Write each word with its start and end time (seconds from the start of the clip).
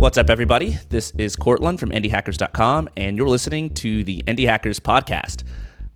What's 0.00 0.16
up, 0.16 0.30
everybody? 0.30 0.78
This 0.88 1.10
is 1.18 1.36
Courtland 1.36 1.78
from 1.78 1.90
IndieHackers.com, 1.90 2.88
and 2.96 3.18
you're 3.18 3.28
listening 3.28 3.68
to 3.74 4.02
the 4.02 4.22
Indie 4.26 4.46
Hackers 4.46 4.80
podcast. 4.80 5.44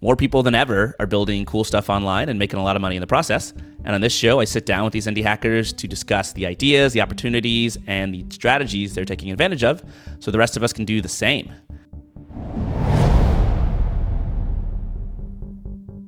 More 0.03 0.15
people 0.15 0.43
than 0.43 0.55
ever 0.55 0.95
are 1.01 1.07
building 1.07 1.47
cool 1.47 1.65
stuff 1.65 1.89
online 1.89 2.29
and 2.29 2.39
making 2.39 2.59
a 2.59 2.63
lot 2.63 2.77
of 2.77 2.83
money 2.83 2.97
in 2.97 3.01
the 3.01 3.07
process. 3.07 3.53
And 3.83 3.95
on 3.95 4.03
this 4.03 4.13
show, 4.13 4.41
I 4.41 4.45
sit 4.45 4.67
down 4.67 4.85
with 4.85 4.93
these 4.93 5.07
indie 5.07 5.23
hackers 5.23 5.73
to 5.73 5.89
discuss 5.89 6.35
the 6.35 6.45
ideas, 6.45 6.93
the 6.93 7.01
opportunities, 7.01 7.79
and 7.87 8.13
the 8.13 8.27
strategies 8.29 8.95
they're 8.95 9.07
taking 9.07 9.31
advantage 9.31 9.65
of 9.65 9.83
so 10.19 10.31
the 10.31 10.37
rest 10.37 10.59
of 10.59 10.63
us 10.63 10.75
can 10.75 10.85
do 10.85 11.01
the 11.01 11.09
same. 11.09 11.51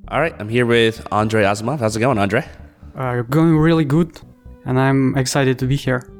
All 0.08 0.20
right, 0.20 0.34
I'm 0.38 0.50
here 0.50 0.66
with 0.66 1.04
Andre 1.10 1.44
Azimov. 1.44 1.80
How's 1.80 1.96
it 1.96 2.00
going, 2.00 2.18
Andre? 2.18 2.46
Uh, 2.94 3.22
going 3.22 3.56
really 3.56 3.86
good, 3.86 4.20
and 4.66 4.78
I'm 4.78 5.16
excited 5.16 5.58
to 5.60 5.66
be 5.66 5.76
here. 5.76 6.12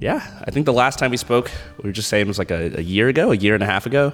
Yeah, 0.00 0.42
I 0.46 0.50
think 0.50 0.66
the 0.66 0.72
last 0.72 0.98
time 0.98 1.10
we 1.10 1.16
spoke, 1.18 1.50
we 1.82 1.88
were 1.88 1.92
just 1.92 2.08
saying 2.08 2.24
it 2.24 2.28
was 2.28 2.38
like 2.38 2.50
a, 2.50 2.78
a 2.78 2.82
year 2.82 3.08
ago, 3.08 3.32
a 3.32 3.36
year 3.36 3.54
and 3.54 3.62
a 3.62 3.66
half 3.66 3.86
ago, 3.86 4.12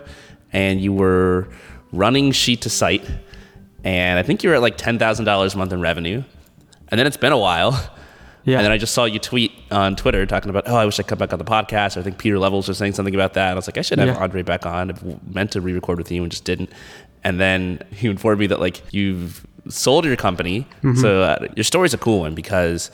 and 0.53 0.81
you 0.81 0.93
were 0.93 1.49
running 1.93 2.33
Sheet2Site, 2.33 3.09
and 3.85 4.19
I 4.19 4.23
think 4.23 4.43
you 4.43 4.51
were 4.51 4.57
at 4.57 4.63
like 4.63 4.77
ten 4.77 4.99
thousand 4.99 5.25
dollars 5.27 5.55
a 5.55 5.59
month 5.59 5.73
in 5.73 5.81
revenue, 5.81 6.25
and 6.89 6.99
then 6.99 7.07
it's 7.07 7.17
been 7.17 7.33
a 7.33 7.39
while. 7.39 7.73
Yeah. 8.45 8.59
And 8.59 8.65
then 8.65 8.71
I 8.71 8.79
just 8.79 8.95
saw 8.95 9.07
you 9.07 9.19
tweet 9.19 9.51
on 9.73 9.97
Twitter 9.97 10.25
talking 10.25 10.51
about, 10.51 10.69
oh, 10.69 10.77
I 10.77 10.85
wish 10.87 11.01
I 11.01 11.03
could 11.03 11.09
come 11.09 11.19
back 11.19 11.33
on 11.33 11.41
the 11.41 11.45
podcast. 11.45 11.97
I 11.97 12.03
think 12.03 12.17
Pieter 12.17 12.39
Levels 12.39 12.69
was 12.69 12.79
saying 12.79 12.93
something 12.93 13.13
about 13.13 13.35
that. 13.35 13.49
And 13.49 13.53
I 13.53 13.55
was 13.57 13.67
like, 13.67 13.77
I 13.77 13.83
should 13.83 13.99
have 13.99 14.07
Yeah. 14.07 14.23
Andre 14.23 14.43
back 14.43 14.65
on. 14.65 14.93
I 14.93 14.95
meant 15.29 15.51
to 15.51 15.61
re-record 15.61 15.99
with 15.99 16.13
you 16.13 16.23
and 16.23 16.31
just 16.31 16.45
didn't. 16.45 16.71
And 17.25 17.41
then 17.41 17.83
he 17.91 18.07
informed 18.07 18.39
me 18.39 18.47
that 18.47 18.61
like 18.61 18.83
you've 18.95 19.45
sold 19.69 20.05
your 20.05 20.15
company. 20.15 20.61
Mm-hmm. 20.85 20.95
So 20.95 21.23
uh, 21.23 21.49
your 21.57 21.65
story's 21.65 21.93
a 21.93 21.99
cool 21.99 22.21
one 22.21 22.37
because 22.37 22.93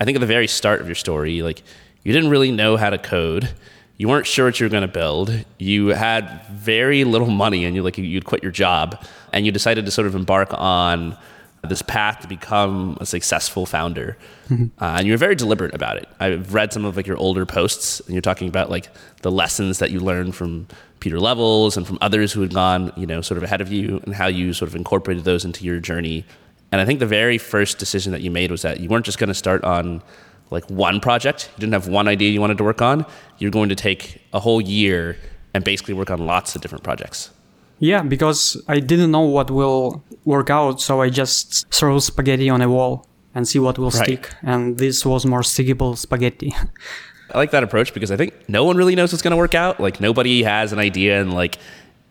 I 0.00 0.06
think 0.06 0.16
at 0.16 0.20
the 0.20 0.26
very 0.26 0.46
start 0.46 0.80
of 0.80 0.88
your 0.88 0.94
story, 0.94 1.42
like 1.42 1.62
you 2.04 2.12
didn't 2.12 2.30
really 2.30 2.52
know 2.52 2.76
how 2.76 2.90
to 2.90 2.98
code. 2.98 3.50
You 3.96 4.08
weren't 4.08 4.26
sure 4.26 4.46
what 4.46 4.60
you 4.60 4.66
were 4.66 4.70
going 4.70 4.82
to 4.82 4.88
build. 4.88 5.44
You 5.58 5.88
had 5.88 6.44
very 6.52 7.04
little 7.04 7.30
money, 7.30 7.64
and 7.64 7.74
you 7.74 7.82
like 7.82 7.98
you'd 7.98 8.24
quit 8.24 8.42
your 8.42 8.52
job, 8.52 9.04
and 9.32 9.46
you 9.46 9.52
decided 9.52 9.84
to 9.86 9.90
sort 9.90 10.06
of 10.06 10.14
embark 10.14 10.48
on 10.52 11.16
this 11.62 11.80
path 11.80 12.20
to 12.20 12.28
become 12.28 12.98
a 13.00 13.06
successful 13.06 13.64
founder. 13.64 14.18
Uh, 14.52 14.96
and 14.98 15.06
you 15.06 15.12
were 15.12 15.18
very 15.18 15.34
deliberate 15.34 15.74
about 15.74 15.96
it. 15.96 16.06
I've 16.20 16.52
read 16.52 16.72
some 16.72 16.84
of 16.84 16.96
like 16.96 17.06
your 17.06 17.16
older 17.16 17.46
posts, 17.46 18.00
and 18.00 18.10
you're 18.10 18.20
talking 18.20 18.48
about 18.48 18.68
like 18.68 18.88
the 19.22 19.30
lessons 19.30 19.78
that 19.78 19.90
you 19.90 20.00
learned 20.00 20.34
from 20.34 20.66
Pieter 21.00 21.20
Levels 21.20 21.76
and 21.76 21.86
from 21.86 21.96
others 22.00 22.32
who 22.32 22.42
had 22.42 22.52
gone, 22.52 22.92
you 22.96 23.06
know, 23.06 23.22
sort 23.22 23.38
of 23.38 23.44
ahead 23.44 23.60
of 23.60 23.72
you, 23.72 24.00
and 24.04 24.14
how 24.14 24.26
you 24.26 24.52
sort 24.52 24.68
of 24.68 24.76
incorporated 24.76 25.24
those 25.24 25.44
into 25.44 25.64
your 25.64 25.80
journey. 25.80 26.26
And 26.70 26.80
I 26.80 26.84
think 26.84 26.98
the 26.98 27.06
very 27.06 27.38
first 27.38 27.78
decision 27.78 28.12
that 28.12 28.20
you 28.20 28.30
made 28.30 28.50
was 28.50 28.62
that 28.62 28.80
you 28.80 28.88
weren't 28.88 29.06
just 29.06 29.18
going 29.18 29.28
to 29.28 29.34
start 29.34 29.62
on 29.64 30.02
like 30.50 30.68
one 30.70 31.00
project. 31.00 31.50
You 31.56 31.60
didn't 31.60 31.72
have 31.74 31.88
one 31.88 32.08
idea 32.08 32.30
you 32.30 32.40
wanted 32.40 32.58
to 32.58 32.64
work 32.64 32.82
on. 32.82 33.04
You're 33.38 33.50
going 33.50 33.68
to 33.68 33.74
take 33.74 34.22
a 34.32 34.40
whole 34.40 34.60
year 34.60 35.16
and 35.52 35.64
basically 35.64 35.94
work 35.94 36.10
on 36.10 36.26
lots 36.26 36.54
of 36.56 36.62
different 36.62 36.84
projects. 36.84 37.30
Yeah, 37.80 38.02
because 38.02 38.60
I 38.68 38.80
didn't 38.80 39.10
know 39.10 39.22
what 39.22 39.50
will 39.50 40.04
work 40.24 40.48
out, 40.50 40.80
so 40.80 41.00
I 41.00 41.10
just 41.10 41.66
throw 41.72 41.98
spaghetti 41.98 42.48
on 42.48 42.62
a 42.62 42.68
wall 42.68 43.06
and 43.34 43.46
see 43.48 43.58
what 43.58 43.78
will 43.78 43.90
Right. 43.90 44.04
stick. 44.04 44.30
And 44.42 44.78
this 44.78 45.04
was 45.04 45.26
more 45.26 45.40
stickable 45.42 45.96
spaghetti. 45.96 46.54
I 47.34 47.38
like 47.38 47.50
that 47.50 47.64
approach 47.64 47.92
because 47.94 48.10
I 48.12 48.16
think 48.16 48.32
no 48.48 48.64
one 48.64 48.76
really 48.76 48.94
knows 48.94 49.12
what's 49.12 49.22
going 49.22 49.32
to 49.32 49.36
work 49.36 49.54
out. 49.54 49.80
Like 49.80 50.00
nobody 50.00 50.42
has 50.44 50.72
an 50.72 50.78
idea 50.78 51.20
and 51.20 51.32
like 51.34 51.58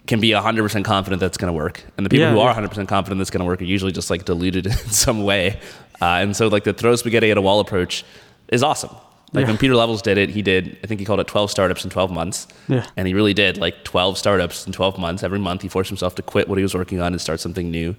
can 0.07 0.19
be 0.19 0.29
100% 0.31 0.83
confident 0.83 1.19
that's 1.19 1.37
going 1.37 1.47
to 1.51 1.55
work. 1.55 1.83
And 1.97 2.05
the 2.05 2.09
people 2.09 2.25
Yeah, 2.25 2.33
who 2.33 2.39
are 2.39 2.53
100% 2.53 2.87
confident 2.87 3.19
that's 3.19 3.29
going 3.29 3.39
to 3.39 3.45
work 3.45 3.61
are 3.61 3.65
usually 3.65 3.91
just 3.93 4.09
like 4.09 4.25
deluded 4.25 4.65
in 4.67 4.73
some 4.73 5.23
way. 5.23 5.59
Uh, 6.01 6.05
and 6.21 6.35
so 6.35 6.47
like 6.49 6.65
the 6.65 6.73
throw 6.73 6.95
spaghetti 6.95 7.31
at 7.31 7.37
a 7.37 7.41
wall 7.41 7.59
approach 7.61 8.03
is 8.49 8.63
awesome. 8.63 8.89
Like 9.31 9.43
Yeah. 9.43 9.47
when 9.51 9.57
Pieter 9.57 9.75
Levels 9.75 10.01
did 10.01 10.17
it, 10.17 10.29
he 10.29 10.41
did, 10.41 10.77
I 10.83 10.87
think 10.87 10.99
he 10.99 11.05
called 11.05 11.21
it 11.21 11.27
12 11.27 11.49
startups 11.49 11.83
in 11.85 11.89
12 11.89 12.11
months. 12.11 12.47
Yeah. 12.67 12.85
And 12.97 13.07
he 13.07 13.13
really 13.13 13.33
did 13.33 13.57
like 13.57 13.83
12 13.85 14.17
startups 14.17 14.67
in 14.67 14.73
12 14.73 14.97
months. 15.00 15.23
Every 15.23 15.39
month 15.39 15.61
he 15.61 15.69
forced 15.69 15.89
himself 15.89 16.16
to 16.16 16.22
quit 16.22 16.49
what 16.49 16.57
he 16.57 16.63
was 16.63 16.75
working 16.75 16.99
on 16.99 17.13
and 17.13 17.22
start 17.22 17.39
something 17.39 17.72
new. 17.72 17.95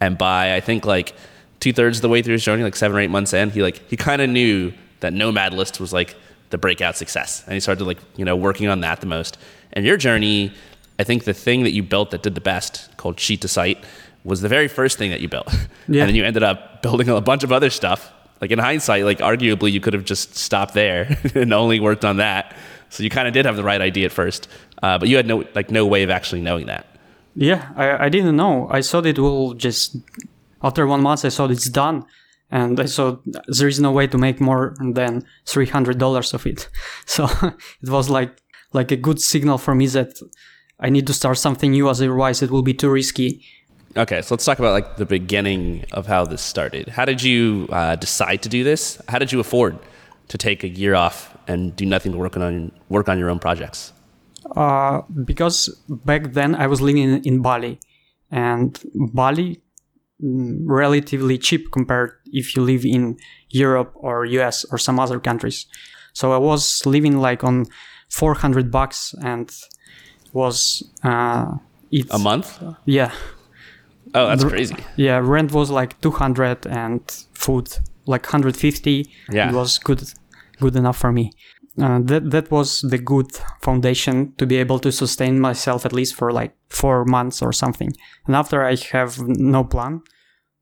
And 0.00 0.18
by, 0.18 0.54
I 0.54 0.60
think 0.60 0.84
like 0.84 1.14
two 1.60 1.72
thirds 1.72 1.98
of 1.98 2.02
the 2.02 2.08
way 2.10 2.20
through 2.20 2.34
his 2.34 2.44
journey, 2.44 2.62
like 2.62 2.76
seven 2.76 2.96
or 2.96 3.00
eight 3.00 3.10
months 3.10 3.32
in, 3.32 3.48
he 3.50 3.62
like, 3.62 3.82
he 3.88 3.96
kind 3.96 4.20
of 4.20 4.28
knew 4.28 4.72
that 5.00 5.12
Nomad 5.14 5.54
List 5.54 5.80
was 5.80 5.92
like 5.92 6.14
the 6.50 6.58
breakout 6.58 6.96
success. 6.96 7.42
And 7.46 7.54
he 7.54 7.60
started 7.60 7.84
like, 7.84 7.98
you 8.16 8.24
know, 8.26 8.36
working 8.36 8.68
on 8.68 8.80
that 8.82 9.00
the 9.00 9.06
most. 9.06 9.38
And 9.72 9.84
your 9.86 9.96
journey, 9.96 10.52
I 10.98 11.04
think 11.04 11.24
the 11.24 11.34
thing 11.34 11.62
that 11.64 11.72
you 11.72 11.82
built 11.82 12.10
that 12.10 12.22
did 12.22 12.34
the 12.34 12.40
best 12.40 12.96
called 12.96 13.16
Sheet2Site 13.16 13.82
was 14.24 14.40
the 14.40 14.48
very 14.48 14.68
first 14.68 14.98
thing 14.98 15.10
that 15.10 15.20
you 15.20 15.28
built. 15.28 15.48
Yeah. 15.88 16.00
And 16.02 16.08
then 16.08 16.16
you 16.16 16.24
ended 16.24 16.42
up 16.42 16.82
building 16.82 17.08
a 17.08 17.20
bunch 17.20 17.44
of 17.44 17.52
other 17.52 17.70
stuff. 17.70 18.12
Like 18.40 18.50
in 18.50 18.58
hindsight, 18.58 19.04
like 19.04 19.18
arguably 19.18 19.70
you 19.70 19.80
could 19.80 19.94
have 19.94 20.04
just 20.04 20.34
stopped 20.34 20.74
there 20.74 21.16
and 21.36 21.52
only 21.52 21.78
worked 21.78 22.04
on 22.04 22.16
that. 22.16 22.56
So 22.90 23.04
you 23.04 23.10
kind 23.10 23.28
of 23.28 23.34
did 23.34 23.46
have 23.46 23.54
the 23.54 23.62
right 23.62 23.80
idea 23.80 24.06
at 24.06 24.12
first, 24.12 24.48
uh, 24.82 24.98
but 24.98 25.08
you 25.08 25.16
had 25.16 25.26
no 25.28 25.44
like 25.54 25.70
no 25.70 25.86
way 25.86 26.02
of 26.02 26.10
actually 26.10 26.40
knowing 26.40 26.66
that. 26.66 26.86
yeah, 27.36 27.70
I, 27.76 28.06
I 28.06 28.08
didn't 28.08 28.34
know. 28.36 28.66
I 28.68 28.82
thought 28.82 29.06
it 29.06 29.18
will 29.18 29.54
just, 29.54 29.96
after 30.60 30.86
one 30.88 31.02
month, 31.02 31.24
I 31.24 31.30
thought 31.30 31.50
it's 31.52 31.68
done. 31.70 32.04
And 32.50 32.80
I 32.80 32.86
thought 32.86 33.22
there 33.46 33.68
is 33.68 33.78
no 33.80 33.92
way 33.92 34.06
to 34.08 34.18
make 34.18 34.40
more 34.40 34.74
than 34.80 35.24
$300 35.46 36.34
of 36.34 36.46
it. 36.46 36.68
So 37.06 37.26
it 37.82 37.88
was 37.88 38.08
like, 38.10 38.32
like 38.72 38.90
a 38.90 38.96
good 38.96 39.20
signal 39.20 39.58
for 39.58 39.74
me 39.74 39.86
that 39.88 40.10
I 40.78 40.90
need 40.90 41.06
to 41.06 41.14
start 41.14 41.38
something 41.38 41.70
new, 41.70 41.88
as 41.88 42.00
otherwise 42.00 42.42
it 42.42 42.50
will 42.50 42.62
be 42.62 42.74
too 42.74 42.90
risky. 42.90 43.42
Okay, 43.96 44.20
so 44.20 44.34
let's 44.34 44.44
talk 44.44 44.58
about 44.58 44.72
like 44.72 44.96
the 44.96 45.06
beginning 45.06 45.86
of 45.92 46.06
how 46.06 46.26
this 46.26 46.42
started. 46.42 46.88
How 46.88 47.06
did 47.06 47.22
you 47.22 47.66
uh, 47.70 47.96
decide 47.96 48.42
to 48.42 48.48
do 48.48 48.62
this? 48.62 49.00
How 49.08 49.18
did 49.18 49.32
you 49.32 49.40
afford 49.40 49.78
to 50.28 50.36
take 50.36 50.64
a 50.64 50.68
year 50.68 50.94
off 50.94 51.34
and 51.48 51.74
do 51.74 51.86
nothing 51.86 52.12
but 52.12 52.18
work 52.18 52.36
on 52.36 52.72
work 52.90 53.08
on 53.08 53.18
your 53.18 53.30
own 53.30 53.38
projects? 53.38 53.92
Uh, 54.54 55.00
because 55.24 55.68
back 55.88 56.34
then 56.34 56.54
I 56.54 56.66
was 56.66 56.80
living 56.82 57.02
in, 57.02 57.22
in 57.22 57.40
Bali, 57.40 57.80
and 58.30 58.78
Bali 58.94 59.62
mm, 60.22 60.58
relatively 60.66 61.38
cheap 61.38 61.72
compared 61.72 62.12
if 62.26 62.54
you 62.54 62.62
live 62.62 62.84
in 62.84 63.16
Europe 63.48 63.92
or 63.94 64.26
US 64.26 64.64
or 64.70 64.76
some 64.76 65.00
other 65.00 65.18
countries. 65.18 65.64
So 66.12 66.32
I 66.32 66.38
was 66.38 66.84
living 66.84 67.16
like 67.18 67.42
on 67.44 67.64
400 68.10 68.70
bucks 68.70 69.14
and 69.22 69.50
was 70.32 70.82
uh, 71.02 71.54
it 71.90 72.06
A 72.10 72.18
month? 72.18 72.62
yeah 72.84 73.12
Oh, 74.14 74.28
that's 74.28 74.44
crazy. 74.44 74.76
yeah 74.96 75.18
rent 75.22 75.52
was 75.52 75.70
like 75.70 76.00
200 76.00 76.66
and 76.66 77.00
food 77.34 77.68
like 78.06 78.22
150 78.24 79.10
Yeah. 79.32 79.48
it 79.50 79.54
was 79.54 79.78
good 79.78 80.02
good 80.60 80.76
enough 80.76 80.96
for 80.96 81.12
me 81.12 81.32
uh, 81.78 81.98
that 82.04 82.30
that 82.30 82.50
was 82.50 82.80
the 82.80 82.98
good 82.98 83.26
foundation 83.60 84.32
to 84.38 84.46
be 84.46 84.56
able 84.56 84.78
to 84.78 84.90
sustain 84.92 85.38
myself 85.40 85.84
at 85.84 85.92
least 85.92 86.14
for 86.14 86.32
like 86.32 86.54
four 86.70 87.04
months 87.04 87.42
or 87.42 87.52
something 87.52 87.90
and 88.26 88.34
after 88.36 88.64
i 88.64 88.76
have 88.92 89.18
no 89.26 89.64
plan 89.64 90.00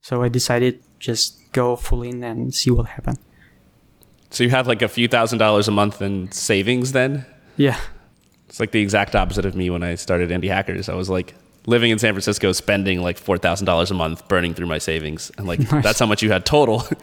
so 0.00 0.22
i 0.22 0.28
decided 0.28 0.82
just 0.98 1.38
go 1.52 1.76
full 1.76 2.02
in 2.02 2.25
and 2.25 2.52
see 2.54 2.70
what 2.70 2.86
happened 2.86 3.19
So 4.31 4.42
you 4.42 4.50
had 4.50 4.66
like 4.66 4.82
a 4.84 4.88
few 4.88 5.06
thousand 5.06 5.38
dollars 5.38 5.69
a 5.69 5.70
month 5.70 6.02
in 6.02 6.32
savings 6.32 6.91
then? 6.92 7.25
yeah 7.56 7.78
It's 8.49 8.60
like 8.60 8.71
the 8.72 8.81
exact 8.81 9.15
opposite 9.16 9.44
of 9.47 9.55
me 9.55 9.71
when 9.71 9.82
I 9.82 9.94
started 9.97 10.31
Indie 10.31 10.49
Hackers. 10.49 10.88
I 10.88 10.94
was 10.94 11.09
like 11.10 11.34
living 11.66 11.91
in 11.91 11.99
San 11.99 12.12
Francisco, 12.12 12.53
spending 12.53 13.00
like 13.03 13.19
four 13.19 13.38
thousand 13.38 13.66
dollars 13.66 13.91
a 13.91 13.94
month, 13.94 14.28
burning 14.28 14.55
through 14.55 14.66
my 14.66 14.78
savings, 14.78 15.31
and 15.38 15.47
like 15.47 15.60
Nice. 15.60 15.82
that's 15.82 15.99
how 15.99 16.06
much 16.06 16.22
you 16.22 16.31
had 16.32 16.44
total. 16.47 16.84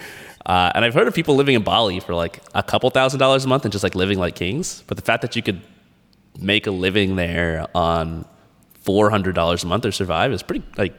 Uh, 0.43 0.71
and 0.73 0.83
I've 0.83 0.95
heard 0.95 1.07
of 1.07 1.13
people 1.13 1.35
living 1.35 1.53
in 1.53 1.61
Bali 1.61 1.99
for 1.99 2.15
like 2.15 2.41
a 2.55 2.63
couple 2.63 2.89
thousand 2.89 3.19
dollars 3.19 3.45
a 3.45 3.47
month 3.47 3.63
and 3.63 3.71
just 3.71 3.83
like 3.83 3.93
living 3.93 4.17
like 4.17 4.33
kings. 4.33 4.83
But 4.87 4.97
the 4.97 5.03
fact 5.03 5.21
that 5.21 5.35
you 5.35 5.43
could 5.43 5.61
make 6.39 6.65
a 6.65 6.71
living 6.71 7.15
there 7.15 7.67
on 7.75 8.25
four 8.81 9.11
hundred 9.11 9.35
dollars 9.35 9.63
a 9.63 9.67
month 9.67 9.85
or 9.85 9.91
survive 9.91 10.31
is 10.33 10.41
pretty 10.41 10.65
like 10.77 10.95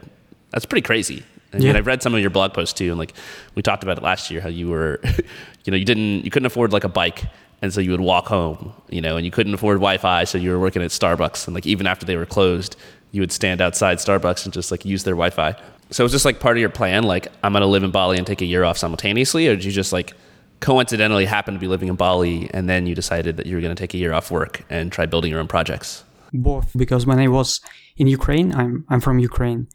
that's 0.51 0.65
pretty 0.65 0.81
crazy. 0.83 1.23
I 1.51 1.57
mean, 1.57 1.67
Yeah. 1.67 1.77
I've 1.77 1.85
read 1.87 2.01
some 2.01 2.15
of 2.15 2.21
your 2.21 2.29
blog 2.29 2.53
posts 2.53 2.73
too, 2.73 2.87
and 2.91 2.97
like 2.97 3.13
we 3.53 3.61
talked 3.61 3.83
about 3.83 3.97
it 3.97 4.01
last 4.01 4.31
year, 4.31 4.39
how 4.39 4.47
you 4.47 4.69
were, 4.69 5.01
you 5.65 5.71
know, 5.71 5.75
you 5.77 5.83
didn't, 5.83 6.23
you 6.23 6.31
couldn't 6.31 6.45
afford 6.47 6.71
like 6.71 6.85
a 6.85 6.89
bike, 6.89 7.25
and 7.63 7.73
so 7.73 7.79
you 7.79 7.91
would 7.91 8.01
walk 8.01 8.27
home, 8.27 8.73
you 8.89 8.99
know, 8.99 9.15
and 9.15 9.25
you 9.25 9.31
couldn't 9.31 9.53
afford 9.53 9.77
Wi-Fi, 9.77 10.25
so 10.25 10.37
you 10.37 10.51
were 10.51 10.59
working 10.59 10.81
at 10.81 10.91
Starbucks, 10.91 11.47
and 11.47 11.55
like 11.55 11.65
even 11.65 11.87
after 11.87 12.05
they 12.05 12.17
were 12.17 12.25
closed, 12.25 12.75
you 13.11 13.21
would 13.21 13.31
stand 13.31 13.61
outside 13.61 13.99
Starbucks 13.99 14.43
and 14.43 14.53
just 14.53 14.69
like 14.69 14.83
use 14.83 15.05
their 15.05 15.15
Wi-Fi. 15.15 15.55
So 15.89 16.03
it 16.03 16.05
was 16.05 16.11
just 16.11 16.25
like 16.25 16.41
part 16.41 16.57
of 16.57 16.61
your 16.61 16.69
plan, 16.69 17.03
like 17.03 17.29
I'm 17.41 17.53
gonna 17.53 17.65
live 17.65 17.83
in 17.83 17.91
Bali 17.91 18.17
and 18.17 18.27
take 18.27 18.41
a 18.41 18.45
year 18.45 18.65
off 18.65 18.77
simultaneously, 18.77 19.47
or 19.47 19.55
did 19.55 19.63
you 19.63 19.71
just 19.71 19.93
like 19.93 20.13
coincidentally 20.59 21.23
happen 21.23 21.53
to 21.53 21.59
be 21.59 21.69
living 21.69 21.87
in 21.87 21.95
Bali, 21.95 22.51
and 22.53 22.67
then 22.67 22.85
you 22.85 22.95
decided 22.95 23.37
that 23.37 23.45
you 23.45 23.55
were 23.55 23.61
gonna 23.61 23.75
take 23.75 23.93
a 23.93 23.97
year 23.97 24.11
off 24.11 24.29
work 24.29 24.65
and 24.69 24.91
try 24.91 25.05
building 25.05 25.31
your 25.31 25.39
own 25.39 25.47
projects? 25.47 26.03
both 26.33 26.75
because 26.75 27.05
when 27.05 27.19
I 27.19 27.27
was 27.27 27.61
in 27.95 28.07
Ukraine, 28.07 28.53
I'm 28.53 28.85
I'm 28.89 28.99
from 28.99 29.19
Ukraine. 29.19 29.67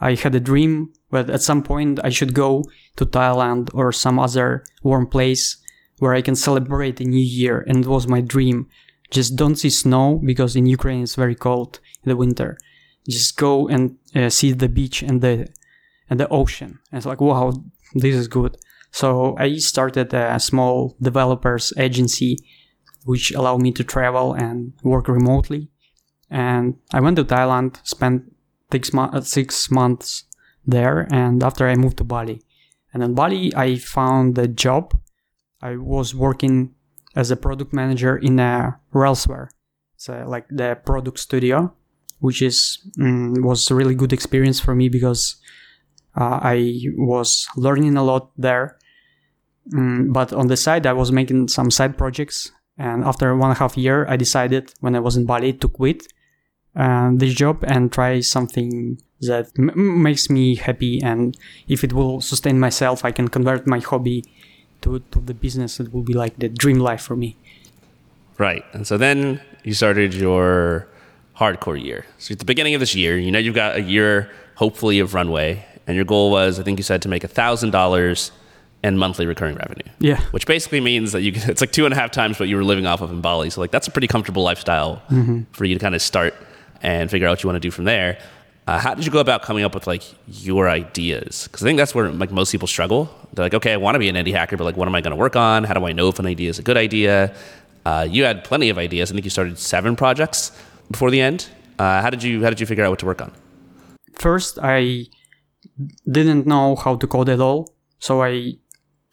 I 0.00 0.14
had 0.14 0.34
a 0.34 0.40
dream 0.40 0.92
that 1.10 1.30
at 1.30 1.42
some 1.42 1.62
point 1.62 2.00
I 2.02 2.10
should 2.10 2.34
go 2.34 2.64
to 2.96 3.06
Thailand 3.06 3.70
or 3.74 3.92
some 3.92 4.18
other 4.18 4.64
warm 4.82 5.06
place 5.06 5.56
where 6.00 6.14
I 6.14 6.22
can 6.22 6.34
celebrate 6.34 7.00
a 7.00 7.04
new 7.04 7.26
year, 7.40 7.64
and 7.66 7.84
it 7.84 7.88
was 7.88 8.06
my 8.08 8.20
dream. 8.20 8.68
Just 9.10 9.36
don't 9.36 9.56
see 9.56 9.70
snow 9.70 10.20
because 10.30 10.56
in 10.56 10.66
Ukraine 10.66 11.02
it's 11.04 11.14
very 11.14 11.34
cold 11.34 11.80
in 12.02 12.10
the 12.10 12.16
winter. 12.16 12.58
Just 13.08 13.36
go 13.36 13.68
and 13.68 13.96
uh, 14.14 14.28
see 14.28 14.52
the 14.52 14.68
beach 14.68 15.02
and 15.02 15.20
the 15.20 15.48
and 16.08 16.18
the 16.18 16.28
ocean. 16.28 16.78
And 16.90 16.98
it's 16.98 17.06
like 17.06 17.20
wow, 17.20 17.52
this 17.94 18.14
is 18.14 18.28
good. 18.28 18.56
So 18.92 19.36
I 19.38 19.56
started 19.56 20.12
a 20.12 20.40
small 20.40 20.96
developers 21.00 21.72
agency 21.78 22.38
which 23.04 23.32
allowed 23.32 23.62
me 23.62 23.72
to 23.72 23.84
travel 23.84 24.34
and 24.34 24.72
work 24.82 25.08
remotely. 25.08 25.68
And 26.30 26.76
I 26.92 27.00
went 27.00 27.16
to 27.16 27.24
Thailand, 27.24 27.84
spent 27.86 28.32
six, 28.70 28.92
mo- 28.92 29.10
uh, 29.12 29.20
six 29.20 29.70
months 29.70 30.24
there, 30.66 31.08
and 31.10 31.42
after 31.42 31.66
I 31.66 31.74
moved 31.76 31.96
to 31.98 32.04
Bali. 32.04 32.42
And 32.92 33.02
in 33.02 33.14
Bali, 33.14 33.54
I 33.54 33.76
found 33.76 34.38
a 34.38 34.48
job. 34.48 34.98
I 35.62 35.76
was 35.76 36.14
working 36.14 36.74
as 37.14 37.30
a 37.30 37.36
product 37.36 37.72
manager 37.72 38.16
in 38.16 38.38
a 38.38 38.78
Railsware. 38.94 39.48
So 39.96 40.24
like 40.26 40.46
the 40.48 40.78
product 40.84 41.18
studio, 41.18 41.74
which 42.20 42.42
is 42.42 42.78
mm, 42.98 43.42
was 43.42 43.70
a 43.70 43.74
really 43.74 43.94
good 43.94 44.12
experience 44.12 44.60
for 44.60 44.74
me 44.74 44.88
because 44.88 45.36
uh, 46.16 46.40
I 46.42 46.80
was 46.96 47.48
learning 47.56 47.96
a 47.96 48.04
lot 48.04 48.30
there. 48.36 48.78
Mm, 49.72 50.12
but 50.12 50.32
on 50.32 50.46
the 50.46 50.56
side, 50.56 50.86
I 50.86 50.92
was 50.92 51.12
making 51.12 51.48
some 51.48 51.70
side 51.70 51.98
projects. 51.98 52.50
And 52.78 53.04
after 53.04 53.36
one 53.36 53.50
and 53.50 53.56
a 53.56 53.58
half 53.58 53.76
year, 53.76 54.06
I 54.08 54.16
decided 54.16 54.72
when 54.80 54.96
I 54.96 55.00
was 55.00 55.16
in 55.16 55.26
Bali 55.26 55.52
to 55.52 55.68
quit 55.68 56.06
uh, 56.74 57.10
this 57.14 57.34
job 57.34 57.62
and 57.64 57.92
try 57.92 58.20
something 58.20 58.98
that 59.20 59.50
m- 59.58 60.02
makes 60.02 60.30
me 60.30 60.54
happy. 60.54 61.02
And 61.02 61.36
if 61.68 61.84
it 61.84 61.92
will 61.92 62.22
sustain 62.22 62.58
myself, 62.58 63.04
I 63.04 63.10
can 63.10 63.28
convert 63.28 63.66
my 63.66 63.80
hobby 63.80 64.24
to, 64.82 65.00
to 65.10 65.20
the 65.20 65.34
business. 65.34 65.80
It 65.80 65.92
will 65.92 66.02
be 66.02 66.14
like 66.14 66.38
the 66.38 66.48
dream 66.48 66.78
life 66.78 67.02
for 67.02 67.16
me. 67.16 67.36
Right. 68.38 68.64
And 68.72 68.86
so 68.86 68.96
then 68.96 69.40
you 69.64 69.74
started 69.74 70.14
your 70.14 70.88
hardcore 71.36 71.82
year. 71.82 72.06
So 72.18 72.32
at 72.32 72.38
the 72.38 72.44
beginning 72.44 72.74
of 72.74 72.80
this 72.80 72.94
year, 72.94 73.18
you 73.18 73.30
know 73.30 73.38
you've 73.38 73.54
got 73.54 73.76
a 73.76 73.82
year 73.82 74.30
hopefully 74.54 74.98
of 75.00 75.14
runway, 75.14 75.64
and 75.86 75.96
your 75.96 76.04
goal 76.04 76.30
was, 76.30 76.60
I 76.60 76.62
think 76.62 76.78
you 76.78 76.82
said, 76.82 77.02
to 77.02 77.08
make 77.08 77.22
thousand 77.22 77.70
dollars 77.70 78.30
in 78.82 78.96
monthly 78.96 79.26
recurring 79.26 79.56
revenue. 79.56 79.90
Yeah. 79.98 80.20
Which 80.30 80.46
basically 80.46 80.80
means 80.80 81.12
that 81.12 81.22
you 81.22 81.32
can, 81.32 81.50
it's 81.50 81.60
like 81.60 81.72
two 81.72 81.84
and 81.84 81.94
a 81.94 81.96
half 81.96 82.10
times 82.10 82.38
what 82.38 82.48
you 82.48 82.56
were 82.56 82.64
living 82.64 82.86
off 82.86 83.00
of 83.00 83.10
in 83.10 83.20
Bali. 83.20 83.50
So 83.50 83.60
like 83.60 83.70
that's 83.70 83.88
a 83.88 83.90
pretty 83.90 84.06
comfortable 84.06 84.42
lifestyle 84.42 85.02
mm-hmm. 85.10 85.42
for 85.52 85.64
you 85.64 85.74
to 85.74 85.80
kind 85.80 85.94
of 85.94 86.02
start 86.02 86.34
and 86.82 87.10
figure 87.10 87.26
out 87.26 87.32
what 87.32 87.42
you 87.42 87.48
want 87.48 87.56
to 87.56 87.60
do 87.60 87.70
from 87.70 87.84
there. 87.84 88.18
Uh, 88.66 88.78
how 88.78 88.94
did 88.94 89.04
you 89.04 89.10
go 89.10 89.18
about 89.18 89.42
coming 89.42 89.64
up 89.64 89.74
with 89.74 89.86
like 89.86 90.02
your 90.26 90.68
ideas? 90.68 91.44
Because 91.44 91.62
I 91.62 91.66
think 91.66 91.78
that's 91.78 91.94
where 91.94 92.10
like 92.10 92.30
most 92.30 92.52
people 92.52 92.68
struggle. 92.68 93.08
They're 93.32 93.44
like, 93.44 93.54
okay, 93.54 93.72
I 93.72 93.76
want 93.76 93.94
to 93.94 93.98
be 93.98 94.08
an 94.08 94.16
indie 94.16 94.32
hacker, 94.32 94.56
but 94.56 94.64
like, 94.64 94.76
what 94.76 94.86
am 94.86 94.94
I 94.94 95.00
going 95.00 95.10
to 95.12 95.16
work 95.16 95.34
on? 95.36 95.64
How 95.64 95.74
do 95.74 95.84
I 95.86 95.92
know 95.92 96.08
if 96.08 96.18
an 96.18 96.26
idea 96.26 96.50
is 96.50 96.58
a 96.58 96.62
good 96.62 96.76
idea? 96.76 97.34
Uh, 97.84 98.06
you 98.08 98.24
had 98.24 98.44
plenty 98.44 98.68
of 98.68 98.78
ideas. 98.78 99.10
I 99.10 99.14
think 99.14 99.24
you 99.24 99.30
started 99.30 99.58
seven 99.58 99.96
projects 99.96 100.52
before 100.90 101.10
the 101.10 101.20
end. 101.20 101.48
Uh, 101.78 102.02
how 102.02 102.10
did 102.10 102.22
you 102.22 102.42
How 102.42 102.50
did 102.50 102.60
you 102.60 102.66
figure 102.66 102.84
out 102.84 102.90
what 102.90 102.98
to 103.00 103.06
work 103.06 103.22
on? 103.22 103.32
First, 104.14 104.58
I 104.62 105.06
didn't 106.10 106.46
know 106.46 106.76
how 106.76 106.96
to 106.96 107.06
code 107.06 107.28
at 107.28 107.40
all, 107.40 107.74
so 107.98 108.22
I 108.22 108.54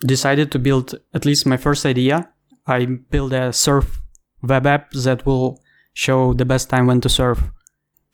decided 0.02 0.52
to 0.52 0.60
build 0.60 0.96
at 1.14 1.26
least 1.26 1.46
my 1.46 1.58
first 1.58 1.86
idea. 1.86 2.30
I 2.68 2.86
built 2.86 3.32
a 3.32 3.54
surf 3.54 4.02
web 4.42 4.68
app 4.68 4.92
that 4.92 5.26
will 5.26 5.62
show 5.94 6.34
the 6.34 6.46
best 6.46 6.70
time 6.70 6.88
when 6.88 7.02
to 7.02 7.10
surf. 7.10 7.42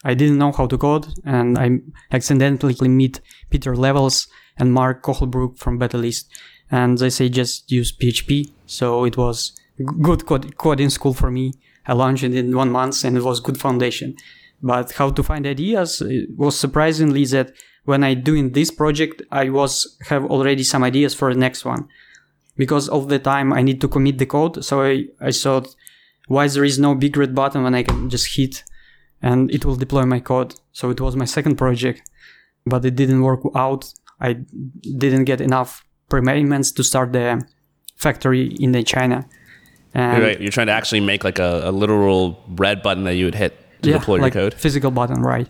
I 0.03 0.13
didn't 0.13 0.37
know 0.37 0.51
how 0.51 0.67
to 0.67 0.77
code, 0.77 1.07
and 1.25 1.57
I 1.57 1.79
accidentally 2.11 2.75
meet 2.89 3.21
Pieter 3.49 3.75
Levels 3.75 4.27
and 4.57 4.73
Marc 4.73 5.01
Köhlbrugge 5.03 5.57
from 5.57 5.79
Betalist, 5.79 6.25
and 6.69 6.97
they 6.97 7.09
say 7.09 7.29
just 7.29 7.71
use 7.71 7.95
PHP. 7.95 8.51
So 8.65 9.05
it 9.05 9.17
was 9.17 9.53
good 10.01 10.25
code, 10.25 10.57
coding 10.57 10.89
school 10.89 11.13
for 11.13 11.31
me. 11.31 11.53
I 11.87 11.93
launched 11.93 12.23
it 12.23 12.35
in 12.35 12.55
one 12.55 12.71
month, 12.71 13.03
and 13.03 13.17
it 13.17 13.23
was 13.23 13.39
good 13.39 13.59
foundation. 13.59 14.15
But 14.61 14.93
how 14.93 15.09
to 15.11 15.23
find 15.23 15.45
ideas 15.45 16.01
was 16.37 16.57
surprisingly 16.57 17.25
that 17.25 17.51
when 17.85 18.03
I 18.03 18.13
doing 18.13 18.51
this 18.51 18.71
project, 18.71 19.21
I 19.31 19.49
was 19.49 19.97
have 20.07 20.25
already 20.25 20.63
some 20.63 20.83
ideas 20.83 21.13
for 21.13 21.33
the 21.33 21.39
next 21.39 21.65
one, 21.65 21.87
because 22.55 22.87
all 22.87 23.01
the 23.01 23.19
time 23.19 23.51
I 23.53 23.61
need 23.61 23.81
to 23.81 23.87
commit 23.87 24.17
the 24.17 24.25
code. 24.25 24.63
So 24.63 24.81
I, 24.81 25.05
I 25.19 25.31
thought, 25.31 25.75
why 26.27 26.47
there 26.47 26.63
is 26.63 26.79
no 26.79 26.95
big 26.95 27.17
red 27.17 27.35
button 27.35 27.63
when 27.63 27.75
I 27.75 27.83
can 27.83 28.09
just 28.09 28.37
hit 28.37 28.63
and 29.23 29.49
it 29.49 29.65
will 29.65 29.75
deploy 29.75 30.05
my 30.05 30.19
code. 30.19 30.53
So 30.73 30.89
it 30.91 30.99
was 31.01 31.15
my 31.15 31.25
second 31.25 31.55
project, 31.55 32.01
but 32.65 32.85
it 32.85 32.95
didn't 32.95 33.21
work 33.21 33.41
out. 33.55 33.91
I 34.19 34.33
didn't 34.33 35.23
get 35.23 35.41
enough 35.41 35.83
payments 36.09 36.71
to 36.73 36.83
start 36.83 37.13
the 37.13 37.41
factory 37.95 38.47
in 38.59 38.73
the 38.73 38.83
China. 38.83 39.25
And 39.93 40.21
Right, 40.21 40.41
you're 40.41 40.51
trying 40.51 40.67
to 40.67 40.73
actually 40.73 40.99
make 40.99 41.23
like 41.23 41.39
a, 41.39 41.69
a 41.69 41.71
literal 41.71 42.43
red 42.49 42.83
button 42.83 43.05
that 43.05 43.15
you 43.15 43.25
would 43.25 43.35
hit 43.35 43.53
to 43.83 43.89
yeah, 43.89 43.97
deploy 43.97 44.19
like 44.19 44.33
your 44.33 44.43
code, 44.43 44.53
physical 44.55 44.91
button, 44.91 45.21
right? 45.21 45.47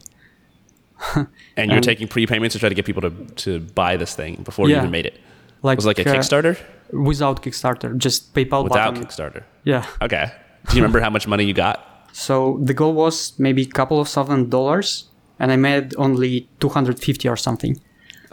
and 1.58 1.72
you're 1.72 1.81
taking 1.81 2.08
prepayments 2.08 2.52
to 2.52 2.60
try 2.60 2.70
to 2.70 2.75
get 2.75 2.86
people 2.86 3.02
to 3.02 3.12
to 3.36 3.60
buy 3.60 3.98
this 3.98 4.16
thing 4.16 4.42
before 4.44 4.70
you 4.70 4.78
even 4.78 4.92
made 4.92 5.06
it. 5.06 5.20
Like 5.62 5.78
Was 5.78 5.86
it 5.86 5.90
like 5.90 6.00
a 6.00 6.10
uh, 6.10 6.14
Kickstarter 6.14 6.60
without 6.92 7.42
Kickstarter, 7.42 7.98
just 7.98 8.34
PayPal 8.34 8.64
without 8.64 8.94
button. 8.94 9.08
Kickstarter? 9.08 9.44
Yeah. 9.64 9.86
Okay. 10.02 10.31
Do 10.70 10.75
you 10.75 10.81
remember 10.81 11.00
how 11.00 11.10
much 11.10 11.28
money 11.28 11.46
you 11.46 11.54
got? 11.54 11.93
So 12.13 12.60
the 12.63 12.74
goal 12.74 12.94
was 12.94 13.33
maybe 13.38 13.63
a 13.63 13.68
couple 13.68 14.00
of 14.00 14.07
thousand 14.07 14.50
dollars, 14.51 15.06
and 15.39 15.51
I 15.51 15.56
made 15.57 15.94
only 15.98 16.48
250 16.60 17.27
or 17.27 17.36
something. 17.36 17.80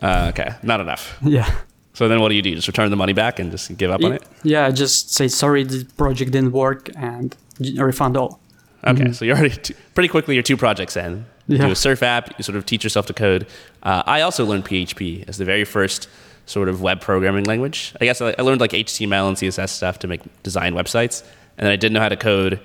Uh, 0.03 0.27
okay, 0.33 0.55
not 0.63 0.81
enough. 0.81 1.19
Yeah. 1.23 1.51
So 1.93 2.09
then, 2.09 2.21
what 2.21 2.29
do 2.29 2.35
you 2.37 2.41
do? 2.43 2.55
Just 2.55 2.69
return 2.69 2.89
the 2.91 2.97
money 2.97 3.13
back 3.13 3.39
and 3.41 3.51
just 3.51 3.77
give 3.77 3.91
up 3.91 4.03
on 4.05 4.13
it? 4.13 4.23
Yeah, 4.45 4.71
just 4.71 5.13
say 5.13 5.27
sorry, 5.29 5.65
the 5.65 5.85
project 5.97 6.31
didn't 6.31 6.53
work, 6.53 6.89
and 6.97 7.37
refund 7.77 8.17
all. 8.17 8.41
Okay, 8.87 9.13
so 9.13 9.25
you're 9.25 9.37
already 9.37 9.57
t- 9.57 9.75
pretty 9.95 10.09
quickly. 10.09 10.35
You're 10.35 10.43
two 10.45 10.57
projects 10.57 10.97
in. 10.97 11.27
You 11.49 11.57
Yeah. 11.59 11.67
do 11.67 11.73
a 11.73 11.77
surf 11.77 12.03
app. 12.03 12.39
You 12.39 12.45
sort 12.45 12.57
of 12.57 12.65
teach 12.65 12.85
yourself 12.85 13.07
to 13.07 13.13
code. 13.13 13.47
Uh, 13.83 14.03
I 14.07 14.21
also 14.23 14.47
learned 14.47 14.65
PHP 14.65 15.25
as 15.29 15.37
the 15.37 15.45
very 15.45 15.65
first 15.65 16.09
sort 16.47 16.69
of 16.69 16.81
web 16.81 17.01
programming 17.01 17.45
language. 17.45 17.93
I 18.01 18.05
guess 18.07 18.21
I, 18.23 18.35
I 18.39 18.43
learned 18.43 18.61
like 18.61 18.71
HTML 18.71 19.29
and 19.29 19.37
CSS 19.37 19.71
stuff 19.71 19.99
to 19.99 20.07
make 20.07 20.21
design 20.43 20.75
websites, 20.75 21.23
and 21.59 21.67
then 21.67 21.73
I 21.73 21.77
didn't 21.77 21.93
know 21.95 22.01
how 22.01 22.09
to 22.09 22.17
code. 22.17 22.61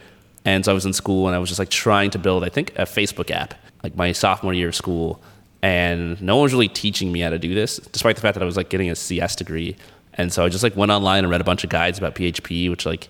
And 0.46 0.64
so 0.64 0.72
I 0.72 0.74
was 0.74 0.86
in 0.86 0.94
school 0.94 1.28
and 1.28 1.36
I 1.36 1.40
was 1.40 1.50
just 1.50 1.60
like 1.60 1.70
trying 1.70 2.12
to 2.12 2.20
build, 2.20 2.44
I 2.44 2.50
think, 2.50 2.72
a 2.76 2.84
Facebook 2.84 3.32
app, 3.32 3.56
like 3.84 3.96
my 3.96 4.12
sophomore 4.12 4.54
year 4.54 4.70
of 4.70 4.76
school. 4.76 5.22
And 5.62 6.22
no 6.22 6.36
one 6.36 6.44
was 6.44 6.54
really 6.54 6.68
teaching 6.68 7.12
me 7.12 7.22
how 7.22 7.32
to 7.32 7.40
do 7.40 7.56
this, 7.56 7.78
despite 7.78 8.16
the 8.16 8.22
fact 8.22 8.36
that 8.36 8.44
I 8.44 8.46
was 8.46 8.56
like 8.56 8.70
getting 8.70 8.90
a 8.90 8.96
CS 8.96 9.36
degree. 9.36 9.76
And 10.14 10.32
so 10.32 10.46
I 10.46 10.50
just 10.50 10.64
like 10.64 10.76
went 10.76 10.92
online 10.92 11.24
and 11.24 11.32
read 11.32 11.42
a 11.42 11.46
bunch 11.46 11.64
of 11.64 11.72
guides 11.72 11.98
about 11.98 12.14
PHP, 12.16 12.70
which 12.70 12.86
like 12.86 13.10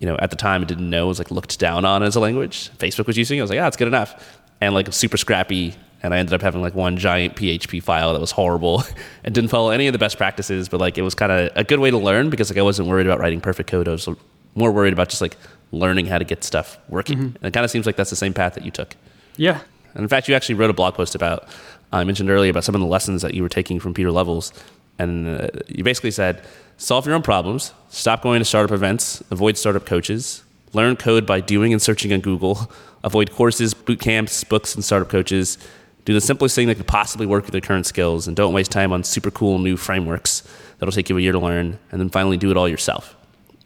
you 0.00 0.06
know, 0.06 0.16
at 0.18 0.30
the 0.30 0.36
time 0.36 0.62
I 0.62 0.64
didn't 0.64 0.88
know 0.88 1.06
was 1.06 1.18
like 1.18 1.30
looked 1.30 1.58
down 1.58 1.84
on 1.84 2.02
as 2.02 2.16
a 2.16 2.20
language. 2.20 2.70
Facebook 2.78 3.06
was 3.06 3.18
using 3.18 3.38
it. 3.38 3.42
I 3.42 3.44
was 3.44 3.50
like, 3.50 3.60
ah, 3.60 3.66
it's 3.66 3.76
good 3.76 3.86
enough. 3.86 4.40
And 4.60 4.74
like 4.74 4.92
super 4.92 5.18
scrappy. 5.18 5.74
And 6.02 6.14
I 6.14 6.18
ended 6.18 6.32
up 6.32 6.40
having 6.40 6.62
like 6.62 6.74
one 6.74 6.96
giant 6.96 7.36
PHP 7.36 7.82
file 7.82 8.14
that 8.14 8.20
was 8.20 8.30
horrible 8.30 8.82
and 9.24 9.34
didn't 9.34 9.50
follow 9.50 9.68
any 9.68 9.86
of 9.86 9.92
the 9.92 9.98
best 9.98 10.16
practices. 10.16 10.70
But 10.70 10.80
like 10.80 10.96
it 10.96 11.02
was 11.02 11.14
kind 11.14 11.30
of 11.30 11.50
a 11.54 11.64
good 11.64 11.80
way 11.80 11.90
to 11.90 11.98
learn 11.98 12.30
because 12.30 12.50
like 12.50 12.58
I 12.58 12.62
wasn't 12.62 12.88
worried 12.88 13.06
about 13.06 13.20
writing 13.20 13.42
perfect 13.42 13.68
code. 13.70 13.86
I 13.86 13.92
was 13.92 14.08
more 14.54 14.72
worried 14.72 14.94
about 14.94 15.10
just 15.10 15.20
like 15.20 15.36
learning 15.72 16.06
how 16.06 16.18
to 16.18 16.24
get 16.24 16.44
stuff 16.44 16.78
working. 16.88 17.18
And 17.18 17.44
it 17.44 17.52
kind 17.52 17.64
of 17.64 17.70
seems 17.70 17.86
like 17.86 17.96
that's 17.96 18.10
the 18.10 18.16
same 18.16 18.34
path 18.34 18.54
that 18.54 18.64
you 18.64 18.70
took. 18.70 18.96
Yeah. 19.36 19.60
And 19.94 20.02
in 20.02 20.08
fact, 20.08 20.28
you 20.28 20.34
actually 20.34 20.56
wrote 20.56 20.70
a 20.70 20.74
blog 20.74 20.94
post 20.94 21.14
about, 21.14 21.48
I 21.92 22.04
mentioned 22.04 22.30
earlier 22.30 22.50
about 22.50 22.64
some 22.64 22.74
of 22.74 22.80
the 22.80 22.86
lessons 22.86 23.22
that 23.22 23.34
you 23.34 23.42
were 23.42 23.48
taking 23.48 23.80
from 23.80 23.94
Pieter 23.94 24.12
Levels. 24.12 24.52
And 24.98 25.40
uh, 25.40 25.48
you 25.66 25.82
basically 25.82 26.10
said, 26.10 26.42
solve 26.76 27.06
your 27.06 27.14
own 27.14 27.22
problems, 27.22 27.72
stop 27.88 28.22
going 28.22 28.40
to 28.40 28.44
startup 28.44 28.72
events, 28.72 29.22
avoid 29.30 29.56
startup 29.56 29.86
coaches, 29.86 30.42
learn 30.72 30.96
code 30.96 31.26
by 31.26 31.40
doing 31.40 31.72
and 31.72 31.80
searching 31.80 32.12
on 32.12 32.20
Google, 32.20 32.70
avoid 33.02 33.32
courses, 33.32 33.74
boot 33.74 34.00
camps, 34.00 34.44
books, 34.44 34.74
and 34.74 34.84
startup 34.84 35.08
coaches. 35.08 35.58
Do 36.04 36.14
the 36.14 36.20
simplest 36.20 36.54
thing 36.54 36.66
that 36.68 36.76
could 36.76 36.86
possibly 36.86 37.26
work 37.26 37.44
with 37.44 37.54
your 37.54 37.60
current 37.60 37.86
skills, 37.86 38.26
and 38.26 38.36
don't 38.36 38.52
waste 38.52 38.70
time 38.70 38.92
on 38.92 39.04
super 39.04 39.30
cool 39.30 39.58
new 39.58 39.76
frameworks 39.76 40.42
that'll 40.78 40.92
take 40.92 41.10
you 41.10 41.18
a 41.18 41.20
year 41.20 41.32
to 41.32 41.38
learn. 41.38 41.78
And 41.92 42.00
then 42.00 42.08
finally, 42.08 42.36
do 42.36 42.50
it 42.50 42.56
all 42.56 42.68
yourself. 42.68 43.14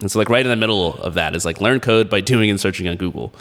And 0.05 0.11
so, 0.13 0.19
like, 0.19 0.29
right 0.29 0.45
in 0.45 0.51
the 0.51 0.57
middle 0.57 0.95
of 0.97 1.15
that 1.15 1.35
is 1.35 1.47
like 1.47 1.63
learn 1.63 1.81
code 1.81 2.11
by 2.11 2.21
doing 2.21 2.51
and 2.51 2.61
searching 2.61 2.87
on 2.89 2.97
Google. 2.97 3.33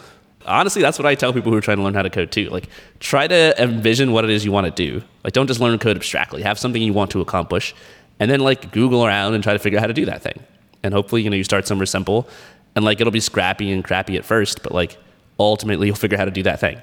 Honestly, 0.46 0.80
that's 0.80 0.98
what 0.98 1.04
I 1.04 1.14
tell 1.14 1.30
people 1.34 1.52
who 1.52 1.58
are 1.58 1.60
trying 1.60 1.76
to 1.76 1.82
learn 1.82 1.92
how 1.92 2.00
to 2.00 2.08
code 2.08 2.32
too. 2.32 2.48
Like, 2.48 2.70
try 3.00 3.26
to 3.26 3.62
envision 3.62 4.12
what 4.12 4.24
it 4.24 4.30
is 4.30 4.46
you 4.46 4.50
want 4.50 4.64
to 4.66 4.70
do. 4.70 5.02
Like, 5.24 5.34
don't 5.34 5.46
just 5.46 5.60
learn 5.60 5.78
code 5.78 5.94
abstractly. 5.96 6.40
Have 6.40 6.58
something 6.58 6.80
you 6.80 6.94
want 6.94 7.10
to 7.10 7.20
accomplish, 7.20 7.74
and 8.18 8.30
then 8.30 8.40
like 8.40 8.72
Google 8.72 9.04
around 9.04 9.34
and 9.34 9.44
try 9.44 9.52
to 9.52 9.58
figure 9.58 9.78
out 9.78 9.82
how 9.82 9.88
to 9.88 9.92
do 9.92 10.06
that 10.06 10.22
thing. 10.22 10.42
And 10.82 10.94
hopefully, 10.94 11.20
you 11.20 11.28
know, 11.28 11.36
you 11.36 11.44
start 11.44 11.66
somewhere 11.66 11.84
simple, 11.84 12.26
and 12.74 12.82
like 12.82 12.98
it'll 12.98 13.10
be 13.10 13.20
scrappy 13.20 13.70
and 13.70 13.84
crappy 13.84 14.16
at 14.16 14.24
first, 14.24 14.62
but 14.62 14.72
like 14.72 14.96
ultimately, 15.38 15.88
you'll 15.88 15.96
figure 15.96 16.16
out 16.16 16.20
how 16.20 16.24
to 16.24 16.30
do 16.30 16.44
that 16.44 16.60
thing. 16.60 16.80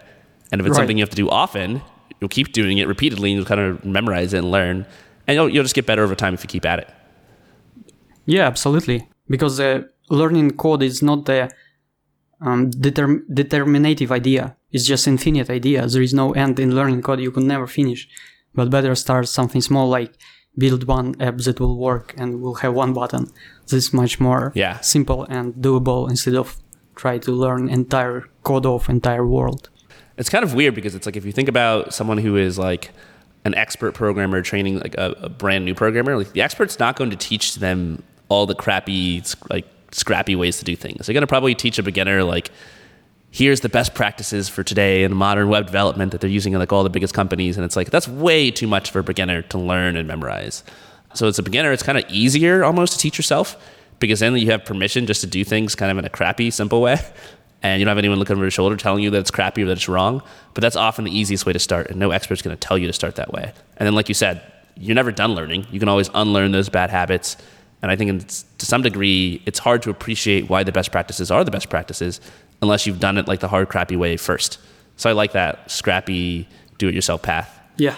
And 0.52 0.62
if 0.62 0.68
it's 0.68 0.76
Right. 0.76 0.82
something 0.82 0.98
you 1.00 1.02
have 1.02 1.10
to 1.10 1.16
do 1.16 1.28
often, 1.28 1.82
you'll 2.20 2.30
keep 2.30 2.52
doing 2.52 2.78
it 2.78 2.88
repeatedly, 2.88 3.32
and 3.32 3.38
you'll 3.38 3.46
kind 3.48 3.62
of 3.62 3.84
memorize 3.84 4.34
it 4.36 4.40
and 4.40 4.52
learn, 4.52 4.86
and 5.26 5.36
you'll 5.36 5.50
you'll 5.50 5.64
just 5.64 5.74
get 5.74 5.88
better 5.88 6.04
over 6.04 6.14
time 6.14 6.36
if 6.36 6.44
you 6.44 6.48
keep 6.48 6.66
at 6.68 6.78
it. 6.78 6.90
Yeah, 8.28 8.46
absolutely. 8.46 9.08
Because 9.34 9.56
uh, 9.60 9.82
learning 10.20 10.50
code 10.64 10.84
is 10.92 11.02
not 11.10 11.20
the 11.26 11.42
um, 12.48 12.72
determ- 12.72 13.24
determinative 13.42 14.12
idea. 14.12 14.44
It's 14.72 14.86
just 14.86 15.08
infinite 15.08 15.50
idea. 15.50 15.80
There 15.88 16.02
is 16.10 16.14
no 16.14 16.28
end 16.44 16.60
in 16.60 16.70
learning 16.80 17.02
code. 17.08 17.20
You 17.28 17.32
can 17.32 17.48
never 17.48 17.68
finish. 17.68 18.02
But 18.56 18.70
better 18.70 18.96
start 18.96 19.28
something 19.28 19.62
small 19.62 19.88
like 19.98 20.12
build 20.58 20.82
one 20.98 21.08
app 21.28 21.38
that 21.46 21.60
will 21.62 21.78
work 21.78 22.08
and 22.18 22.42
will 22.42 22.56
have 22.64 22.74
one 22.74 22.94
button. 22.94 23.24
This 23.68 23.86
is 23.86 23.94
much 23.94 24.20
more 24.20 24.52
Yeah. 24.64 24.76
simple 24.82 25.22
and 25.30 25.54
doable 25.66 26.10
instead 26.10 26.36
of 26.36 26.48
try 26.96 27.18
to 27.26 27.32
learn 27.44 27.70
entire 27.70 28.20
code 28.44 28.66
of 28.66 28.90
entire 28.90 29.26
world. 29.36 29.70
it's 30.18 30.30
kind 30.30 30.44
of 30.44 30.54
weird 30.54 30.76
because 30.76 30.94
it's 30.98 31.06
like 31.08 31.18
if 31.22 31.26
you 31.26 31.32
think 31.32 31.50
about 31.50 31.94
someone 31.98 32.20
who 32.26 32.34
is 32.48 32.54
like 32.70 32.84
an 33.48 33.54
expert 33.56 33.94
programmer 34.02 34.40
training 34.52 34.76
like 34.86 34.96
a, 35.06 35.08
a 35.28 35.30
brand 35.30 35.64
new 35.68 35.74
programmer, 35.74 36.14
like 36.18 36.32
the 36.34 36.42
expert's 36.48 36.78
not 36.86 36.94
going 37.00 37.10
to 37.10 37.16
teach 37.30 37.56
them 37.66 38.04
all 38.32 38.46
the 38.46 38.56
crappy 38.56 39.22
like 39.50 39.68
scrappy 39.92 40.36
ways 40.36 40.58
to 40.60 40.66
do 40.66 40.76
things. 40.76 41.06
They're 41.06 41.14
going 41.14 41.22
to 41.22 41.28
probably 41.28 41.54
teach 41.54 41.78
a 41.78 41.84
beginner 41.84 42.24
like 42.24 42.50
here's 43.30 43.60
the 43.60 43.70
best 43.70 43.94
practices 43.94 44.48
for 44.48 44.64
today 44.64 45.04
in 45.04 45.14
modern 45.14 45.50
web 45.50 45.66
development 45.66 46.14
that 46.14 46.22
they're 46.22 46.30
using 46.30 46.54
in 46.54 46.60
like 46.60 46.72
all 46.72 46.84
the 46.84 46.90
biggest 46.90 47.14
companies 47.14 47.58
and 47.58 47.66
it's 47.66 47.76
like 47.76 47.92
that's 47.92 48.08
way 48.08 48.50
too 48.50 48.68
much 48.68 48.90
for 48.90 49.00
a 49.00 49.04
beginner 49.04 49.42
to 49.42 49.58
learn 49.58 49.98
and 49.98 50.08
memorize. 50.08 50.64
So 51.14 51.28
as 51.28 51.38
a 51.40 51.44
beginner 51.44 51.74
it's 51.74 51.84
kind 51.84 51.98
of 51.98 52.06
easier 52.10 52.64
almost 52.64 52.94
to 52.94 53.00
teach 53.00 53.18
yourself 53.18 53.58
because 54.00 54.22
then 54.22 54.36
you 54.38 54.52
have 54.52 54.64
permission 54.64 55.06
just 55.06 55.22
to 55.22 55.28
do 55.28 55.44
things 55.44 55.76
kind 55.76 55.92
of 55.92 55.98
in 55.98 56.06
a 56.06 56.10
crappy 56.10 56.52
simple 56.52 56.82
way 56.82 57.00
and 57.62 57.80
you 57.80 57.86
don't 57.86 57.92
have 57.92 57.98
anyone 57.98 58.18
looking 58.18 58.38
over 58.38 58.46
your 58.46 58.52
shoulder 58.52 58.78
telling 58.78 59.04
you 59.04 59.10
that 59.10 59.20
it's 59.20 59.32
crappy 59.32 59.64
or 59.64 59.66
that 59.68 59.74
it's 59.74 59.90
wrong. 59.90 60.24
But 60.54 60.62
that's 60.62 60.76
often 60.76 61.06
the 61.06 61.16
easiest 61.16 61.46
way 61.46 61.54
to 61.54 61.60
start, 61.60 61.92
and 61.92 62.00
no 62.00 62.10
expert's 62.10 62.42
going 62.42 62.58
to 62.58 62.60
tell 62.60 62.76
you 62.78 62.88
to 62.88 62.94
start 62.94 63.16
that 63.18 63.32
way. 63.32 63.54
And 63.78 63.86
then, 63.86 63.94
like 63.94 64.10
you 64.10 64.16
said, 64.16 64.42
you're 64.76 64.96
never 64.96 65.12
done 65.12 65.34
learning. 65.34 65.68
You 65.72 65.80
can 65.80 65.88
always 65.88 66.10
unlearn 66.14 66.52
those 66.52 66.70
bad 66.70 66.90
habits. 66.90 67.38
And 67.82 67.92
I 67.92 67.96
think 67.96 68.28
to 68.28 68.66
some 68.66 68.82
degree, 68.82 69.42
it's 69.46 69.60
hard 69.60 69.82
to 69.84 69.90
appreciate 69.90 70.50
why 70.50 70.64
the 70.64 70.72
best 70.72 70.92
practices 70.92 71.32
are 71.32 71.44
the 71.44 71.52
best 71.52 71.70
practices 71.70 72.22
unless 72.62 72.86
you've 72.86 73.00
done 73.00 73.18
it 73.18 73.28
like 73.28 73.40
the 73.40 73.48
hard, 73.48 73.70
crappy 73.70 73.96
way 73.96 74.18
first. 74.18 74.60
So 74.98 75.10
I 75.10 75.14
like 75.14 75.32
that 75.32 75.70
scrappy, 75.72 76.48
do 76.78 76.88
it 76.88 76.94
yourself 76.94 77.24
path. 77.24 77.60
Yeah. 77.78 77.96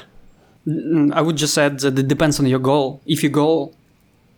I 1.14 1.22
would 1.22 1.36
just 1.36 1.58
add 1.58 1.80
that 1.80 2.00
it 2.00 2.08
depends 2.08 2.40
on 2.40 2.46
your 2.46 2.60
goal. 2.60 3.02
If 3.06 3.24
you 3.24 3.30
go 3.30 3.74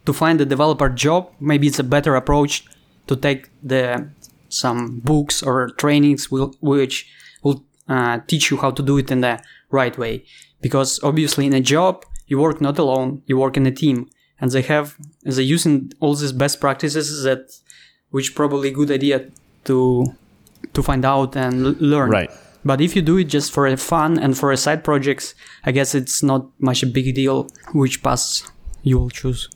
to 0.05 0.13
find 0.13 0.41
a 0.41 0.45
developer 0.45 0.89
job, 0.89 1.31
maybe 1.39 1.67
it's 1.67 1.77
a 1.77 1.83
better 1.83 2.15
approach 2.15 2.65
to 3.07 3.15
take 3.15 3.49
the 3.61 4.09
some 4.49 4.99
books 4.99 5.43
or 5.43 5.69
trainings 5.71 6.31
will, 6.31 6.55
which 6.61 7.07
will 7.43 7.63
uh, 7.87 8.19
teach 8.27 8.49
you 8.49 8.57
how 8.57 8.71
to 8.71 8.81
do 8.81 8.97
it 8.97 9.11
in 9.11 9.21
the 9.21 9.39
right 9.69 9.95
way. 9.97 10.23
Because 10.61 10.99
obviously 11.03 11.45
in 11.45 11.53
a 11.53 11.61
job, 11.61 12.03
you 12.27 12.39
work 12.39 12.61
not 12.61 12.79
alone, 12.79 13.21
you 13.27 13.37
work 13.37 13.57
in 13.57 13.67
a 13.67 13.71
team 13.71 14.09
and 14.39 14.51
they 14.51 14.61
have, 14.63 14.95
they're 15.23 15.41
using 15.41 15.91
all 15.99 16.15
these 16.15 16.31
best 16.31 16.59
practices 16.59 17.23
that, 17.23 17.51
which 18.11 18.35
probably 18.35 18.69
a 18.69 18.71
good 18.71 18.91
idea 18.91 19.29
to, 19.65 20.05
to 20.73 20.83
find 20.83 21.05
out 21.05 21.35
and 21.35 21.65
l- 21.65 21.75
learn. 21.79 22.09
Right. 22.09 22.31
But 22.63 22.81
if 22.81 22.95
you 22.95 23.01
do 23.01 23.17
it 23.17 23.25
just 23.25 23.51
for 23.51 23.67
a 23.67 23.77
fun 23.77 24.17
and 24.17 24.37
for 24.37 24.51
a 24.51 24.57
side 24.57 24.83
projects, 24.83 25.35
I 25.63 25.71
guess 25.71 25.93
it's 25.93 26.23
not 26.23 26.47
much 26.59 26.83
a 26.83 26.87
big 26.87 27.13
deal 27.13 27.47
which 27.73 28.01
path 28.01 28.49
you 28.83 28.97
will 28.99 29.09
choose. 29.09 29.49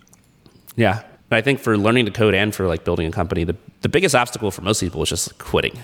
Yeah. 0.76 1.04
I 1.32 1.42
think 1.42 1.60
for 1.60 1.78
learning 1.78 2.06
to 2.06 2.12
code 2.12 2.34
and 2.34 2.56
for 2.56 2.68
like 2.68 2.84
building 2.84 3.06
a 3.06 3.12
company, 3.12 3.44
the, 3.44 3.56
the 3.82 3.90
biggest 3.90 4.16
obstacle 4.16 4.50
for 4.50 4.62
most 4.62 4.80
people 4.80 5.04
is 5.04 5.10
just 5.10 5.38
quitting, 5.38 5.78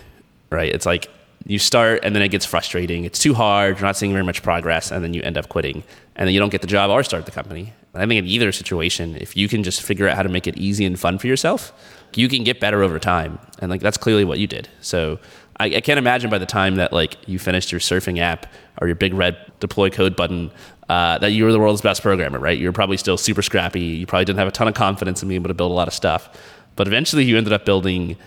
right? 0.49 0.73
It's 0.73 0.87
like 0.87 1.07
you 1.45 1.59
start 1.59 1.99
and 2.03 2.15
then 2.15 2.23
it 2.23 2.29
gets 2.29 2.45
frustrating. 2.45 3.05
It's 3.05 3.19
too 3.19 3.35
hard. 3.35 3.77
You're 3.77 3.85
not 3.85 3.95
seeing 3.95 4.11
very 4.11 4.23
much 4.23 4.41
progress, 4.41 4.91
and 4.91 5.03
then 5.03 5.13
you 5.13 5.21
end 5.21 5.37
up 5.37 5.47
quitting, 5.49 5.83
and 6.15 6.27
then 6.27 6.33
you 6.33 6.39
don't 6.39 6.49
get 6.49 6.61
the 6.61 6.67
job 6.67 6.89
or 6.89 7.03
start 7.03 7.25
the 7.25 7.31
company. 7.31 7.73
I 7.95 8.05
think 8.05 8.19
in 8.19 8.25
either 8.25 8.51
situation, 8.51 9.15
if 9.15 9.35
you 9.37 9.47
can 9.47 9.63
just 9.63 9.81
figure 9.81 10.07
out 10.07 10.15
how 10.15 10.23
to 10.23 10.29
make 10.29 10.47
it 10.47 10.57
easy 10.57 10.85
and 10.85 10.99
fun 10.99 11.17
for 11.17 11.27
yourself, 11.27 11.73
you 12.15 12.27
can 12.27 12.43
get 12.43 12.59
better 12.59 12.83
over 12.83 12.99
time, 12.99 13.39
and 13.59 13.69
like 13.69 13.81
that's 13.81 13.97
clearly 13.97 14.25
what 14.25 14.39
you 14.39 14.47
did. 14.47 14.69
So 14.81 15.19
I, 15.59 15.65
I 15.65 15.81
can't 15.81 15.97
imagine 15.97 16.29
by 16.29 16.37
the 16.37 16.45
time 16.45 16.75
that 16.75 16.91
like 16.93 17.17
you 17.27 17.39
finished 17.39 17.71
your 17.71 17.79
surfing 17.79 18.19
app 18.19 18.47
or 18.79 18.87
your 18.87 18.95
big 18.95 19.13
red 19.13 19.37
deploy 19.59 19.89
code 19.89 20.15
button 20.15 20.51
uh, 20.89 21.17
that 21.19 21.31
you 21.31 21.45
were 21.45 21.51
the 21.51 21.59
world's 21.59 21.81
best 21.81 22.01
programmer, 22.01 22.39
right? 22.39 22.57
You 22.57 22.67
were 22.67 22.73
probably 22.73 22.97
still 22.97 23.17
super 23.17 23.41
scrappy. 23.41 23.81
You 23.81 24.05
probably 24.05 24.25
didn't 24.25 24.39
have 24.39 24.47
a 24.47 24.51
ton 24.51 24.67
of 24.67 24.75
confidence 24.75 25.23
in 25.23 25.29
being 25.29 25.41
able 25.41 25.47
to 25.47 25.53
build 25.53 25.71
a 25.71 25.73
lot 25.73 25.87
of 25.87 25.93
stuff. 25.93 26.29
But 26.75 26.87
eventually 26.87 27.23
you 27.23 27.37
ended 27.37 27.53
up 27.53 27.65
building 27.65 28.17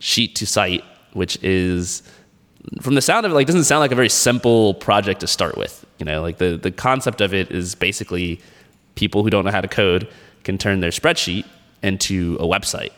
Sheet2Site, 0.00 0.84
which 1.12 1.42
is, 1.42 2.02
from 2.80 2.94
the 2.94 3.02
sound 3.02 3.26
of 3.26 3.32
it, 3.32 3.34
like 3.34 3.46
doesn't 3.46 3.64
sound 3.64 3.80
like 3.80 3.92
a 3.92 3.96
very 3.96 4.08
simple 4.08 4.74
project 4.74 5.20
to 5.20 5.26
start 5.26 5.56
with. 5.58 5.84
You 5.98 6.06
know, 6.06 6.22
like 6.22 6.38
the, 6.38 6.56
the 6.56 6.70
concept 6.70 7.20
of 7.20 7.34
it 7.34 7.50
is 7.50 7.74
basically 7.74 8.40
people 8.96 9.22
who 9.22 9.30
don't 9.30 9.44
know 9.44 9.50
how 9.50 9.60
to 9.60 9.68
code 9.68 10.08
can 10.44 10.58
turn 10.58 10.80
their 10.80 10.90
spreadsheet 10.90 11.46
into 11.82 12.36
a 12.40 12.46
website. 12.46 12.92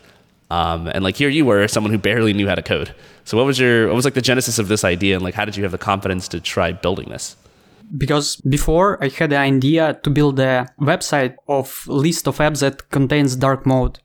Um, 0.50 0.88
and 0.88 1.04
like 1.04 1.16
here 1.16 1.28
you 1.28 1.44
were, 1.44 1.68
someone 1.68 1.92
who 1.92 1.98
barely 1.98 2.32
knew 2.32 2.48
how 2.48 2.54
to 2.54 2.62
code. 2.62 2.94
So 3.24 3.36
what 3.36 3.44
was 3.44 3.58
your 3.58 3.88
what 3.88 3.96
was 3.96 4.06
like 4.06 4.14
the 4.14 4.22
genesis 4.22 4.58
of 4.58 4.68
this 4.68 4.82
idea, 4.82 5.14
and 5.14 5.22
like 5.22 5.34
how 5.34 5.44
did 5.44 5.56
you 5.56 5.62
have 5.64 5.72
the 5.72 5.78
confidence 5.78 6.26
to 6.28 6.40
try 6.40 6.72
building 6.72 7.10
this? 7.10 7.36
because 7.96 8.36
before 8.36 9.02
I 9.02 9.08
had 9.08 9.30
the 9.30 9.38
idea 9.38 9.98
to 10.02 10.10
build 10.10 10.38
a 10.40 10.66
website 10.80 11.36
of 11.48 11.86
list 11.86 12.26
of 12.26 12.38
apps 12.38 12.60
that 12.60 12.90
contains 12.90 13.36
dark 13.36 13.64
mode. 13.66 13.98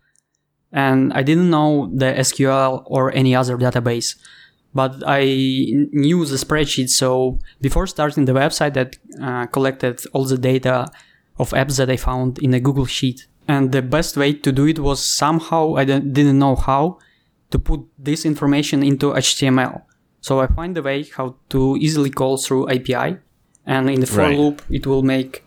And 0.71 1.13
I 1.13 1.21
didn't 1.23 1.50
know 1.50 1.91
the 1.93 2.13
SQL 2.13 2.83
or 2.85 3.12
any 3.12 3.35
other 3.35 3.57
database, 3.57 4.15
but 4.73 5.03
I 5.05 5.23
knew 5.91 6.25
the 6.25 6.38
spreadsheet. 6.38 6.89
So 6.89 7.39
before 7.62 7.85
starting 7.88 8.25
the 8.25 8.33
website 8.33 8.73
that 8.73 8.97
uh, 9.21 9.45
collected 9.47 10.01
all 10.13 10.25
the 10.25 10.38
data 10.38 10.88
of 11.37 11.51
apps 11.51 11.77
that 11.77 11.89
I 11.89 11.97
found 11.97 12.39
in 12.39 12.53
a 12.53 12.59
Google 12.59 12.85
sheet. 12.85 13.27
And 13.47 13.71
the 13.71 13.81
best 13.81 14.15
way 14.15 14.33
to 14.33 14.51
do 14.51 14.65
it 14.65 14.79
was 14.79 15.03
somehow 15.03 15.75
I 15.75 15.85
didn't 15.85 16.39
know 16.39 16.55
how 16.55 16.99
to 17.51 17.59
put 17.59 17.81
this 17.97 18.25
information 18.25 18.83
into 18.83 19.13
HTML. 19.13 19.81
So 20.21 20.39
I 20.39 20.47
find 20.47 20.77
a 20.77 20.81
way 20.81 21.03
how 21.03 21.35
to 21.49 21.77
easily 21.79 22.09
call 22.09 22.37
through 22.37 22.69
API 22.69 23.17
and 23.65 23.89
in 23.89 23.99
the 23.99 24.07
for 24.07 24.19
right. 24.19 24.37
loop 24.37 24.61
it 24.69 24.85
will 24.85 25.03
make 25.03 25.43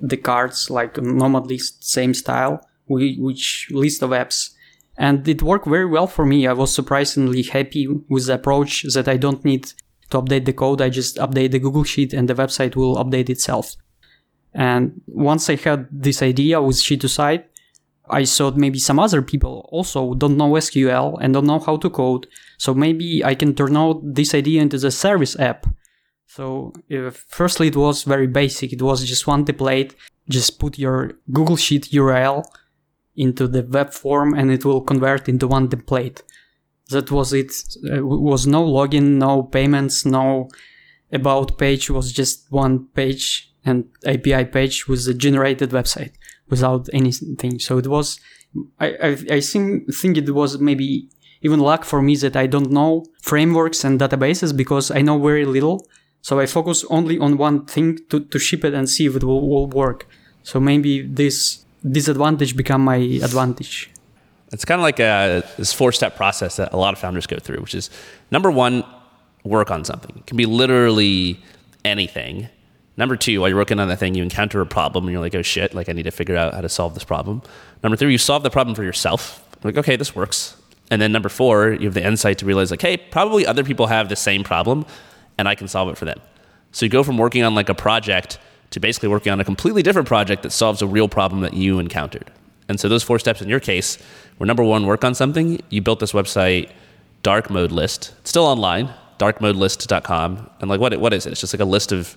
the 0.00 0.16
cards 0.16 0.70
like 0.70 0.96
nomad 0.98 1.46
list 1.46 1.84
same 1.84 2.14
style 2.14 2.66
which 2.86 3.68
list 3.70 4.02
of 4.02 4.10
apps 4.10 4.50
and 4.96 5.26
it 5.28 5.42
worked 5.42 5.66
very 5.66 5.86
well 5.86 6.06
for 6.06 6.24
me 6.24 6.46
i 6.46 6.52
was 6.52 6.72
surprisingly 6.74 7.42
happy 7.42 7.86
with 8.08 8.26
the 8.26 8.34
approach 8.34 8.84
that 8.94 9.08
i 9.08 9.16
don't 9.16 9.44
need 9.44 9.72
to 10.08 10.20
update 10.20 10.44
the 10.46 10.52
code 10.52 10.80
i 10.80 10.88
just 10.88 11.16
update 11.16 11.50
the 11.50 11.58
google 11.58 11.84
sheet 11.84 12.12
and 12.12 12.28
the 12.28 12.34
website 12.34 12.74
will 12.74 12.96
update 12.96 13.28
itself 13.28 13.76
and 14.54 15.00
once 15.06 15.48
i 15.48 15.56
had 15.56 15.86
this 15.90 16.22
idea 16.22 16.60
with 16.60 16.76
Sheet2Site 16.76 17.44
i 18.10 18.24
thought 18.24 18.56
maybe 18.56 18.78
some 18.78 18.98
other 18.98 19.22
people 19.22 19.68
also 19.70 20.14
don't 20.14 20.36
know 20.36 20.50
sql 20.52 21.16
and 21.20 21.34
don't 21.34 21.46
know 21.46 21.60
how 21.60 21.76
to 21.76 21.90
code 21.90 22.26
so 22.58 22.74
maybe 22.74 23.24
i 23.24 23.34
can 23.34 23.54
turn 23.54 23.76
out 23.76 24.00
this 24.02 24.34
idea 24.34 24.60
into 24.60 24.78
the 24.78 24.90
service 24.90 25.38
app 25.38 25.66
so 26.30 26.72
uh, 26.92 27.10
firstly, 27.10 27.66
it 27.66 27.76
was 27.76 28.04
very 28.04 28.28
basic. 28.28 28.72
It 28.72 28.82
was 28.82 29.04
just 29.04 29.26
one 29.26 29.44
template. 29.44 29.94
Just 30.28 30.60
put 30.60 30.78
your 30.78 31.14
Google 31.32 31.56
Sheet 31.56 31.90
URL 31.90 32.44
into 33.16 33.48
the 33.48 33.64
web 33.64 33.92
form 33.92 34.34
and 34.34 34.48
it 34.52 34.64
will 34.64 34.80
convert 34.80 35.28
into 35.28 35.48
one 35.48 35.68
template. 35.68 36.22
That 36.90 37.10
was 37.10 37.32
it. 37.32 37.52
Uh, 37.84 37.96
it 37.96 38.04
was 38.04 38.46
no 38.46 38.64
login, 38.64 39.18
no 39.18 39.42
payments, 39.42 40.06
no 40.06 40.48
about 41.10 41.58
page. 41.58 41.90
It 41.90 41.94
was 41.94 42.12
just 42.12 42.46
one 42.52 42.86
page 42.94 43.49
and 43.64 43.84
API 44.06 44.44
page 44.46 44.88
was 44.88 45.06
a 45.06 45.14
generated 45.14 45.70
website 45.70 46.12
without 46.48 46.88
anything. 46.92 47.58
So 47.58 47.78
it 47.78 47.86
was, 47.86 48.18
I, 48.78 48.88
I, 49.02 49.18
I 49.32 49.40
think, 49.40 49.94
think 49.94 50.16
it 50.16 50.30
was 50.34 50.58
maybe 50.58 51.08
even 51.42 51.60
luck 51.60 51.84
for 51.84 52.02
me 52.02 52.16
that 52.16 52.36
I 52.36 52.46
don't 52.46 52.70
know 52.70 53.06
frameworks 53.22 53.84
and 53.84 54.00
databases 54.00 54.56
because 54.56 54.90
I 54.90 55.00
know 55.02 55.18
very 55.18 55.44
little 55.44 55.86
so 56.22 56.38
I 56.38 56.46
focus 56.46 56.84
only 56.90 57.18
on 57.18 57.38
one 57.38 57.64
thing 57.64 57.98
to, 58.10 58.20
to 58.20 58.38
ship 58.38 58.64
it 58.64 58.74
and 58.74 58.88
see 58.88 59.06
if 59.06 59.16
it 59.16 59.24
will, 59.24 59.48
will 59.48 59.68
work. 59.68 60.06
So 60.42 60.60
maybe 60.60 61.02
this 61.02 61.64
disadvantage 61.88 62.56
become 62.56 62.84
my 62.84 62.96
advantage. 62.96 63.90
It's 64.52 64.64
kind 64.64 64.80
of 64.80 64.82
like 64.82 64.98
a 64.98 65.44
this 65.56 65.72
four 65.72 65.92
step 65.92 66.16
process 66.16 66.56
that 66.56 66.72
a 66.72 66.76
lot 66.76 66.92
of 66.92 66.98
founders 66.98 67.26
go 67.26 67.38
through, 67.38 67.60
which 67.60 67.74
is 67.74 67.88
number 68.30 68.50
one, 68.50 68.84
work 69.44 69.70
on 69.70 69.84
something. 69.84 70.14
It 70.16 70.26
can 70.26 70.36
be 70.36 70.46
literally 70.46 71.40
anything. 71.84 72.48
Number 73.00 73.16
two, 73.16 73.40
while 73.40 73.48
you're 73.48 73.56
working 73.56 73.80
on 73.80 73.88
that 73.88 73.98
thing, 73.98 74.14
you 74.14 74.22
encounter 74.22 74.60
a 74.60 74.66
problem 74.66 75.06
and 75.06 75.12
you're 75.12 75.22
like, 75.22 75.34
oh 75.34 75.40
shit, 75.40 75.72
like 75.72 75.88
I 75.88 75.92
need 75.92 76.02
to 76.02 76.10
figure 76.10 76.36
out 76.36 76.52
how 76.52 76.60
to 76.60 76.68
solve 76.68 76.92
this 76.92 77.02
problem. 77.02 77.40
Number 77.82 77.96
three, 77.96 78.12
you 78.12 78.18
solve 78.18 78.42
the 78.42 78.50
problem 78.50 78.76
for 78.76 78.84
yourself. 78.84 79.42
Like, 79.64 79.78
okay, 79.78 79.96
this 79.96 80.14
works. 80.14 80.54
And 80.90 81.00
then 81.00 81.10
number 81.10 81.30
four, 81.30 81.72
you 81.72 81.86
have 81.86 81.94
the 81.94 82.06
insight 82.06 82.36
to 82.38 82.44
realize 82.44 82.70
like, 82.70 82.82
hey, 82.82 82.98
probably 82.98 83.46
other 83.46 83.64
people 83.64 83.86
have 83.86 84.10
the 84.10 84.16
same 84.16 84.44
problem 84.44 84.84
and 85.38 85.48
I 85.48 85.54
can 85.54 85.66
solve 85.66 85.88
it 85.88 85.96
for 85.96 86.04
them. 86.04 86.20
So 86.72 86.84
you 86.84 86.90
go 86.90 87.02
from 87.02 87.16
working 87.16 87.42
on 87.42 87.54
like 87.54 87.70
a 87.70 87.74
project 87.74 88.38
to 88.72 88.80
basically 88.80 89.08
working 89.08 89.32
on 89.32 89.40
a 89.40 89.44
completely 89.44 89.82
different 89.82 90.06
project 90.06 90.42
that 90.42 90.50
solves 90.50 90.82
a 90.82 90.86
real 90.86 91.08
problem 91.08 91.40
that 91.40 91.54
you 91.54 91.78
encountered. 91.78 92.30
And 92.68 92.78
so 92.78 92.86
those 92.86 93.02
four 93.02 93.18
steps 93.18 93.40
in 93.40 93.48
your 93.48 93.60
case 93.60 93.96
were 94.38 94.44
number 94.44 94.62
one, 94.62 94.84
work 94.84 95.06
on 95.06 95.14
something. 95.14 95.58
You 95.70 95.80
built 95.80 96.00
this 96.00 96.12
website, 96.12 96.70
Dark 97.22 97.48
Mode 97.48 97.72
List. 97.72 98.12
It's 98.20 98.28
still 98.28 98.44
online, 98.44 98.92
darkmodelist.com. 99.18 100.50
And 100.60 100.68
like, 100.68 100.80
what, 100.80 100.94
what 101.00 101.14
is 101.14 101.24
it? 101.24 101.32
It's 101.32 101.40
just 101.40 101.54
like 101.54 101.60
a 101.60 101.64
list 101.64 101.92
of 101.92 102.14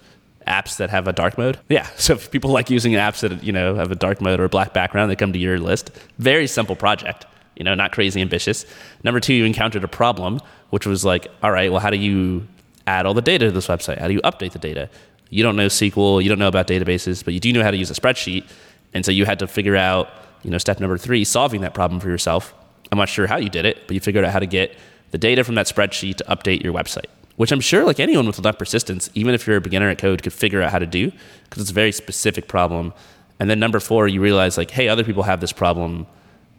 apps 0.48 0.78
that 0.78 0.90
have 0.90 1.08
a 1.08 1.14
dark 1.14 1.38
mode. 1.38 1.60
Yeah. 1.70 1.88
So 1.98 2.14
if 2.14 2.32
people 2.32 2.52
like 2.52 2.70
using 2.70 2.94
apps 2.94 3.22
that, 3.22 3.44
you 3.44 3.54
know, 3.54 3.76
have 3.76 3.92
a 3.92 3.96
dark 3.96 4.20
mode 4.20 4.40
or 4.40 4.46
a 4.46 4.50
black 4.50 4.74
background, 4.74 5.10
they 5.10 5.16
come 5.16 5.32
to 5.32 5.40
your 5.40 5.58
list. 5.60 5.92
Very 6.20 6.48
simple 6.48 6.76
project, 6.76 7.26
you 7.56 7.64
know, 7.64 7.76
not 7.76 7.92
crazy 7.94 8.20
ambitious. 8.20 8.66
Number 9.04 9.20
two, 9.22 9.34
you 9.34 9.46
encountered 9.46 9.84
a 9.84 9.88
problem, 9.88 10.40
which 10.72 10.86
was 10.86 11.06
like, 11.06 11.28
all 11.42 11.52
right, 11.52 11.72
well, 11.72 11.80
how 11.80 11.90
do 11.90 11.98
you 11.98 12.46
add 12.88 13.06
all 13.06 13.14
the 13.14 13.22
data 13.22 13.46
to 13.46 13.52
this 13.52 13.68
website? 13.68 14.00
How 14.00 14.08
do 14.08 14.14
you 14.14 14.22
update 14.22 14.52
the 14.52 14.60
data? 14.60 14.90
You 15.30 15.44
don't 15.44 15.56
know 15.56 15.68
SQL, 15.68 16.22
you 16.22 16.30
don't 16.30 16.40
know 16.40 16.48
about 16.48 16.68
databases, 16.68 17.24
but 17.24 17.34
you 17.34 17.40
do 17.40 17.54
know 17.54 17.64
how 17.64 17.72
to 17.72 17.78
use 17.78 17.90
a 17.90 17.94
spreadsheet. 17.94 18.46
And 18.94 19.06
so 19.06 19.12
you 19.12 19.26
had 19.26 19.40
to 19.40 19.48
figure 19.48 19.76
out, 19.76 20.10
you 20.44 20.52
know, 20.52 20.58
step 20.58 20.80
number 20.80 20.98
three, 20.98 21.24
solving 21.24 21.62
that 21.62 21.74
problem 21.74 22.00
for 22.00 22.10
yourself. 22.10 22.54
I'm 22.92 22.98
not 22.98 23.10
sure 23.10 23.28
how 23.28 23.38
you 23.38 23.50
did 23.50 23.66
it, 23.66 23.88
but 23.88 23.94
you 23.94 24.00
figured 24.00 24.26
out 24.26 24.32
how 24.32 24.40
to 24.40 24.46
get 24.46 24.76
the 25.12 25.18
data 25.18 25.44
from 25.44 25.56
that 25.56 25.68
spreadsheet 25.68 26.18
to 26.18 26.24
update 26.26 26.64
your 26.64 26.74
website, 26.74 27.06
which 27.36 27.52
I'm 27.52 27.60
sure 27.60 27.84
like 27.84 28.00
anyone 28.00 28.28
with 28.28 28.40
enough 28.40 28.58
persistence, 28.58 29.10
even 29.14 29.34
if 29.34 29.48
you're 29.48 29.58
a 29.58 29.62
beginner 29.62 29.90
at 29.90 29.98
code, 29.98 30.22
could 30.24 30.34
figure 30.34 30.62
out 30.62 30.72
how 30.72 30.80
to 30.80 30.86
do 30.86 31.12
because 31.44 31.62
it's 31.62 31.72
a 31.72 31.74
very 31.74 31.92
specific 31.92 32.48
problem. 32.48 32.94
And 33.40 33.50
then 33.50 33.60
number 33.60 33.80
four, 33.80 34.08
you 34.08 34.22
realize 34.22 34.58
like, 34.58 34.72
hey, 34.72 34.88
other 34.88 35.04
people 35.04 35.24
have 35.24 35.42
this 35.42 35.52
problem 35.52 36.06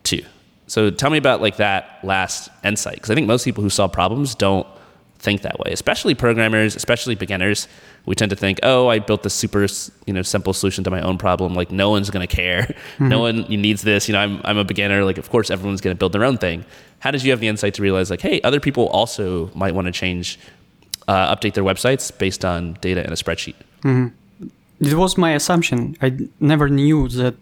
too. 0.02 0.24
So 0.66 0.90
tell 0.90 1.10
me 1.10 1.18
about 1.18 1.40
like 1.40 1.56
that 1.56 2.00
last 2.02 2.50
insight 2.64 2.96
because 2.96 3.10
I 3.10 3.14
think 3.14 3.26
most 3.26 3.44
people 3.44 3.62
who 3.62 3.70
solve 3.70 3.92
problems 3.92 4.34
don't 4.34 4.66
think 5.18 5.42
that 5.42 5.58
way, 5.58 5.72
especially 5.72 6.14
programmers, 6.14 6.76
especially 6.76 7.14
beginners. 7.14 7.66
We 8.04 8.14
tend 8.14 8.30
to 8.30 8.36
think, 8.36 8.60
oh, 8.62 8.88
I 8.88 8.98
built 8.98 9.22
this 9.22 9.32
super 9.32 9.66
you 10.06 10.12
know 10.12 10.22
simple 10.22 10.52
solution 10.52 10.84
to 10.84 10.90
my 10.90 11.00
own 11.00 11.18
problem. 11.18 11.54
Like 11.54 11.70
no 11.70 11.90
one's 11.90 12.10
going 12.10 12.26
to 12.26 12.36
care. 12.36 12.74
Mm-hmm. 12.94 13.08
No 13.08 13.18
one 13.20 13.40
needs 13.48 13.82
this. 13.82 14.08
You 14.08 14.12
know, 14.12 14.20
I'm 14.20 14.40
I'm 14.44 14.56
a 14.56 14.64
beginner. 14.64 15.04
Like 15.04 15.18
of 15.18 15.28
course 15.28 15.50
everyone's 15.50 15.80
going 15.80 15.96
to 15.96 15.98
build 15.98 16.12
their 16.12 16.24
own 16.24 16.38
thing. 16.38 16.64
How 17.00 17.10
did 17.10 17.24
you 17.24 17.32
have 17.32 17.40
the 17.40 17.48
insight 17.48 17.74
to 17.74 17.82
realize 17.82 18.08
like, 18.08 18.20
hey, 18.20 18.40
other 18.42 18.60
people 18.60 18.86
also 18.88 19.50
might 19.54 19.74
want 19.74 19.86
to 19.86 19.92
change, 19.92 20.38
uh, 21.08 21.34
update 21.34 21.54
their 21.54 21.64
websites 21.64 22.16
based 22.16 22.44
on 22.44 22.74
data 22.80 23.04
in 23.04 23.12
a 23.12 23.16
spreadsheet? 23.16 23.56
Mm-hmm. 23.82 24.46
It 24.80 24.94
was 24.94 25.16
my 25.16 25.32
assumption. 25.32 25.96
I 26.02 26.18
never 26.40 26.68
knew 26.68 27.08
that 27.08 27.34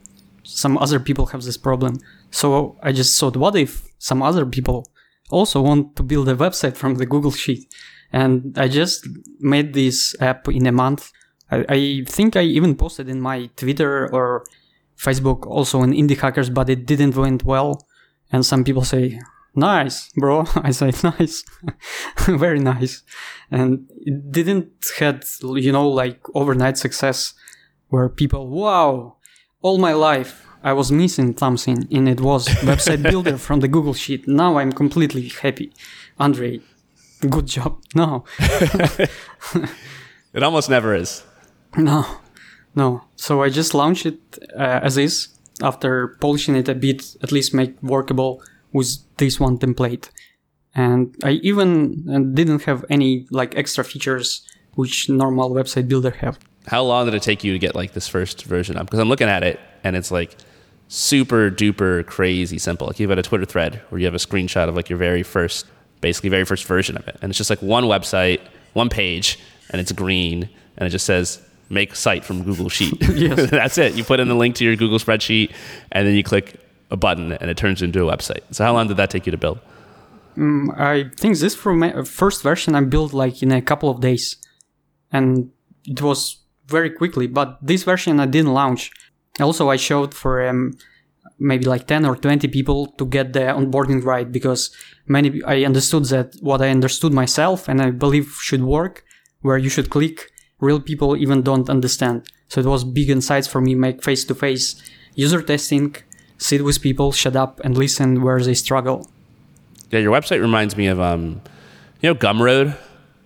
some 0.45 0.77
other 0.79 1.01
people 1.01 1.27
have 1.27 1.43
this 1.43 1.57
problem. 1.57 1.99
So 2.31 2.77
I 2.83 2.93
just 2.93 3.19
thought, 3.19 3.37
what 3.37 3.57
if 3.57 3.89
some 3.99 4.23
other 4.23 4.45
people 4.47 4.87
also 5.31 5.61
want 5.61 5.97
to 5.97 6.03
build 6.03 6.29
a 6.29 6.35
website 6.35 6.77
from 6.77 6.97
the 6.97 7.07
Google 7.07 7.31
Sheet? 7.31 7.73
And 8.13 8.57
I 8.59 8.69
just 8.69 9.09
made 9.41 9.73
this 9.73 10.15
app 10.21 10.49
in 10.49 10.67
a 10.67 10.73
month. 10.73 11.11
I, 11.51 11.65
I 11.69 12.05
think 12.07 12.37
I 12.37 12.43
even 12.43 12.77
posted 12.77 13.09
in 13.09 13.21
my 13.21 13.49
Twitter 13.57 14.13
or 14.13 14.45
Facebook 14.99 15.47
also 15.47 15.83
in 15.83 15.93
Indie 15.93 16.19
Hackers, 16.19 16.51
but 16.51 16.69
it 16.69 16.87
didn't 16.87 17.17
went 17.17 17.45
well. 17.45 17.87
And 18.31 18.45
some 18.45 18.65
people 18.65 18.85
say, 18.85 19.19
nice, 19.55 20.11
bro. 20.17 20.45
I 20.57 20.71
say, 20.71 20.93
nice, 21.03 21.45
very 22.27 22.61
nice. 22.61 23.03
And 23.51 23.89
it 24.01 24.33
didn't 24.33 24.73
had, 24.99 25.25
you 25.43 25.73
know, 25.73 25.89
like 25.89 26.21
overnight 26.35 26.79
success 26.79 27.35
where 27.89 28.09
people, 28.09 28.49
wow, 28.49 29.17
all 29.61 29.79
my 29.79 29.93
life 29.93 30.47
I 30.65 30.73
was 30.73 30.93
missing 30.93 31.37
something 31.37 31.89
and 31.91 32.09
it 32.09 32.21
was 32.21 32.47
website 32.63 33.03
builder 33.03 33.37
from 33.37 33.61
the 33.61 33.69
Google 33.69 33.95
Sheet. 33.95 34.29
Now 34.29 34.59
I'm 34.59 34.73
completely 34.73 35.29
happy. 35.29 35.73
Andre, 36.19 36.61
good 37.29 37.47
job. 37.47 37.81
No. 37.95 38.25
it 38.39 40.43
almost 40.43 40.71
never 40.71 40.95
is. 40.95 41.25
No, 41.77 42.07
no. 42.75 43.05
So 43.17 43.43
I 43.43 43.49
just 43.49 43.75
launched 43.75 44.07
it 44.07 44.21
uh, 44.57 44.81
as 44.83 44.99
is 44.99 45.29
after 45.61 46.17
polishing 46.21 46.55
it 46.55 46.69
a 46.69 46.75
bit, 46.75 47.17
at 47.23 47.33
least 47.33 47.55
make 47.55 47.83
workable 47.83 48.43
with 48.73 48.99
this 49.17 49.39
one 49.39 49.59
template. 49.59 50.09
And 50.75 51.15
I 51.23 51.33
even 51.43 52.35
didn't 52.35 52.63
have 52.63 52.85
any 52.89 53.27
like 53.31 53.57
extra 53.57 53.85
features 53.85 54.47
which 54.75 55.09
normal 55.09 55.51
website 55.51 55.89
builder 55.89 56.11
have. 56.11 56.39
How 56.67 56.83
long 56.83 57.07
did 57.07 57.15
it 57.15 57.23
take 57.23 57.45
you 57.45 57.53
to 57.53 57.59
get 57.59 57.75
like 57.75 57.93
this 57.93 58.09
first 58.09 58.45
version 58.45 58.77
up? 58.77 58.87
Because 58.87 59.01
I'm 59.01 59.09
looking 59.09 59.29
at 59.29 59.43
it 59.43 59.61
and 59.85 59.97
it's 59.97 60.11
like 60.11 60.37
super 60.89 61.51
duper 61.51 62.07
crazy 62.07 62.59
simple. 62.59 62.87
Like 62.87 63.01
you've 63.01 63.09
got 63.09 63.19
a 63.19 63.23
Twitter 63.23 63.45
thread 63.45 63.83
where 63.89 63.99
you 63.99 64.07
have 64.07 64.15
a 64.15 64.19
screenshot 64.19 64.69
of 64.69 64.77
like 64.77 64.89
your 64.89 64.99
very 64.99 65.23
first, 65.23 65.67
basically 66.01 66.31
very 66.31 66.45
first 66.45 66.65
version 66.65 66.97
of 66.97 67.07
it. 67.09 67.17
And 67.21 67.31
it's 67.31 67.39
just 67.39 67.51
like 67.51 67.61
one 67.61 67.85
website, 67.85 68.41
one 68.73 68.89
page, 68.89 69.39
and 69.71 69.81
it's 69.81 69.93
green 69.93 70.49
and 70.77 70.87
it 70.87 70.91
just 70.91 71.05
says 71.05 71.43
make 71.69 71.97
site 71.97 72.25
from 72.25 72.45
Google 72.45 72.69
Sheet. 72.69 72.99
That's 73.01 73.79
it. 73.79 73.95
You 73.95 74.05
put 74.05 74.21
in 74.21 74.29
the 74.29 74.35
link 74.35 74.57
to 74.57 74.65
your 74.65 74.77
Google 74.77 74.99
spreadsheet 74.99 75.53
and 75.91 76.07
then 76.07 76.15
you 76.15 76.23
click 76.23 76.61
a 76.93 76.97
button 76.97 77.33
and 77.33 77.51
it 77.51 77.57
turns 77.57 77.83
into 77.83 78.07
a 78.07 78.17
website. 78.17 78.43
So 78.53 78.63
how 78.65 78.75
long 78.75 78.87
did 78.87 78.99
that 78.99 79.11
take 79.11 79.27
you 79.27 79.33
to 79.33 79.39
build? 79.39 79.59
Um, 80.37 80.73
I 80.77 81.11
think 81.17 81.39
this 81.39 81.55
first 81.55 82.43
version 82.43 82.75
I 82.75 82.83
built 82.83 83.13
like 83.13 83.43
in 83.43 83.51
a 83.51 83.61
couple 83.61 83.91
of 83.91 84.01
days, 84.01 84.37
and 85.11 85.51
it 85.85 86.01
was 86.01 86.43
very 86.67 86.91
quickly. 86.91 87.27
But 87.27 87.59
this 87.61 87.83
version 87.83 88.21
I 88.21 88.27
didn't 88.27 88.53
launch. 88.53 88.91
Also, 89.41 89.71
I 89.71 89.77
showed 89.77 90.15
for 90.15 90.47
um, 90.47 90.73
maybe 91.39 91.65
like 91.65 91.87
10 91.87 92.07
or 92.07 92.17
20 92.17 92.49
people 92.49 92.87
to 92.99 93.05
get 93.07 93.33
the 93.33 93.41
onboarding 93.41 94.05
right 94.05 94.31
because 94.31 94.71
many 95.07 95.43
I 95.45 95.65
understood 95.65 96.05
that 96.07 96.37
what 96.41 96.63
I 96.63 96.69
understood 96.71 97.13
myself 97.13 97.69
and 97.69 97.81
I 97.81 97.91
believe 97.91 98.39
should 98.41 98.63
work, 98.63 99.05
where 99.41 99.59
you 99.59 99.69
should 99.69 99.91
click, 99.91 100.31
real 100.61 100.81
people 100.81 101.17
even 101.17 101.43
don't 101.43 101.69
understand. 101.69 102.29
So 102.49 102.61
it 102.61 102.67
was 102.67 102.85
big 102.85 103.11
insights 103.11 103.49
for 103.49 103.61
me, 103.61 103.75
make 103.75 104.03
face 104.03 104.25
to 104.27 104.35
face 104.35 104.77
user 105.15 105.43
testing, 105.43 105.97
sit 106.43 106.65
with 106.65 106.81
people, 106.83 107.13
shut 107.13 107.37
up 107.37 107.61
and 107.61 107.77
listen 107.79 108.23
where 108.23 108.41
they 108.41 108.55
struggle. 108.55 109.09
Yeah, 109.91 110.01
your 110.01 110.13
website 110.13 110.41
reminds 110.41 110.77
me 110.77 110.87
of 110.87 111.01
um, 111.01 111.41
you 112.01 112.09
know, 112.09 112.15
Gumroad. 112.15 112.77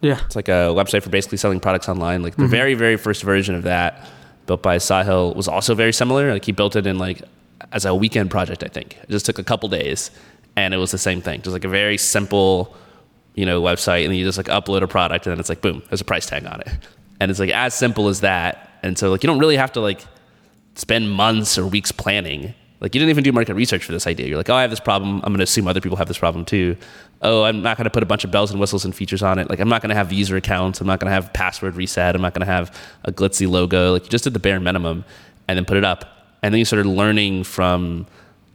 Yeah, 0.03 0.21
it's 0.27 0.37
like 0.37 0.49
a 0.49 0.75
website 0.75 1.03
for 1.03 1.11
basically 1.11 1.39
selling 1.39 1.61
products 1.61 1.89
online. 1.89 2.23
Like 2.23 2.37
the 2.37 2.43
mm-hmm. 2.43 2.51
very, 2.51 2.75
very 2.75 2.97
first 2.97 3.23
version 3.23 3.55
of 3.55 3.63
that, 3.63 4.07
built 4.47 4.63
by 4.63 4.77
Sahil, 4.77 5.35
was 5.35 5.49
also 5.49 5.75
very 5.75 5.93
similar. 5.93 6.33
Like 6.33 6.45
he 6.45 6.53
built 6.53 6.77
it 6.77 6.87
in 6.87 6.99
like 6.99 7.23
as 7.73 7.85
a 7.85 7.95
weekend 7.95 8.31
project. 8.31 8.63
I 8.63 8.69
think 8.69 8.99
it 9.03 9.11
just 9.11 9.27
took 9.27 9.39
a 9.39 9.45
couple 9.45 9.69
days, 9.69 10.11
and 10.55 10.75
it 10.75 10.77
was 10.77 10.91
the 10.91 10.99
same 10.99 11.23
thing. 11.23 11.41
Just 11.41 11.55
like 11.55 11.65
a 11.65 11.69
very 11.69 11.97
simple, 11.97 12.77
you 13.35 13.47
know, 13.47 13.63
website, 13.63 14.03
and 14.03 14.13
then 14.13 14.19
you 14.19 14.25
just 14.25 14.39
like 14.39 14.49
upload 14.49 14.83
a 14.83 14.89
product, 14.89 15.27
and 15.27 15.33
then 15.33 15.41
it's 15.41 15.49
like 15.49 15.63
boom, 15.63 15.83
there's 15.89 16.03
a 16.03 16.05
price 16.05 16.27
tag 16.27 16.45
on 16.45 16.61
it, 16.61 16.69
and 17.19 17.31
it's 17.31 17.41
like 17.41 17.51
as 17.51 17.75
simple 17.75 18.09
as 18.09 18.21
that. 18.21 18.79
And 18.83 18.99
so 18.99 19.11
like 19.11 19.23
you 19.23 19.27
don't 19.29 19.39
really 19.39 19.57
have 19.57 19.73
to 19.73 19.81
like 19.81 20.05
spend 20.75 21.11
months 21.11 21.57
or 21.57 21.67
weeks 21.67 21.91
planning 21.91 22.55
like 22.81 22.95
you 22.95 22.99
didn't 22.99 23.11
even 23.11 23.25
do 23.25 23.33
market 23.33 23.55
research 23.55 23.85
for 23.85 23.93
this 23.93 24.07
idea. 24.07 24.27
You're 24.27 24.37
like, 24.37 24.51
oh, 24.51 24.55
I 24.55 24.61
have 24.61 24.71
this 24.71 24.81
problem. 24.81 25.17
I'm 25.25 25.33
going 25.33 25.39
to 25.39 25.45
assume 25.45 25.67
other 25.67 25.81
people 25.81 25.97
have 25.97 26.09
this 26.09 26.19
problem 26.19 26.45
too. 26.45 26.77
Oh, 27.23 27.43
I'm 27.45 27.63
not 27.63 27.79
going 27.79 27.85
to 27.85 27.91
put 27.91 28.03
a 28.03 28.07
bunch 28.07 28.25
of 28.25 28.31
bells 28.31 28.51
and 28.51 28.61
whistles 28.61 28.85
and 28.85 28.95
features 28.95 29.23
on 29.23 29.39
it. 29.39 29.49
Like 29.49 29.61
I'm 29.61 29.69
not 29.69 29.81
going 29.81 29.89
to 29.91 29.95
have 29.95 30.13
user 30.13 30.37
accounts. 30.37 30.81
I'm 30.81 30.87
not 30.87 31.01
going 31.01 31.09
to 31.09 31.15
have 31.15 31.33
password 31.33 31.75
reset. 31.75 32.15
I'm 32.15 32.21
not 32.21 32.35
going 32.35 32.47
to 32.47 32.53
have 32.53 32.77
a 33.05 33.13
glitzy 33.13 33.49
logo. 33.49 33.93
Like 33.93 34.05
you 34.05 34.11
just 34.11 34.25
did 34.25 34.35
the 34.35 34.39
bare 34.39 34.61
minimum 34.61 35.05
and 35.49 35.57
then 35.57 35.65
put 35.65 35.79
it 35.79 35.85
up. 35.85 36.05
And 36.43 36.53
then 36.53 36.59
you 36.59 36.67
started 36.67 36.87
learning 36.87 37.45
from, 37.45 38.07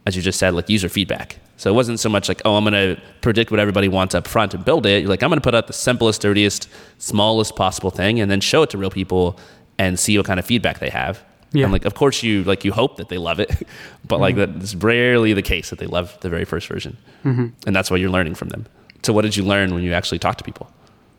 as 0.06 0.14
you 0.14 0.22
just 0.22 0.38
said, 0.38 0.54
like 0.54 0.68
user 0.68 0.88
feedback. 0.88 1.38
So 1.56 1.70
it 1.70 1.74
wasn't 1.74 1.98
so 1.98 2.08
much 2.08 2.28
like, 2.28 2.42
oh, 2.44 2.56
I'm 2.56 2.64
going 2.64 2.74
to 2.74 3.02
predict 3.20 3.50
what 3.50 3.58
everybody 3.58 3.88
wants 3.88 4.14
up 4.14 4.28
front 4.28 4.54
and 4.54 4.64
build 4.64 4.86
it. 4.86 5.00
You're 5.00 5.10
like, 5.10 5.22
I'm 5.22 5.30
going 5.30 5.40
to 5.40 5.44
put 5.44 5.54
out 5.54 5.66
the 5.66 5.72
simplest, 5.72 6.22
dirtiest, 6.22 6.68
smallest 6.98 7.56
possible 7.56 7.90
thing 7.90 8.20
and 8.20 8.30
then 8.30 8.40
show 8.40 8.62
it 8.62 8.70
to 8.70 8.78
real 8.78 8.90
people 8.90 9.38
and 9.78 9.98
see 9.98 10.16
what 10.16 10.26
kind 10.26 10.38
of 10.38 10.46
feedback 10.46 10.78
they 10.78 10.90
have 10.90 11.24
yeah. 11.52 11.64
And 11.64 11.72
like, 11.72 11.84
of 11.84 11.94
course, 11.94 12.22
you 12.22 12.44
like 12.44 12.64
you 12.64 12.72
hope 12.72 12.96
that 12.96 13.08
they 13.08 13.18
love 13.18 13.40
it, 13.40 13.50
but 14.08 14.20
like 14.20 14.36
mm-hmm. 14.36 14.58
that's 14.58 14.74
rarely 14.74 15.32
the 15.32 15.42
case 15.42 15.70
that 15.70 15.78
they 15.78 15.86
love 15.86 16.18
the 16.20 16.28
very 16.28 16.44
first 16.44 16.68
version, 16.68 16.96
mm-hmm. 17.24 17.48
and 17.66 17.76
that's 17.76 17.90
why 17.90 17.96
you're 17.96 18.10
learning 18.10 18.34
from 18.34 18.48
them. 18.48 18.66
So, 19.02 19.12
what 19.12 19.22
did 19.22 19.36
you 19.36 19.44
learn 19.44 19.74
when 19.74 19.82
you 19.82 19.92
actually 19.92 20.18
talk 20.18 20.36
to 20.38 20.44
people? 20.44 20.70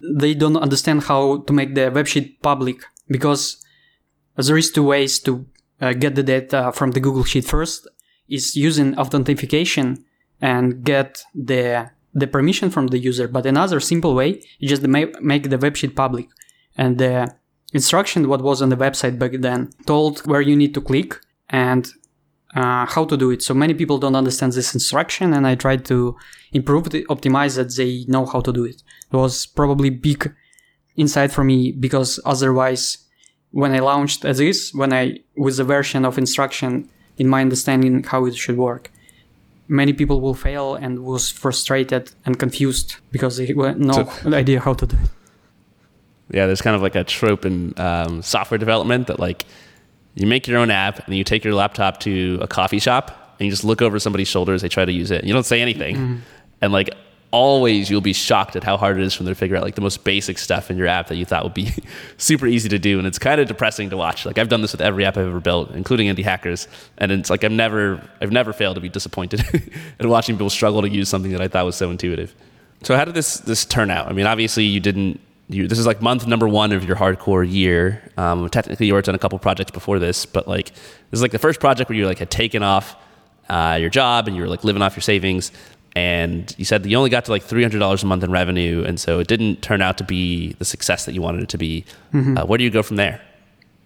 They 0.01 0.33
don't 0.33 0.57
understand 0.57 1.03
how 1.03 1.39
to 1.39 1.53
make 1.53 1.75
the 1.75 1.91
websheet 1.91 2.41
public 2.41 2.77
because 3.07 3.63
there 4.35 4.57
is 4.57 4.71
two 4.71 4.83
ways 4.83 5.19
to 5.19 5.45
uh, 5.81 5.93
get 5.93 6.15
the 6.15 6.23
data 6.23 6.71
from 6.73 6.91
the 6.91 6.99
Google 6.99 7.23
Sheet. 7.23 7.45
First 7.45 7.87
is 8.27 8.55
using 8.55 8.97
authentication 8.97 10.03
and 10.41 10.83
get 10.83 11.23
the 11.33 11.91
the 12.13 12.27
permission 12.27 12.69
from 12.69 12.87
the 12.87 12.99
user, 12.99 13.27
but 13.27 13.45
another 13.45 13.79
simple 13.79 14.13
way 14.13 14.41
is 14.59 14.69
just 14.69 14.83
make, 14.83 15.19
make 15.21 15.49
the 15.49 15.57
websheet 15.57 15.95
public, 15.95 16.27
and 16.77 16.99
the 16.99 17.33
instruction 17.73 18.27
what 18.27 18.41
was 18.41 18.61
on 18.61 18.69
the 18.69 18.77
website 18.77 19.19
back 19.19 19.31
then 19.39 19.69
told 19.85 20.19
where 20.27 20.41
you 20.41 20.55
need 20.55 20.73
to 20.73 20.81
click 20.81 21.19
and 21.49 21.91
uh, 22.55 22.85
how 22.85 23.05
to 23.05 23.17
do 23.17 23.31
it. 23.31 23.41
So 23.41 23.53
many 23.53 23.73
people 23.73 23.97
don't 23.97 24.15
understand 24.15 24.53
this 24.53 24.73
instruction, 24.73 25.33
and 25.33 25.47
I 25.47 25.55
tried 25.55 25.85
to 25.85 26.15
improve 26.51 26.93
it, 26.93 27.07
optimize 27.07 27.55
that 27.55 27.75
they 27.75 28.05
know 28.07 28.25
how 28.25 28.41
to 28.41 28.53
do 28.53 28.63
it. 28.63 28.83
It 29.11 29.15
was 29.15 29.45
probably 29.45 29.89
big 29.89 30.33
insight 30.95 31.31
for 31.31 31.43
me 31.43 31.71
because 31.71 32.19
otherwise, 32.25 32.99
when 33.51 33.73
I 33.73 33.79
launched 33.79 34.25
as 34.25 34.39
is, 34.39 34.71
when 34.73 34.93
I 34.93 35.19
with 35.35 35.57
the 35.57 35.63
version 35.63 36.05
of 36.05 36.17
instruction 36.17 36.89
in 37.17 37.27
my 37.27 37.41
understanding 37.41 38.03
how 38.03 38.25
it 38.25 38.35
should 38.35 38.57
work, 38.57 38.91
many 39.67 39.93
people 39.93 40.21
will 40.21 40.33
fail 40.33 40.75
and 40.75 40.99
was 40.99 41.29
frustrated 41.29 42.11
and 42.25 42.37
confused 42.37 42.97
because 43.11 43.37
they 43.37 43.47
had 43.47 43.79
no 43.79 44.09
idea 44.25 44.59
how 44.59 44.73
to 44.73 44.85
do 44.85 44.95
it. 44.95 45.09
Yeah, 46.33 46.47
there's 46.47 46.61
kind 46.61 46.75
of 46.75 46.81
like 46.81 46.95
a 46.95 47.03
trope 47.03 47.45
in 47.45 47.73
um, 47.79 48.21
software 48.21 48.57
development 48.57 49.07
that 49.07 49.19
like 49.19 49.45
you 50.15 50.27
make 50.27 50.47
your 50.47 50.57
own 50.57 50.71
app 50.71 51.05
and 51.05 51.15
you 51.15 51.23
take 51.23 51.43
your 51.43 51.53
laptop 51.53 51.99
to 52.01 52.39
a 52.41 52.47
coffee 52.47 52.79
shop 52.79 53.35
and 53.39 53.45
you 53.45 53.51
just 53.51 53.63
look 53.63 53.81
over 53.81 53.99
somebody's 53.99 54.27
shoulders. 54.27 54.61
they 54.61 54.69
try 54.69 54.83
to 54.83 54.91
use 54.91 55.11
it. 55.11 55.23
You 55.23 55.33
don't 55.33 55.45
say 55.45 55.61
anything, 55.61 55.95
mm-hmm. 55.95 56.15
and 56.61 56.73
like 56.73 56.89
always 57.33 57.89
you'll 57.89 57.99
be 57.99 58.13
shocked 58.13 58.55
at 58.55 58.63
how 58.63 58.77
hard 58.77 58.95
it 58.95 59.03
is 59.03 59.13
for 59.15 59.23
them 59.23 59.31
to 59.33 59.35
figure 59.35 59.57
out 59.57 59.63
like 59.63 59.73
the 59.73 59.81
most 59.81 60.03
basic 60.03 60.37
stuff 60.37 60.69
in 60.69 60.77
your 60.77 60.85
app 60.85 61.07
that 61.07 61.15
you 61.15 61.25
thought 61.25 61.43
would 61.43 61.53
be 61.53 61.73
super 62.17 62.45
easy 62.45 62.69
to 62.69 62.77
do 62.77 62.99
and 62.99 63.07
it's 63.07 63.17
kind 63.17 63.41
of 63.41 63.47
depressing 63.47 63.89
to 63.89 63.97
watch 63.97 64.23
like 64.23 64.37
i've 64.37 64.49
done 64.49 64.61
this 64.61 64.71
with 64.71 64.81
every 64.81 65.03
app 65.03 65.17
i've 65.17 65.25
ever 65.25 65.39
built 65.39 65.71
including 65.71 66.15
indie 66.15 66.23
hackers 66.23 66.67
and 66.99 67.11
it's 67.11 67.31
like 67.31 67.43
i've 67.43 67.51
never 67.51 68.07
i've 68.21 68.31
never 68.31 68.53
failed 68.53 68.75
to 68.75 68.81
be 68.81 68.87
disappointed 68.87 69.43
at 69.99 70.05
watching 70.05 70.35
people 70.35 70.47
struggle 70.47 70.83
to 70.83 70.89
use 70.89 71.09
something 71.09 71.31
that 71.31 71.41
i 71.41 71.47
thought 71.47 71.65
was 71.65 71.75
so 71.75 71.89
intuitive 71.89 72.35
so 72.83 72.95
how 72.95 73.03
did 73.03 73.15
this 73.15 73.39
this 73.39 73.65
turn 73.65 73.89
out 73.89 74.07
i 74.07 74.13
mean 74.13 74.27
obviously 74.27 74.63
you 74.63 74.79
didn't 74.79 75.19
you, 75.53 75.67
this 75.67 75.79
is 75.79 75.85
like 75.85 76.01
month 76.01 76.27
number 76.27 76.47
one 76.47 76.71
of 76.71 76.83
your 76.83 76.95
hardcore 76.95 77.49
year. 77.49 78.11
Um, 78.17 78.49
technically, 78.49 78.87
you 78.87 78.93
worked 78.93 79.09
on 79.09 79.15
a 79.15 79.19
couple 79.19 79.37
projects 79.39 79.71
before 79.71 79.99
this, 79.99 80.25
but 80.25 80.47
like 80.47 80.73
this 80.73 81.19
is 81.19 81.21
like 81.21 81.31
the 81.31 81.39
first 81.39 81.59
project 81.59 81.89
where 81.89 81.97
you 81.97 82.05
like 82.05 82.19
had 82.19 82.31
taken 82.31 82.63
off 82.63 82.95
uh, 83.49 83.77
your 83.79 83.89
job 83.89 84.27
and 84.27 84.35
you 84.35 84.41
were 84.41 84.47
like 84.47 84.63
living 84.63 84.81
off 84.81 84.95
your 84.95 85.01
savings. 85.01 85.51
And 85.95 86.53
you 86.57 86.65
said 86.65 86.85
you 86.85 86.97
only 86.97 87.11
got 87.11 87.25
to 87.25 87.31
like 87.31 87.43
three 87.43 87.61
hundred 87.61 87.79
dollars 87.79 88.01
a 88.01 88.07
month 88.07 88.23
in 88.23 88.31
revenue, 88.31 88.83
and 88.83 88.99
so 88.99 89.19
it 89.19 89.27
didn't 89.27 89.61
turn 89.61 89.81
out 89.81 89.97
to 89.99 90.03
be 90.03 90.53
the 90.53 90.65
success 90.65 91.05
that 91.05 91.13
you 91.13 91.21
wanted 91.21 91.43
it 91.43 91.49
to 91.49 91.57
be. 91.57 91.85
Mm-hmm. 92.13 92.37
Uh, 92.37 92.45
where 92.45 92.57
do 92.57 92.63
you 92.63 92.71
go 92.71 92.81
from 92.81 92.97
there? 92.97 93.21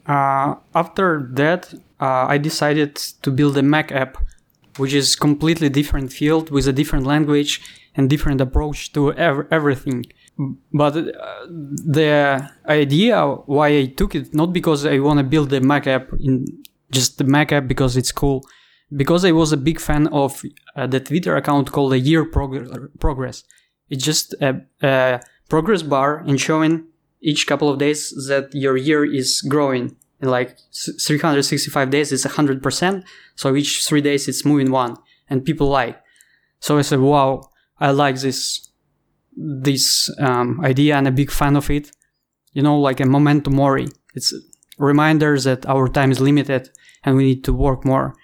Uh, 0.05 0.55
after 0.73 1.27
that, 1.33 1.73
uh, 1.99 2.25
I 2.27 2.37
decided 2.37 2.95
to 2.95 3.29
build 3.29 3.57
a 3.57 3.61
Mac 3.61 3.91
app 3.91 4.17
which 4.77 4.93
is 4.93 5.15
completely 5.15 5.69
different 5.69 6.13
field 6.13 6.49
with 6.49 6.67
a 6.67 6.73
different 6.73 7.05
language 7.05 7.61
and 7.95 8.09
different 8.09 8.39
approach 8.39 8.93
to 8.93 9.13
ev- 9.13 9.47
everything. 9.51 10.05
But 10.73 10.95
uh, 10.97 11.45
the 11.47 12.49
idea 12.67 13.25
why 13.25 13.67
I 13.69 13.85
took 13.85 14.13
it 14.15 14.33
not 14.33 14.53
because 14.53 14.85
I 14.85 14.99
want 14.99 15.17
to 15.19 15.23
build 15.23 15.49
the 15.49 15.61
Mac 15.61 15.87
app 15.87 16.11
in 16.19 16.45
just 16.91 17.17
the 17.17 17.23
Mac 17.23 17.51
app 17.51 17.67
because 17.67 17.97
it's 17.97 18.11
cool, 18.11 18.45
because 18.95 19.25
I 19.25 19.31
was 19.31 19.51
a 19.51 19.57
big 19.57 19.79
fan 19.79 20.07
of 20.07 20.43
uh, 20.75 20.87
the 20.87 20.99
Twitter 20.99 21.35
account 21.35 21.71
called 21.71 21.93
a 21.93 21.99
year 21.99 22.23
prog- 22.23 22.99
progress. 22.99 23.43
It's 23.89 24.03
just 24.03 24.33
a, 24.41 24.61
a 24.81 25.21
progress 25.49 25.81
bar 25.81 26.19
and 26.19 26.39
showing 26.39 26.85
each 27.21 27.47
couple 27.47 27.69
of 27.69 27.79
days 27.79 28.11
that 28.27 28.49
your 28.53 28.77
year 28.77 29.03
is 29.05 29.41
growing. 29.41 29.95
In 30.19 30.29
like 30.29 30.57
365 30.99 31.91
days, 31.91 32.11
it's 32.11 32.25
100%. 32.25 33.03
So 33.35 33.55
each 33.55 33.85
three 33.85 34.01
days, 34.01 34.27
it's 34.27 34.43
moving 34.43 34.71
one 34.71 34.97
and 35.29 35.45
people 35.45 35.67
like. 35.67 36.01
So 36.59 36.77
I 36.77 36.81
said, 36.81 36.99
wow, 36.99 37.51
I 37.79 37.91
like 37.91 38.19
this, 38.19 38.66
this, 39.37 40.09
um, 40.19 40.59
idea 40.63 40.95
and 40.95 41.07
a 41.07 41.11
big 41.11 41.31
fan 41.31 41.55
of 41.55 41.69
it. 41.69 41.91
You 42.53 42.63
know, 42.63 42.79
like 42.79 42.99
a 42.99 43.05
memento 43.05 43.51
mori. 43.51 43.87
It's 44.15 44.33
reminders 44.77 45.43
that 45.43 45.65
our 45.67 45.87
time 45.87 46.11
is 46.11 46.19
limited 46.19 46.69
and 47.03 47.15
we 47.15 47.23
need 47.23 47.43
to 47.43 47.53
work 47.53 47.85
more 47.85 48.15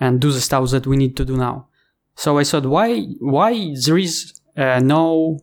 and 0.00 0.20
do 0.20 0.32
the 0.32 0.40
stuff 0.40 0.70
that 0.70 0.86
we 0.86 0.96
need 0.96 1.16
to 1.16 1.24
do 1.24 1.36
now. 1.36 1.68
So 2.16 2.38
I 2.38 2.44
thought, 2.44 2.66
why, 2.66 3.02
why 3.20 3.74
there 3.84 3.98
is 3.98 4.34
uh, 4.56 4.80
no 4.80 5.40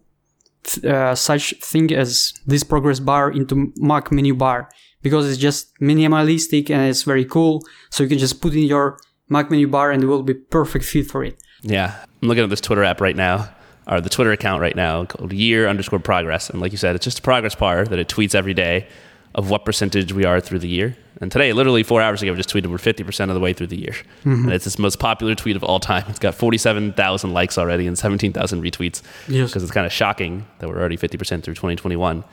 uh, 0.87 1.15
such 1.15 1.53
thing 1.61 1.93
as 1.93 2.33
this 2.45 2.63
progress 2.63 2.99
bar 2.99 3.31
into 3.31 3.73
Mac 3.77 4.11
menu 4.11 4.35
bar 4.35 4.69
because 5.01 5.29
it's 5.29 5.39
just 5.39 5.73
minimalistic 5.81 6.69
and 6.69 6.81
it's 6.89 7.03
very 7.03 7.25
cool. 7.25 7.63
So 7.89 8.03
you 8.03 8.09
can 8.09 8.19
just 8.19 8.41
put 8.41 8.53
in 8.53 8.63
your 8.63 8.99
Mac 9.29 9.49
menu 9.49 9.67
bar 9.67 9.91
and 9.91 10.03
it 10.03 10.07
will 10.07 10.23
be 10.23 10.33
perfect 10.33 10.85
fit 10.85 11.07
for 11.07 11.23
it. 11.23 11.41
Yeah, 11.63 11.95
I'm 12.21 12.27
looking 12.27 12.43
at 12.43 12.49
this 12.49 12.61
Twitter 12.61 12.83
app 12.83 13.01
right 13.01 13.15
now, 13.15 13.49
or 13.87 14.01
the 14.01 14.09
Twitter 14.09 14.31
account 14.31 14.61
right 14.61 14.75
now 14.75 15.05
called 15.05 15.33
year 15.33 15.67
underscore 15.67 15.99
progress, 15.99 16.49
and 16.49 16.61
like 16.61 16.71
you 16.71 16.77
said, 16.77 16.95
it's 16.95 17.03
just 17.03 17.19
a 17.19 17.21
progress 17.21 17.55
bar 17.55 17.85
that 17.85 17.99
it 17.99 18.07
tweets 18.07 18.35
every 18.35 18.53
day 18.53 18.87
of 19.35 19.49
what 19.49 19.65
percentage 19.65 20.11
we 20.13 20.25
are 20.25 20.41
through 20.41 20.59
the 20.59 20.67
year. 20.67 20.95
And 21.21 21.31
today, 21.31 21.53
literally 21.53 21.83
four 21.83 22.01
hours 22.01 22.21
ago, 22.21 22.31
we 22.31 22.37
just 22.37 22.49
tweeted 22.49 22.67
we're 22.67 22.77
50% 22.77 23.29
of 23.29 23.33
the 23.33 23.39
way 23.39 23.53
through 23.53 23.67
the 23.67 23.77
year. 23.77 23.93
Mm-hmm. 24.25 24.45
And 24.45 24.53
it's 24.53 24.65
this 24.65 24.79
most 24.79 24.99
popular 24.99 25.35
tweet 25.35 25.55
of 25.55 25.63
all 25.63 25.79
time. 25.79 26.03
It's 26.09 26.19
got 26.19 26.35
47,000 26.35 27.31
likes 27.31 27.57
already 27.57 27.87
and 27.87 27.97
17,000 27.97 28.61
retweets. 28.61 29.01
Yes. 29.27 29.49
Because 29.49 29.63
it's 29.63 29.71
kind 29.71 29.85
of 29.85 29.93
shocking 29.93 30.45
that 30.59 30.67
we're 30.67 30.79
already 30.79 30.97
50% 30.97 31.43
through 31.43 31.53
2021. 31.53 32.23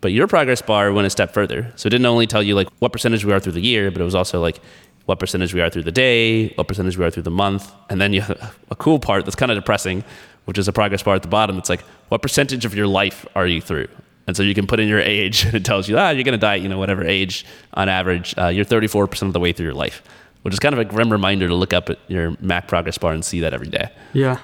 But 0.00 0.12
your 0.12 0.28
progress 0.28 0.62
bar 0.62 0.92
went 0.92 1.06
a 1.06 1.10
step 1.10 1.34
further. 1.34 1.72
So 1.76 1.88
it 1.88 1.90
didn't 1.90 2.06
only 2.06 2.28
tell 2.28 2.42
you 2.42 2.54
like 2.54 2.68
what 2.78 2.92
percentage 2.92 3.24
we 3.24 3.32
are 3.32 3.40
through 3.40 3.52
the 3.52 3.60
year, 3.60 3.90
but 3.90 4.00
it 4.00 4.04
was 4.04 4.14
also 4.14 4.40
like 4.40 4.60
what 5.06 5.18
percentage 5.18 5.52
we 5.52 5.60
are 5.60 5.68
through 5.68 5.82
the 5.82 5.92
day, 5.92 6.50
what 6.50 6.68
percentage 6.68 6.96
we 6.96 7.04
are 7.04 7.10
through 7.10 7.24
the 7.24 7.30
month. 7.30 7.72
And 7.90 8.00
then 8.00 8.12
you 8.12 8.20
have 8.20 8.54
a 8.70 8.76
cool 8.76 9.00
part 9.00 9.24
that's 9.24 9.34
kind 9.34 9.50
of 9.50 9.56
depressing, 9.56 10.04
which 10.48 10.56
is 10.56 10.66
a 10.66 10.72
progress 10.72 11.02
bar 11.02 11.14
at 11.14 11.20
the 11.20 11.28
bottom. 11.28 11.58
It's 11.58 11.68
like, 11.68 11.82
what 12.08 12.22
percentage 12.22 12.64
of 12.64 12.74
your 12.74 12.86
life 12.86 13.26
are 13.34 13.46
you 13.46 13.60
through? 13.60 13.86
And 14.26 14.34
so 14.34 14.42
you 14.42 14.54
can 14.54 14.66
put 14.66 14.80
in 14.80 14.88
your 14.88 14.98
age, 14.98 15.44
and 15.44 15.54
it 15.54 15.62
tells 15.62 15.90
you, 15.90 15.98
ah, 15.98 16.08
you're 16.08 16.24
going 16.24 16.32
to 16.32 16.38
die, 16.38 16.54
you 16.54 16.70
know, 16.70 16.78
whatever 16.78 17.04
age 17.04 17.44
on 17.74 17.90
average. 17.90 18.34
Uh, 18.38 18.46
you're 18.46 18.64
34% 18.64 19.22
of 19.24 19.34
the 19.34 19.40
way 19.40 19.52
through 19.52 19.66
your 19.66 19.74
life, 19.74 20.02
which 20.42 20.54
is 20.54 20.58
kind 20.58 20.72
of 20.72 20.78
a 20.78 20.86
grim 20.86 21.12
reminder 21.12 21.48
to 21.48 21.54
look 21.54 21.74
up 21.74 21.90
at 21.90 21.98
your 22.08 22.34
Mac 22.40 22.66
progress 22.66 22.96
bar 22.96 23.12
and 23.12 23.22
see 23.22 23.40
that 23.40 23.52
every 23.52 23.68
day. 23.68 23.90
Yeah. 24.14 24.38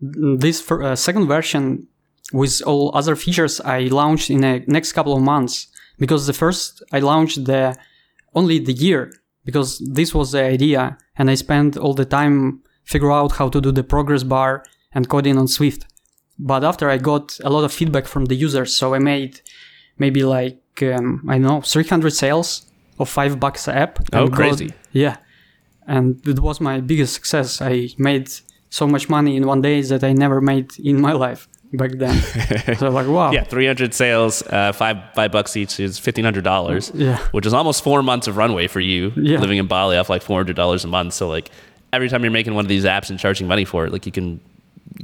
This 0.00 0.60
for, 0.60 0.82
uh, 0.82 0.96
second 0.96 1.28
version 1.28 1.86
with 2.32 2.60
all 2.66 2.90
other 2.92 3.14
features 3.14 3.60
I 3.60 3.82
launched 3.82 4.30
in 4.30 4.40
the 4.40 4.64
next 4.66 4.94
couple 4.94 5.14
of 5.14 5.22
months 5.22 5.68
because 5.96 6.26
the 6.26 6.32
first 6.32 6.82
I 6.90 6.98
launched 6.98 7.44
the 7.44 7.76
only 8.34 8.58
the 8.58 8.72
year 8.72 9.12
because 9.44 9.78
this 9.78 10.12
was 10.12 10.32
the 10.32 10.42
idea 10.42 10.98
and 11.16 11.30
I 11.30 11.36
spent 11.36 11.76
all 11.76 11.94
the 11.94 12.04
time 12.04 12.62
figure 12.82 13.12
out 13.12 13.32
how 13.32 13.48
to 13.48 13.60
do 13.60 13.70
the 13.70 13.84
progress 13.84 14.24
bar 14.24 14.64
and 14.92 15.08
coding 15.08 15.38
on 15.38 15.48
Swift. 15.48 15.86
But 16.38 16.64
after 16.64 16.88
I 16.88 16.96
got 16.96 17.38
a 17.44 17.50
lot 17.50 17.64
of 17.64 17.72
feedback 17.72 18.06
from 18.06 18.26
the 18.26 18.34
users, 18.34 18.76
so 18.76 18.94
I 18.94 18.98
made 18.98 19.40
maybe 19.98 20.24
like 20.24 20.62
um, 20.82 21.24
I 21.28 21.34
don't 21.34 21.42
know 21.42 21.60
300 21.60 22.10
sales 22.10 22.66
of 22.98 23.08
five 23.08 23.38
bucks 23.38 23.68
a 23.68 23.74
app. 23.74 23.98
Oh, 24.12 24.28
crazy! 24.28 24.68
Got, 24.68 24.76
yeah, 24.92 25.16
and 25.86 26.26
it 26.26 26.38
was 26.38 26.60
my 26.60 26.80
biggest 26.80 27.14
success. 27.14 27.60
I 27.60 27.90
made 27.98 28.30
so 28.70 28.86
much 28.86 29.08
money 29.08 29.36
in 29.36 29.46
one 29.46 29.60
day 29.60 29.82
that 29.82 30.02
I 30.02 30.12
never 30.12 30.40
made 30.40 30.78
in 30.78 31.00
my 31.00 31.12
life 31.12 31.48
back 31.72 31.92
then. 31.92 32.16
so 32.78 32.90
like 32.90 33.06
wow. 33.06 33.32
Yeah, 33.32 33.44
300 33.44 33.94
sales, 33.94 34.42
uh, 34.42 34.72
five 34.72 34.96
five 35.14 35.32
bucks 35.32 35.56
each 35.56 35.78
is 35.78 35.98
fifteen 35.98 36.24
hundred 36.24 36.44
dollars. 36.44 36.90
Yeah, 36.94 37.18
which 37.32 37.46
is 37.46 37.52
almost 37.52 37.84
four 37.84 38.02
months 38.02 38.26
of 38.26 38.36
runway 38.36 38.66
for 38.66 38.80
you 38.80 39.12
yeah. 39.16 39.38
living 39.38 39.58
in 39.58 39.66
Bali 39.66 39.96
off 39.96 40.08
like 40.08 40.22
four 40.22 40.38
hundred 40.38 40.56
dollars 40.56 40.84
a 40.84 40.88
month. 40.88 41.14
So 41.14 41.28
like 41.28 41.50
every 41.92 42.08
time 42.08 42.22
you're 42.22 42.30
making 42.30 42.54
one 42.54 42.64
of 42.64 42.68
these 42.68 42.84
apps 42.84 43.10
and 43.10 43.18
charging 43.18 43.46
money 43.46 43.64
for 43.64 43.86
it, 43.86 43.92
like 43.92 44.06
you 44.06 44.12
can 44.12 44.40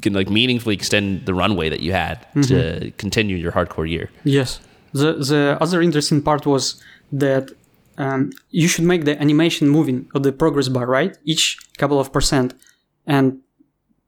can 0.03 0.12
like 0.12 0.31
meaningfully 0.31 0.75
extend 0.75 1.27
the 1.27 1.35
runway 1.35 1.68
that 1.68 1.81
you 1.81 1.92
had 1.92 2.27
mm-hmm. 2.35 2.42
to 2.42 2.90
continue 2.92 3.37
your 3.37 3.53
hardcore 3.53 3.88
year. 3.88 4.11
Yes. 4.25 4.61
The 4.92 5.14
the 5.14 5.59
other 5.61 5.83
interesting 5.83 6.22
part 6.22 6.46
was 6.46 6.83
that 7.12 7.51
um, 7.99 8.31
you 8.51 8.68
should 8.68 8.85
make 8.85 9.05
the 9.05 9.20
animation 9.20 9.68
moving 9.68 10.09
of 10.14 10.22
the 10.22 10.33
progress 10.33 10.68
bar, 10.68 10.87
right? 10.87 11.16
Each 11.25 11.59
couple 11.79 11.99
of 11.99 12.12
percent. 12.12 12.55
And 13.07 13.40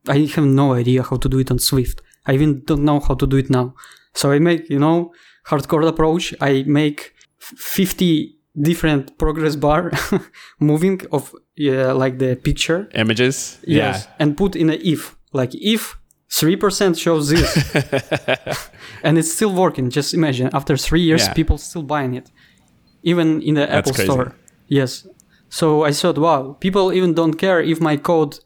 I 0.09 0.19
have 0.35 0.45
no 0.45 0.75
idea 0.75 1.03
how 1.03 1.17
to 1.17 1.29
do 1.29 1.39
it 1.39 1.51
on 1.51 1.59
Swift. 1.59 2.03
I 2.27 2.35
even 2.35 2.63
don't 2.65 2.85
know 2.85 3.01
how 3.01 3.15
to 3.15 3.27
do 3.27 3.37
it 3.37 3.51
now. 3.51 3.75
So 4.15 4.31
I 4.33 4.39
make, 4.39 4.69
you 4.69 4.79
know, 4.79 5.13
hardcore 5.47 5.87
approach. 5.87 6.35
I 6.41 6.65
make 6.67 7.15
50 7.39 8.37
different 8.61 9.19
progress 9.19 9.57
bar 9.57 9.93
moving 10.61 11.01
of 11.13 11.35
yeah, 11.57 11.93
like 11.93 12.19
the 12.19 12.37
picture 12.37 12.89
images. 12.95 13.59
Yes, 13.67 14.05
yeah. 14.05 14.15
and 14.19 14.37
put 14.37 14.57
in 14.57 14.71
a 14.71 14.75
if 14.75 15.17
like 15.33 15.55
if 15.55 15.97
3% 16.31 16.99
shows 16.99 17.31
this 17.31 17.51
and 19.03 19.19
it's 19.19 19.33
still 19.33 19.53
working, 19.55 19.91
just 19.91 20.15
imagine 20.15 20.51
after 20.53 20.77
three 20.77 21.01
years, 21.01 21.27
yeah. 21.27 21.33
people 21.33 21.59
still 21.59 21.83
buying 21.83 22.15
it, 22.15 22.31
even 23.03 23.41
in 23.43 23.55
the 23.55 23.61
That's 23.61 23.73
Apple 23.73 23.93
crazy. 23.93 24.11
Store. 24.11 24.35
Yes. 24.67 25.07
So 25.49 25.85
I 25.85 25.93
thought, 25.93 26.19
wow, 26.19 26.57
people 26.61 26.93
even 26.93 27.15
don't 27.15 27.35
care 27.35 27.61
if 27.61 27.81
my 27.81 27.97
code 27.97 28.39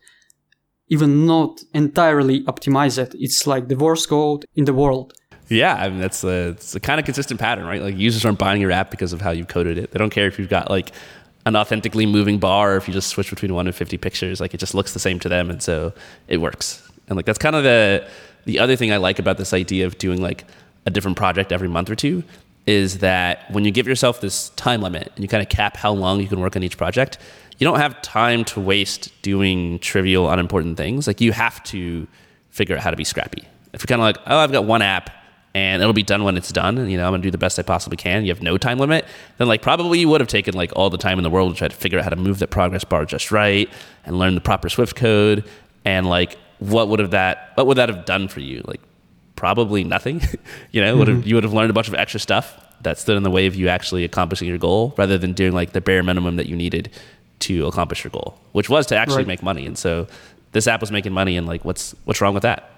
even 0.89 1.27
not 1.27 1.63
entirely 1.75 2.45
optimized. 2.45 3.15
It's 3.19 3.47
like 3.47 3.69
the 3.69 3.77
worst 3.77 4.09
code 4.09 4.45
in 4.55 4.65
the 4.67 4.75
world. 4.75 5.15
Yeah, 5.49 5.75
I 5.75 5.89
mean 5.89 6.01
that's 6.01 6.23
a, 6.25 6.51
it's 6.51 6.75
a 6.75 6.81
kind 6.81 6.99
of 7.01 7.05
consistent 7.05 7.41
pattern, 7.41 7.67
right? 7.67 7.83
Like 7.83 7.97
users 7.97 8.25
aren't 8.25 8.39
buying 8.39 8.61
your 8.61 8.71
app 8.71 8.91
because 8.91 9.13
of 9.13 9.21
how 9.21 9.31
you've 9.31 9.49
coded 9.49 9.77
it. 9.77 9.91
They 9.91 9.99
don't 9.99 10.11
care 10.11 10.27
if 10.27 10.39
you've 10.39 10.49
got 10.49 10.71
like 10.71 10.93
an 11.45 11.57
authentically 11.57 12.07
moving 12.07 12.39
bar 12.39 12.77
if 12.77 12.87
you 12.87 12.95
just 12.95 13.09
switch 13.09 13.31
between 13.31 13.53
one 13.55 13.67
and 13.67 13.75
50 13.75 13.99
pictures 13.99 14.41
like 14.41 14.55
it 14.55 14.59
just 14.59 14.75
looks 14.75 14.93
the 14.93 15.01
same 15.01 15.19
to 15.21 15.29
them 15.29 15.51
and 15.51 15.63
so 15.63 15.93
it 16.29 16.39
works. 16.39 16.89
And 17.09 17.17
like 17.17 17.27
that's 17.27 17.39
kind 17.39 17.57
of 17.57 17.65
the 17.65 18.07
the 18.45 18.59
other 18.59 18.75
thing 18.75 18.91
i 18.93 18.97
like 18.97 19.19
about 19.19 19.39
this 19.39 19.53
idea 19.53 19.87
of 19.87 19.99
doing 19.99 20.21
like 20.21 20.45
a 20.87 20.91
different 20.91 21.17
project 21.17 21.53
every 21.53 21.69
month 21.69 21.89
or 21.91 21.95
two 21.95 22.25
is 22.67 22.99
that 22.99 23.51
when 23.51 23.65
you 23.65 23.71
give 23.71 23.87
yourself 23.87 24.21
this 24.21 24.51
time 24.51 24.81
limit 24.81 25.13
and 25.15 25.23
you 25.23 25.29
kind 25.29 25.43
of 25.43 25.49
cap 25.49 25.77
how 25.77 25.93
long 25.93 26.21
you 26.21 26.27
can 26.27 26.41
work 26.41 26.57
on 26.57 26.63
each 26.63 26.77
project 26.77 27.19
you 27.59 27.65
don't 27.65 27.79
have 27.79 28.03
time 28.03 28.45
to 28.45 28.61
waste 28.61 29.11
doing 29.23 29.79
trivial 29.79 30.29
unimportant 30.29 30.77
things. 30.77 31.07
Like 31.07 31.21
you 31.21 31.31
have 31.31 31.63
to 31.65 32.09
figure 32.51 32.77
out 32.77 32.83
how 32.83 32.91
to 32.91 32.97
be 32.97 33.05
scrappy. 33.05 33.45
If 33.73 33.83
you're 33.83 33.87
kind 33.87 34.01
of 34.01 34.05
like 34.05 34.19
oh 34.27 34.39
i've 34.39 34.51
got 34.51 34.65
one 34.65 34.83
app 34.83 35.11
and 35.55 35.83
it'll 35.83 35.93
be 35.93 36.03
done 36.03 36.25
when 36.25 36.37
it's 36.37 36.51
done. 36.51 36.79
And, 36.79 36.91
you 36.91 36.97
know, 36.97 37.07
I'm 37.07 37.13
gonna 37.13 37.23
do 37.23 37.31
the 37.31 37.39
best 37.39 37.59
I 37.59 37.63
possibly 37.63 37.97
can. 37.97 38.25
You 38.25 38.31
have 38.31 38.43
no 38.43 38.57
time 38.57 38.79
limit. 38.79 39.05
Then, 39.39 39.49
like, 39.49 39.63
probably 39.63 40.01
you 40.01 40.09
would 40.09 40.21
have 40.21 40.29
taken 40.29 40.55
like 40.55 40.73
all 40.75 40.91
the 40.91 40.99
time 40.99 41.19
in 41.19 41.23
the 41.23 41.31
world 41.31 41.53
to 41.53 41.59
try 41.59 41.69
to 41.69 41.77
figure 41.77 41.99
out 41.99 42.05
how 42.05 42.11
to 42.11 42.17
move 42.17 42.39
that 42.39 42.49
progress 42.49 42.85
bar 42.85 43.05
just 43.05 43.31
right 43.31 43.69
and 44.05 44.19
learn 44.19 44.35
the 44.35 44.41
proper 44.41 44.69
Swift 44.69 44.97
code. 44.97 45.45
And 45.85 46.09
like, 46.09 46.39
what 46.59 46.89
would 46.89 47.01
have 47.01 47.11
that? 47.11 47.53
What 47.55 47.67
would 47.67 47.77
that 47.77 47.89
have 47.89 48.05
done 48.05 48.29
for 48.29 48.41
you? 48.41 48.63
Like, 48.65 48.81
probably 49.37 49.85
nothing. 49.85 50.21
you 50.73 50.81
know, 50.81 50.91
mm-hmm. 50.91 50.99
would 50.99 51.09
have 51.09 51.27
you 51.27 51.35
would 51.35 51.45
have 51.45 51.53
learned 51.53 51.71
a 51.71 51.75
bunch 51.75 51.89
of 51.89 51.95
extra 51.95 52.21
stuff 52.21 52.59
that 52.83 52.99
stood 52.99 53.17
in 53.17 53.23
the 53.23 53.31
way 53.31 53.47
of 53.47 53.55
you 53.55 53.69
actually 53.69 54.05
accomplishing 54.05 54.49
your 54.49 54.59
goal, 54.59 54.95
rather 54.97 55.19
than 55.19 55.33
doing 55.33 55.53
like 55.53 55.73
the 55.73 55.81
bare 55.81 56.03
minimum 56.03 56.37
that 56.37 56.47
you 56.47 56.57
needed 56.57 56.91
to 57.41 57.67
accomplish 57.67 58.05
your 58.05 58.11
goal, 58.11 58.39
which 58.53 58.69
was 58.71 58.87
to 58.87 58.97
actually 58.97 59.19
right. 59.19 59.27
make 59.27 59.43
money. 59.43 59.67
And 59.67 59.77
so, 59.77 60.07
this 60.53 60.67
app 60.67 60.81
was 60.81 60.91
making 60.91 61.13
money, 61.13 61.37
and 61.37 61.47
like, 61.47 61.65
what's 61.65 61.95
what's 62.05 62.21
wrong 62.21 62.35
with 62.35 62.45
that? 62.45 62.72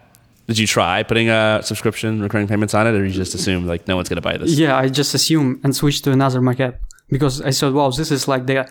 Did 0.47 0.59
you 0.59 0.67
try 0.67 1.03
putting 1.03 1.31
a 1.31 1.61
subscription 1.63 2.21
recurring 2.21 2.49
payments 2.49 2.75
on 2.75 2.87
it, 2.87 2.95
or 2.95 3.05
you 3.05 3.13
just 3.13 3.35
assume 3.35 3.67
like 3.67 3.89
no 3.89 3.97
one's 3.97 4.09
gonna 4.09 4.21
buy 4.21 4.37
this? 4.37 4.53
Yeah, 4.59 4.77
I 4.77 4.89
just 4.89 5.15
assume 5.15 5.61
and 5.65 5.75
switch 5.75 6.03
to 6.03 6.13
another 6.13 6.41
Mac 6.41 6.61
app 6.61 6.81
because 7.09 7.41
I 7.41 7.51
thought, 7.51 7.73
wow, 7.73 7.91
this 7.91 8.11
is 8.11 8.29
like 8.29 8.47
the 8.47 8.69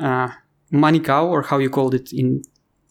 uh, 0.00 0.28
money 0.70 1.00
cow 1.00 1.26
or 1.26 1.42
how 1.42 1.58
you 1.58 1.70
called 1.70 1.94
it 1.94 2.12
in 2.12 2.42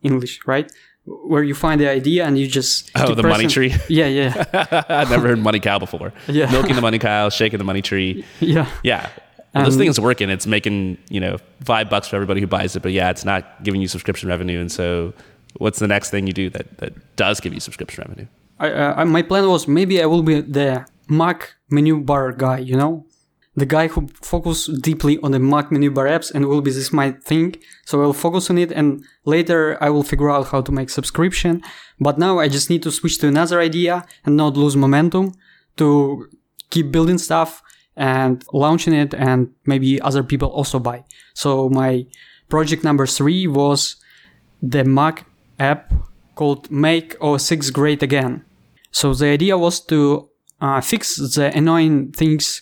English, 0.03 0.39
right? 0.47 0.71
Where 1.05 1.43
you 1.43 1.53
find 1.53 1.79
the 1.79 1.89
idea 1.89 2.25
and 2.25 2.37
you 2.37 2.47
just 2.47 2.91
oh 2.95 3.13
the 3.13 3.23
money 3.23 3.47
tree. 3.47 3.73
Yeah, 3.89 4.07
yeah. 4.07 4.45
I've 4.89 5.09
never 5.09 5.27
heard 5.27 5.39
money 5.39 5.59
cow 5.59 5.79
before. 5.79 6.13
Yeah, 6.27 6.51
milking 6.51 6.75
the 6.75 6.81
money 6.81 6.99
cow, 6.99 7.29
shaking 7.29 7.57
the 7.57 7.65
money 7.65 7.81
tree. 7.81 8.25
Yeah, 8.39 8.69
yeah. 8.83 9.09
Well, 9.53 9.65
this 9.65 9.75
thing 9.77 9.87
is 9.87 9.99
working. 9.99 10.29
It's 10.29 10.45
making 10.45 10.97
you 11.09 11.19
know 11.19 11.37
five 11.63 11.89
bucks 11.89 12.07
for 12.07 12.15
everybody 12.15 12.41
who 12.41 12.47
buys 12.47 12.75
it, 12.75 12.83
but 12.83 12.91
yeah, 12.91 13.09
it's 13.09 13.25
not 13.25 13.63
giving 13.63 13.81
you 13.81 13.87
subscription 13.87 14.29
revenue, 14.29 14.59
and 14.59 14.71
so 14.71 15.13
what's 15.57 15.79
the 15.79 15.87
next 15.87 16.09
thing 16.09 16.27
you 16.27 16.33
do 16.33 16.49
that, 16.49 16.77
that 16.77 17.15
does 17.15 17.39
give 17.39 17.53
you 17.53 17.59
subscription 17.59 18.03
revenue? 18.07 18.27
I, 18.59 18.71
uh, 18.71 19.05
my 19.05 19.21
plan 19.21 19.47
was 19.47 19.67
maybe 19.67 20.01
I 20.01 20.05
will 20.05 20.23
be 20.23 20.41
the 20.41 20.85
Mac 21.07 21.55
menu 21.69 21.99
bar 21.99 22.31
guy, 22.31 22.59
you 22.59 22.75
know, 22.75 23.05
the 23.55 23.65
guy 23.65 23.87
who 23.87 24.07
focus 24.21 24.67
deeply 24.67 25.19
on 25.23 25.31
the 25.31 25.39
Mac 25.39 25.71
menu 25.71 25.89
bar 25.89 26.05
apps 26.05 26.31
and 26.33 26.45
will 26.45 26.61
be 26.61 26.71
this 26.71 26.93
my 26.93 27.11
thing. 27.11 27.55
So 27.85 28.01
I'll 28.01 28.13
focus 28.13 28.49
on 28.49 28.57
it 28.57 28.71
and 28.71 29.03
later 29.25 29.81
I 29.81 29.89
will 29.89 30.03
figure 30.03 30.29
out 30.29 30.49
how 30.49 30.61
to 30.61 30.71
make 30.71 30.89
subscription. 30.89 31.63
But 31.99 32.19
now 32.19 32.39
I 32.39 32.47
just 32.49 32.69
need 32.69 32.83
to 32.83 32.91
switch 32.91 33.17
to 33.19 33.27
another 33.27 33.59
idea 33.59 34.05
and 34.25 34.37
not 34.37 34.55
lose 34.55 34.75
momentum 34.75 35.33
to 35.77 36.29
keep 36.69 36.91
building 36.91 37.17
stuff 37.17 37.63
and 37.95 38.43
launching 38.53 38.93
it 38.93 39.15
and 39.15 39.51
maybe 39.65 39.99
other 40.01 40.21
people 40.21 40.49
also 40.49 40.77
buy. 40.77 41.03
So 41.33 41.67
my 41.69 42.05
project 42.49 42.83
number 42.83 43.07
three 43.07 43.47
was 43.47 43.95
the 44.61 44.83
Mac 44.83 45.25
app 45.59 45.93
called 46.35 46.69
Make 46.71 47.17
OSX 47.19 47.73
Great 47.73 48.03
Again. 48.03 48.43
So 48.91 49.13
the 49.13 49.27
idea 49.27 49.57
was 49.57 49.79
to 49.85 50.29
uh, 50.61 50.81
fix 50.81 51.17
the 51.17 51.51
annoying 51.55 52.11
things 52.11 52.61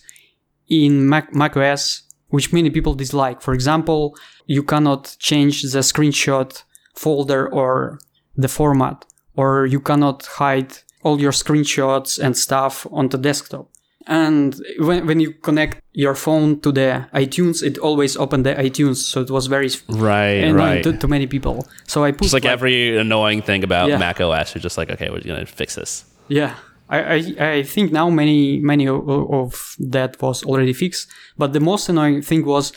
in 0.68 1.08
Mac, 1.08 1.34
Mac 1.34 1.56
OS, 1.56 2.02
which 2.28 2.52
many 2.52 2.70
people 2.70 2.94
dislike. 2.94 3.40
For 3.40 3.54
example, 3.54 4.16
you 4.46 4.62
cannot 4.62 5.16
change 5.18 5.62
the 5.62 5.80
screenshot 5.80 6.62
folder 6.94 7.48
or 7.52 7.98
the 8.36 8.48
format, 8.48 9.04
or 9.36 9.66
you 9.66 9.80
cannot 9.80 10.26
hide 10.26 10.78
all 11.02 11.20
your 11.20 11.32
screenshots 11.32 12.18
and 12.18 12.36
stuff 12.36 12.86
on 12.90 13.08
the 13.08 13.18
desktop. 13.18 13.70
And 14.08 14.54
when, 14.78 15.06
when 15.06 15.18
you 15.20 15.32
connect 15.32 15.82
your 15.92 16.14
phone 16.14 16.60
to 16.60 16.70
the 16.70 17.08
iTunes, 17.12 17.62
it 17.62 17.76
always 17.78 18.16
opened 18.16 18.46
the 18.46 18.54
iTunes. 18.54 18.96
So 18.98 19.20
it 19.20 19.30
was 19.30 19.46
very 19.48 19.68
Right, 19.88 20.44
annoying 20.44 20.56
right. 20.56 20.82
to, 20.84 20.96
to 20.96 21.08
many 21.08 21.26
people. 21.26 21.66
So 21.88 22.04
I 22.04 22.12
put 22.12 22.26
It's 22.26 22.32
like, 22.32 22.44
every 22.44 22.96
annoying 22.96 23.42
thing 23.42 23.64
about 23.64 23.88
Yeah. 23.88 23.98
Mac 23.98 24.20
OS. 24.20 24.54
You're 24.54 24.62
just 24.62 24.78
like, 24.78 24.90
okay, 24.90 25.10
we're 25.10 25.20
gonna 25.22 25.44
fix 25.46 25.74
this. 25.74 26.04
Yeah, 26.28 26.54
I, 26.88 26.98
I, 27.16 27.16
I 27.56 27.62
think 27.64 27.90
now 27.92 28.08
many 28.10 28.60
many 28.60 28.86
of, 28.86 29.08
of 29.08 29.74
that 29.80 30.20
was 30.22 30.44
already 30.44 30.72
fixed. 30.72 31.08
But 31.36 31.52
the 31.52 31.60
most 31.60 31.88
annoying 31.88 32.22
thing 32.22 32.44
was 32.44 32.72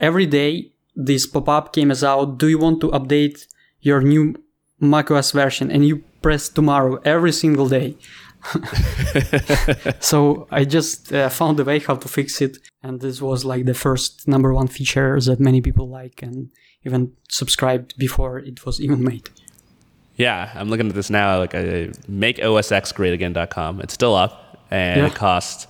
every 0.00 0.26
day 0.26 0.72
this 0.96 1.26
pop 1.26 1.48
up 1.48 1.72
came 1.72 1.90
as 1.92 2.02
out. 2.02 2.38
Do 2.38 2.48
you 2.48 2.58
want 2.58 2.80
to 2.80 2.88
update 2.88 3.46
your 3.80 4.00
new 4.02 4.34
macOS 4.80 5.30
version? 5.32 5.70
And 5.70 5.86
you 5.86 6.02
press 6.22 6.48
tomorrow 6.48 7.00
every 7.04 7.32
single 7.32 7.68
day. 7.68 7.96
so 10.00 10.46
I 10.50 10.64
just 10.64 11.12
uh, 11.12 11.28
found 11.28 11.60
a 11.60 11.64
way 11.64 11.78
how 11.78 11.96
to 11.96 12.08
fix 12.08 12.40
it, 12.40 12.58
and 12.82 13.00
this 13.00 13.20
was 13.20 13.44
like 13.44 13.64
the 13.64 13.74
first 13.74 14.26
number 14.26 14.52
one 14.54 14.68
feature 14.68 15.18
that 15.20 15.40
many 15.40 15.60
people 15.60 15.88
like 15.88 16.22
and 16.22 16.50
even 16.84 17.12
subscribed 17.28 17.96
before 17.98 18.38
it 18.38 18.64
was 18.66 18.80
even 18.80 19.02
made. 19.04 19.28
Yeah, 20.16 20.50
I'm 20.54 20.68
looking 20.68 20.88
at 20.88 20.94
this 20.94 21.10
now. 21.10 21.38
Like, 21.38 21.54
I 21.54 21.90
make 22.08 22.36
OSXGreatAgain.com. 22.38 23.80
It's 23.80 23.94
still 23.94 24.14
up, 24.14 24.58
and 24.70 25.00
Yeah. 25.00 25.06
it 25.06 25.14
costs 25.14 25.66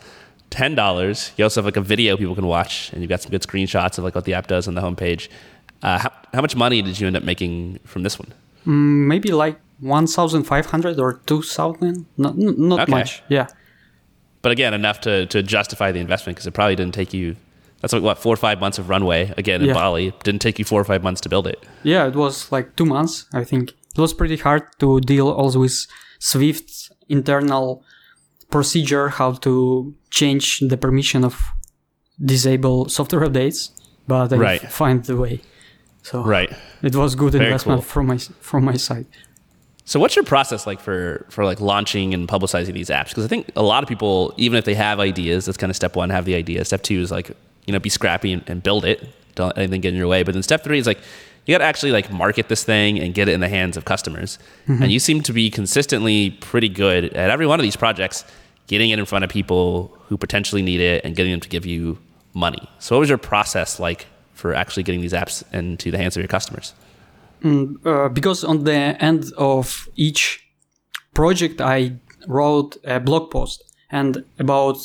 ten 0.50 0.74
dollars. 0.74 1.32
You 1.36 1.44
also 1.44 1.60
have 1.60 1.64
like 1.66 1.76
a 1.76 1.80
video 1.80 2.16
people 2.16 2.34
can 2.34 2.46
watch, 2.46 2.92
and 2.92 3.00
you've 3.02 3.08
got 3.08 3.20
some 3.22 3.30
good 3.30 3.42
screenshots 3.42 3.98
of 3.98 4.04
like 4.04 4.14
what 4.14 4.24
the 4.24 4.34
app 4.34 4.46
does 4.46 4.66
on 4.68 4.74
the 4.74 4.80
homepage. 4.82 5.28
Uh, 5.82 5.98
how, 5.98 6.12
how 6.32 6.40
much 6.40 6.54
money 6.54 6.80
did 6.82 6.98
you 7.00 7.06
end 7.06 7.16
up 7.16 7.24
making 7.24 7.78
from 7.84 8.02
this 8.02 8.18
one? 8.18 8.32
maybe 8.64 9.30
like 9.32 9.58
1500 9.82 10.98
or 11.00 11.20
2000 11.26 12.06
not, 12.16 12.34
Okay. 12.80 12.90
much 12.90 13.22
yeah 13.28 13.46
But 14.42 14.52
again, 14.52 14.74
enough 14.74 14.98
to 15.06 15.26
to 15.26 15.38
justify 15.56 15.92
the 15.92 16.00
investment 16.00 16.34
because 16.36 16.48
it 16.50 16.54
probably 16.54 16.74
didn't 16.76 16.94
take 16.94 17.12
you. 17.18 17.36
That's 17.80 17.92
like 17.96 18.02
what 18.08 18.18
four 18.18 18.32
or 18.38 18.42
five 18.48 18.58
months 18.64 18.78
of 18.80 18.84
runway 18.94 19.22
again 19.42 19.60
in 19.62 19.68
Yeah. 19.68 19.74
Bali. 19.80 20.06
Didn't 20.26 20.42
take 20.46 20.56
you 20.60 20.64
four 20.72 20.80
or 20.80 20.84
five 20.92 21.02
months 21.06 21.20
to 21.24 21.28
build 21.28 21.46
it. 21.52 21.58
yeah 21.92 22.08
it 22.10 22.16
was 22.24 22.34
like 22.54 22.66
two 22.78 22.86
months 22.94 23.14
i 23.40 23.44
think 23.50 23.62
it 23.96 24.00
was 24.06 24.12
pretty 24.20 24.36
hard 24.46 24.62
to 24.82 24.88
deal 25.12 25.26
also 25.40 25.58
with 25.64 25.76
swift 26.30 26.66
internal 27.18 27.64
procedure 28.54 29.06
how 29.18 29.30
to 29.46 29.52
change 30.18 30.46
the 30.70 30.76
permission 30.84 31.20
of 31.24 31.34
disable 32.32 32.78
software 32.88 33.24
updates 33.28 33.58
but 34.12 34.32
i 34.32 34.36
Right. 34.36 34.62
find 34.80 34.98
the 35.10 35.16
way 35.24 35.34
so 36.02 36.14
Right. 36.36 36.50
it 36.88 36.94
was 37.02 37.10
good 37.22 37.32
Very 37.32 37.44
investment 37.46 37.80
cool. 37.80 37.90
from 37.92 38.04
my 38.12 38.18
from 38.50 38.62
my 38.70 38.76
side 38.88 39.06
So 39.92 40.00
what's 40.00 40.16
your 40.16 40.24
process 40.24 40.66
like 40.66 40.80
for 40.80 41.26
for 41.28 41.44
like 41.44 41.60
launching 41.60 42.14
and 42.14 42.26
publicizing 42.26 42.72
these 42.72 42.88
apps? 42.88 43.08
Because 43.08 43.26
I 43.26 43.28
think 43.28 43.50
a 43.56 43.62
lot 43.62 43.82
of 43.82 43.90
people, 43.90 44.32
even 44.38 44.56
if 44.56 44.64
they 44.64 44.72
have 44.72 45.00
ideas, 45.00 45.44
that's 45.44 45.58
kind 45.58 45.68
of 45.68 45.76
step 45.76 45.96
one, 45.96 46.08
have 46.08 46.24
the 46.24 46.34
idea. 46.34 46.64
Step 46.64 46.82
two 46.82 46.98
is 47.00 47.10
like, 47.10 47.28
you 47.66 47.74
know, 47.74 47.78
be 47.78 47.90
scrappy 47.90 48.32
and, 48.32 48.42
and 48.46 48.62
build 48.62 48.86
it. 48.86 49.06
Don't 49.34 49.48
let 49.48 49.58
anything 49.58 49.82
get 49.82 49.90
in 49.90 49.96
your 49.96 50.08
way. 50.08 50.22
But 50.22 50.32
then 50.32 50.42
step 50.42 50.64
three 50.64 50.78
is 50.78 50.86
like 50.86 50.98
you 51.44 51.52
got 51.52 51.58
to 51.58 51.64
actually 51.64 51.92
like 51.92 52.10
market 52.10 52.48
this 52.48 52.64
thing 52.64 52.98
and 53.00 53.12
get 53.12 53.28
it 53.28 53.32
in 53.32 53.40
the 53.40 53.50
hands 53.50 53.76
of 53.76 53.84
customers. 53.84 54.38
Mm-hmm. 54.66 54.82
And 54.82 54.90
you 54.90 54.98
seem 54.98 55.22
to 55.24 55.32
be 55.34 55.50
consistently 55.50 56.30
pretty 56.30 56.70
good 56.70 57.12
at 57.12 57.28
every 57.28 57.46
one 57.46 57.60
of 57.60 57.62
these 57.62 57.76
projects, 57.76 58.24
getting 58.68 58.88
it 58.88 58.98
in 58.98 59.04
front 59.04 59.26
of 59.26 59.30
people 59.30 59.94
who 60.06 60.16
potentially 60.16 60.62
need 60.62 60.80
it 60.80 61.04
and 61.04 61.14
getting 61.14 61.32
them 61.32 61.40
to 61.40 61.50
give 61.50 61.66
you 61.66 61.98
money. 62.32 62.66
So 62.78 62.96
what 62.96 63.00
was 63.00 63.10
your 63.10 63.18
process 63.18 63.78
like 63.78 64.06
for 64.32 64.54
actually 64.54 64.84
getting 64.84 65.02
these 65.02 65.12
apps 65.12 65.44
into 65.52 65.90
the 65.90 65.98
hands 65.98 66.16
of 66.16 66.22
your 66.22 66.28
customers? 66.28 66.72
Uh, 67.44 68.08
because 68.08 68.44
on 68.44 68.64
the 68.64 68.72
end 68.72 69.32
of 69.36 69.88
each 69.96 70.46
project 71.12 71.60
i 71.60 71.92
wrote 72.28 72.76
a 72.84 73.00
blog 73.00 73.30
post 73.32 73.64
and 73.90 74.24
about 74.38 74.76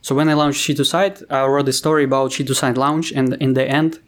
so 0.00 0.14
when 0.14 0.30
i 0.30 0.34
launched 0.34 0.66
Sheet2Site 0.66 1.22
i 1.30 1.44
wrote 1.44 1.68
a 1.68 1.72
story 1.72 2.04
about 2.04 2.30
Sheet2Site 2.30 2.78
launch 2.78 3.12
and 3.12 3.34
in 3.34 3.52
the 3.52 3.68
end 3.68 3.98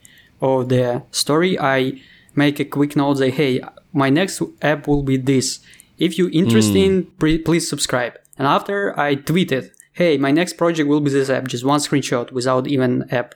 of 0.40 0.70
the 0.70 1.02
story 1.10 1.58
i 1.58 2.00
make 2.34 2.60
a 2.60 2.64
quick 2.64 2.96
note 2.96 3.18
say 3.18 3.30
hey 3.30 3.60
my 3.96 4.10
next 4.10 4.42
app 4.60 4.86
will 4.86 5.02
be 5.02 5.16
this. 5.16 5.60
If 5.98 6.18
you're 6.18 6.30
interested 6.30 6.76
in 6.76 7.06
pre- 7.18 7.38
please 7.38 7.68
subscribe. 7.68 8.18
And 8.38 8.46
after 8.46 8.98
i 9.00 9.16
tweeted 9.16 9.70
hey 9.94 10.18
my 10.18 10.30
next 10.30 10.54
project 10.54 10.88
will 10.88 11.00
be 11.00 11.10
this 11.10 11.30
app 11.30 11.48
just 11.48 11.64
one 11.64 11.80
screenshot 11.80 12.30
without 12.30 12.66
even 12.68 13.06
app. 13.10 13.34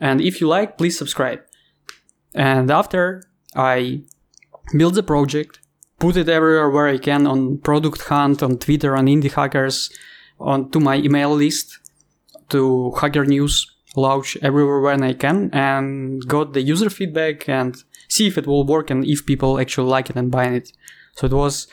And 0.00 0.20
if 0.20 0.40
you 0.40 0.48
like 0.48 0.76
please 0.76 0.98
subscribe. 0.98 1.40
And 2.34 2.70
after 2.70 3.22
I 3.58 4.02
build 4.76 4.94
the 4.94 5.02
project, 5.02 5.58
put 5.98 6.16
it 6.16 6.28
everywhere 6.28 6.70
where 6.70 6.86
I 6.86 6.98
can 6.98 7.26
on 7.26 7.58
Product 7.58 8.00
Hunt, 8.02 8.42
on 8.42 8.58
Twitter, 8.58 8.96
on 8.96 9.06
Indie 9.06 9.32
Hackers, 9.32 9.90
on 10.38 10.70
to 10.70 10.78
my 10.78 10.96
email 10.96 11.34
list, 11.34 11.78
to 12.50 12.92
Hacker 12.92 13.24
News, 13.24 13.66
launch 13.96 14.36
everywhere 14.42 14.80
when 14.80 15.02
I 15.02 15.14
can, 15.14 15.50
and 15.52 16.26
got 16.26 16.52
the 16.52 16.62
user 16.62 16.88
feedback 16.88 17.48
and 17.48 17.76
see 18.08 18.28
if 18.28 18.38
it 18.38 18.46
will 18.46 18.64
work 18.64 18.90
and 18.90 19.04
if 19.04 19.26
people 19.26 19.58
actually 19.58 19.90
like 19.90 20.08
it 20.08 20.16
and 20.16 20.30
buy 20.30 20.46
it. 20.46 20.72
So 21.16 21.26
it 21.26 21.32
was 21.32 21.66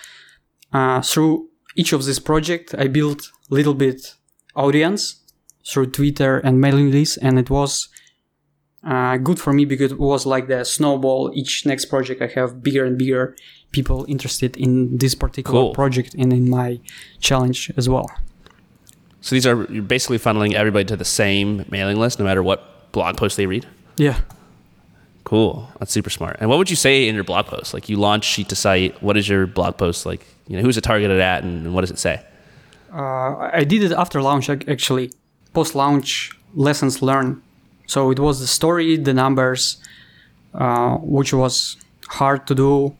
uh, 0.74 1.02
through 1.02 1.50
each 1.76 1.94
of 1.94 2.04
this 2.06 2.20
project 2.20 2.74
I 2.78 2.88
built 2.88 3.32
little 3.50 3.76
bit 3.76 4.16
audience 4.56 5.22
through 5.68 5.92
Twitter 5.92 6.40
and 6.40 6.60
mailing 6.60 6.90
lists, 6.92 7.18
and 7.18 7.38
it 7.38 7.50
was 7.50 7.90
uh, 8.86 9.18
good 9.18 9.40
for 9.40 9.52
me 9.54 9.66
because 9.66 9.92
it 9.92 10.00
was 10.00 10.26
like 10.26 10.48
the 10.48 10.64
snowball. 10.64 11.32
Each 11.34 11.66
next 11.66 11.86
project 11.86 12.22
I 12.22 12.28
have 12.28 12.62
bigger 12.64 12.86
and 12.86 12.98
bigger 12.98 13.36
people 13.72 14.06
interested 14.08 14.56
in 14.56 14.98
this 14.98 15.16
particular 15.16 15.60
Cool. 15.60 15.74
project 15.74 16.14
and 16.18 16.32
in 16.32 16.50
my 16.50 16.80
challenge 17.20 17.72
as 17.78 17.90
well. 17.90 18.10
So 19.22 19.36
these 19.36 19.46
are 19.48 19.66
you're 19.72 19.84
basically 19.84 20.20
funneling 20.20 20.54
everybody 20.54 20.86
to 20.86 20.96
the 20.96 21.04
same 21.06 21.66
mailing 21.70 21.98
list, 21.98 22.20
no 22.20 22.26
matter 22.26 22.44
what 22.44 22.92
blog 22.92 23.18
post 23.18 23.38
they 23.38 23.48
read. 23.48 23.66
Yeah. 23.98 24.20
Cool, 25.24 25.68
that's 25.80 25.92
super 25.92 26.12
smart. 26.12 26.38
And 26.40 26.50
what 26.50 26.60
would 26.60 26.70
you 26.70 26.76
say 26.76 27.08
in 27.08 27.16
your 27.16 27.24
blog 27.24 27.48
post? 27.48 27.74
Like 27.74 27.90
you 27.90 27.98
launch 27.98 28.28
Sheet2Site. 28.28 29.02
What 29.02 29.18
is 29.18 29.28
your 29.28 29.48
blog 29.48 29.78
post 29.78 30.06
like? 30.06 30.24
You 30.48 30.58
know, 30.58 30.62
who's 30.62 30.78
it 30.78 30.84
targeted 30.84 31.20
at, 31.20 31.44
and, 31.44 31.66
and 31.66 31.74
what 31.74 31.82
does 31.82 31.90
it 31.90 31.98
say? 31.98 32.24
Uh, 32.94 33.50
I 33.52 33.64
did 33.64 33.82
it 33.82 33.92
after 33.92 34.22
launch 34.22 34.48
actually. 34.50 35.12
Post 35.54 35.74
launch 35.74 36.30
lessons 36.54 37.02
learned. 37.02 37.42
So 37.88 38.12
it 38.12 38.20
was 38.20 38.40
the 38.40 38.48
story, 38.48 38.98
the 38.98 39.14
numbers, 39.14 39.78
uh, 40.54 40.98
which 40.98 41.34
was 41.34 41.78
hard 42.08 42.48
to 42.48 42.56
do, 42.56 42.96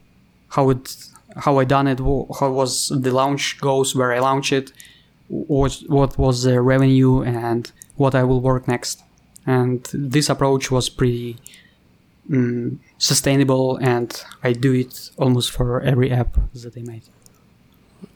how 0.50 0.70
it, 0.70 0.96
how 1.36 1.58
I 1.58 1.64
done 1.64 1.86
it, 1.86 1.98
how 1.98 2.50
was 2.50 2.88
the 2.88 3.10
launch 3.10 3.58
goes, 3.60 3.94
where 3.94 4.12
I 4.12 4.18
launch 4.20 4.52
it, 4.52 4.72
what 5.28 5.82
what 5.88 6.18
was 6.18 6.44
the 6.44 6.60
revenue, 6.60 7.22
and 7.22 7.70
what 7.96 8.14
I 8.14 8.22
will 8.22 8.40
work 8.40 8.68
next. 8.68 9.02
And 9.46 9.86
this 9.92 10.28
approach 10.28 10.70
was 10.70 10.88
pretty 10.88 11.36
mm, 12.30 12.78
sustainable, 12.98 13.76
and 13.76 14.22
I 14.42 14.52
do 14.52 14.72
it 14.72 15.10
almost 15.18 15.50
for 15.50 15.80
every 15.80 16.10
app 16.10 16.36
that 16.54 16.76
I 16.76 16.82
made. 16.82 17.02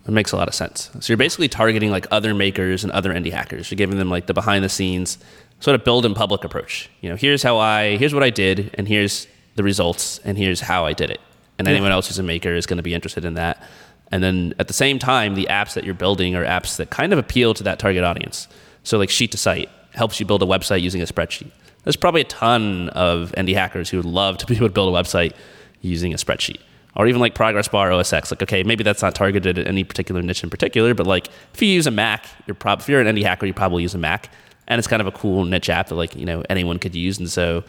It 0.06 0.10
makes 0.10 0.32
a 0.32 0.36
lot 0.36 0.48
of 0.48 0.54
sense. 0.54 0.90
So 1.00 1.12
you're 1.12 1.16
basically 1.16 1.48
targeting 1.48 1.90
like 1.90 2.06
other 2.10 2.34
makers 2.34 2.84
and 2.84 2.92
other 2.92 3.12
indie 3.12 3.32
hackers. 3.32 3.70
You're 3.70 3.76
giving 3.76 3.98
them 3.98 4.10
like 4.10 4.26
the 4.26 4.34
behind 4.34 4.64
the 4.64 4.68
scenes 4.68 5.18
sort 5.60 5.74
of 5.74 5.84
build 5.84 6.04
in 6.06 6.14
public 6.14 6.42
approach. 6.44 6.90
You 7.00 7.10
know, 7.10 7.16
here's 7.16 7.42
how 7.42 7.58
I, 7.58 7.96
here's 7.96 8.14
what 8.14 8.22
I 8.22 8.30
did, 8.30 8.70
and 8.74 8.88
here's 8.88 9.26
the 9.56 9.62
results, 9.62 10.18
and 10.24 10.36
here's 10.38 10.60
how 10.60 10.86
I 10.86 10.92
did 10.92 11.10
it. 11.10 11.20
And 11.58 11.66
Yeah. 11.68 11.72
anyone 11.74 11.92
else 11.92 12.08
who's 12.08 12.18
a 12.18 12.22
maker 12.22 12.54
is 12.54 12.66
going 12.66 12.78
to 12.78 12.82
be 12.82 12.94
interested 12.94 13.24
in 13.24 13.34
that. 13.34 13.62
And 14.10 14.22
then 14.22 14.54
at 14.58 14.66
the 14.68 14.74
same 14.74 14.98
time, 14.98 15.34
the 15.34 15.46
apps 15.50 15.74
that 15.74 15.84
you're 15.84 15.94
building 15.94 16.34
are 16.34 16.44
apps 16.44 16.76
that 16.78 16.90
kind 16.90 17.12
of 17.12 17.18
appeal 17.18 17.54
to 17.54 17.62
that 17.64 17.78
target 17.78 18.02
audience. 18.02 18.48
So 18.82 18.98
like 18.98 19.08
Sheet2Site 19.10 19.68
helps 19.94 20.18
you 20.18 20.26
build 20.26 20.42
a 20.42 20.46
website 20.46 20.80
using 20.82 21.02
a 21.02 21.04
spreadsheet. 21.04 21.50
There's 21.84 21.96
probably 21.96 22.22
a 22.22 22.24
ton 22.24 22.88
of 22.90 23.32
indie 23.36 23.54
hackers 23.54 23.90
who 23.90 23.98
would 23.98 24.06
love 24.06 24.38
to 24.38 24.46
be 24.46 24.56
able 24.56 24.68
to 24.68 24.72
build 24.72 24.94
a 24.94 24.98
website 24.98 25.32
using 25.80 26.12
a 26.12 26.16
spreadsheet. 26.16 26.58
Or 26.96 27.06
even 27.06 27.20
like 27.20 27.34
Progress 27.34 27.68
Bar 27.68 27.90
OSX. 27.90 28.30
Like, 28.32 28.42
okay, 28.42 28.62
maybe 28.64 28.82
that's 28.82 29.00
not 29.02 29.14
targeted 29.14 29.58
at 29.58 29.66
any 29.68 29.84
particular 29.84 30.22
niche 30.22 30.42
in 30.42 30.50
particular, 30.50 30.92
but 30.94 31.06
like 31.06 31.28
if 31.54 31.62
you 31.62 31.68
use 31.68 31.86
a 31.86 31.90
Mac, 31.92 32.26
you're 32.46 32.54
prob- 32.56 32.80
if 32.80 32.88
you're 32.88 33.00
an 33.00 33.06
indie 33.14 33.22
hacker, 33.22 33.46
you 33.46 33.54
probably 33.54 33.82
use 33.82 33.94
a 33.94 33.98
Mac. 33.98 34.28
And 34.70 34.78
it's 34.78 34.88
kind 34.88 35.02
of 35.02 35.06
a 35.06 35.12
cool 35.12 35.44
niche 35.44 35.68
app 35.68 35.88
that 35.88 35.96
like 35.96 36.16
you 36.16 36.24
know 36.24 36.42
anyone 36.48 36.78
could 36.78 36.94
use. 36.94 37.18
And 37.18 37.28
so 37.28 37.62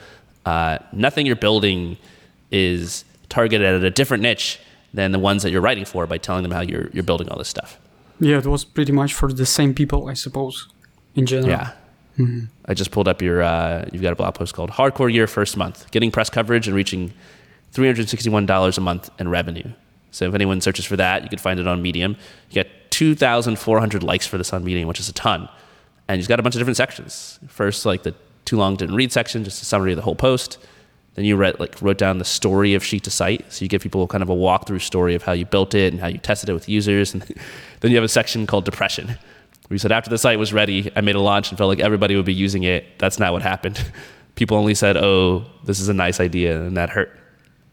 uh, 0.45 0.77
nothing 0.93 1.25
you're 1.25 1.35
building 1.35 1.97
is 2.51 3.03
targeted 3.27 3.67
at 3.67 3.83
a 3.83 3.89
different 3.89 4.23
niche 4.23 4.59
than 4.93 5.11
the 5.11 5.19
ones 5.19 5.43
that 5.43 5.51
you're 5.51 5.61
writing 5.61 5.83
for 5.83 6.05
by 6.05 6.17
telling 6.17 6.43
them 6.43 6.51
how 6.51 6.61
you're 6.61 6.89
you're 6.93 7.03
building 7.03 7.27
all 7.29 7.37
this 7.37 7.49
stuff. 7.49 7.77
Yeah, 8.19 8.37
it 8.37 8.45
was 8.45 8.63
pretty 8.63 8.91
much 8.91 9.13
for 9.13 9.33
the 9.33 9.47
same 9.47 9.73
people, 9.73 10.07
I 10.07 10.13
suppose, 10.13 10.67
in 11.15 11.25
general. 11.25 11.49
Yeah. 11.49 11.71
I 12.67 12.75
just 12.75 12.91
pulled 12.91 13.07
up 13.07 13.19
your. 13.19 13.41
Uh, 13.41 13.89
you've 13.91 14.03
got 14.03 14.13
a 14.13 14.15
blog 14.15 14.35
post 14.35 14.53
called 14.53 14.69
"Hardcore 14.69 15.11
Year 15.11 15.25
First 15.25 15.57
Month: 15.57 15.89
Getting 15.89 16.11
Press 16.11 16.29
Coverage 16.29 16.67
and 16.67 16.75
Reaching 16.75 17.13
three 17.71 17.87
hundred 17.87 18.09
sixty-one 18.09 18.45
dollars 18.45 18.77
a 18.77 18.81
month 18.81 19.09
in 19.17 19.27
revenue." 19.27 19.67
So 20.11 20.27
if 20.27 20.35
anyone 20.35 20.61
searches 20.61 20.85
for 20.85 20.97
that, 20.97 21.23
you 21.23 21.29
can 21.29 21.39
find 21.39 21.59
it 21.59 21.65
on 21.65 21.81
Medium. 21.81 22.15
You 22.49 22.53
get 22.53 22.91
two 22.91 23.15
thousand 23.15 23.57
four 23.57 23.79
hundred 23.79 24.03
likes 24.03 24.27
for 24.27 24.37
this 24.37 24.53
on 24.53 24.63
Medium, 24.63 24.87
which 24.87 24.99
is 24.99 25.09
a 25.09 25.13
ton. 25.13 25.49
And 26.11 26.19
you've 26.19 26.27
got 26.27 26.41
a 26.41 26.43
bunch 26.43 26.55
of 26.55 26.59
different 26.59 26.75
sections. 26.75 27.39
First, 27.47 27.85
like 27.85 28.03
the 28.03 28.13
too 28.43 28.57
long 28.57 28.75
didn't 28.75 28.95
read 28.95 29.13
section, 29.13 29.45
just 29.45 29.61
a 29.61 29.65
summary 29.65 29.93
of 29.93 29.95
the 29.95 30.01
whole 30.01 30.15
post. 30.15 30.57
Then 31.15 31.23
you 31.23 31.37
read, 31.37 31.57
like 31.57 31.81
wrote 31.81 31.97
down 31.97 32.17
the 32.17 32.25
story 32.25 32.73
of 32.73 32.83
Sheet2Site, 32.83 33.49
so 33.49 33.63
you 33.63 33.69
give 33.69 33.81
people 33.81 34.05
kind 34.07 34.21
of 34.21 34.29
a 34.29 34.35
walkthrough 34.35 34.81
story 34.81 35.15
of 35.15 35.23
how 35.23 35.31
you 35.31 35.45
built 35.45 35.73
it 35.73 35.93
and 35.93 36.01
how 36.01 36.07
you 36.07 36.17
tested 36.17 36.49
it 36.49 36.53
with 36.53 36.67
users. 36.67 37.13
And 37.13 37.21
then 37.79 37.91
you 37.91 37.95
have 37.95 38.03
a 38.03 38.09
section 38.09 38.45
called 38.45 38.65
Depression, 38.65 39.07
where 39.07 39.17
you 39.69 39.77
said 39.77 39.93
after 39.93 40.09
the 40.09 40.17
site 40.17 40.37
was 40.37 40.51
ready, 40.51 40.91
I 40.97 40.99
made 40.99 41.15
a 41.15 41.21
launch 41.21 41.47
and 41.47 41.57
felt 41.57 41.69
like 41.69 41.79
everybody 41.79 42.17
would 42.17 42.25
be 42.25 42.33
using 42.33 42.63
it. 42.63 42.99
That's 42.99 43.17
not 43.17 43.31
what 43.31 43.41
happened. 43.41 43.81
People 44.35 44.57
only 44.57 44.75
said, 44.75 44.97
"Oh, 44.97 45.45
this 45.63 45.79
is 45.79 45.87
a 45.87 45.93
nice 45.93 46.19
idea," 46.19 46.61
and 46.61 46.75
that 46.75 46.89
hurt. 46.89 47.17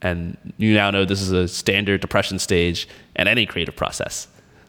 And 0.00 0.36
you 0.58 0.74
now 0.74 0.92
know 0.92 1.04
this 1.04 1.22
is 1.22 1.32
a 1.32 1.48
standard 1.48 2.00
depression 2.00 2.38
stage 2.38 2.88
in 3.16 3.26
any 3.26 3.46
creative 3.46 3.74
process. 3.74 4.28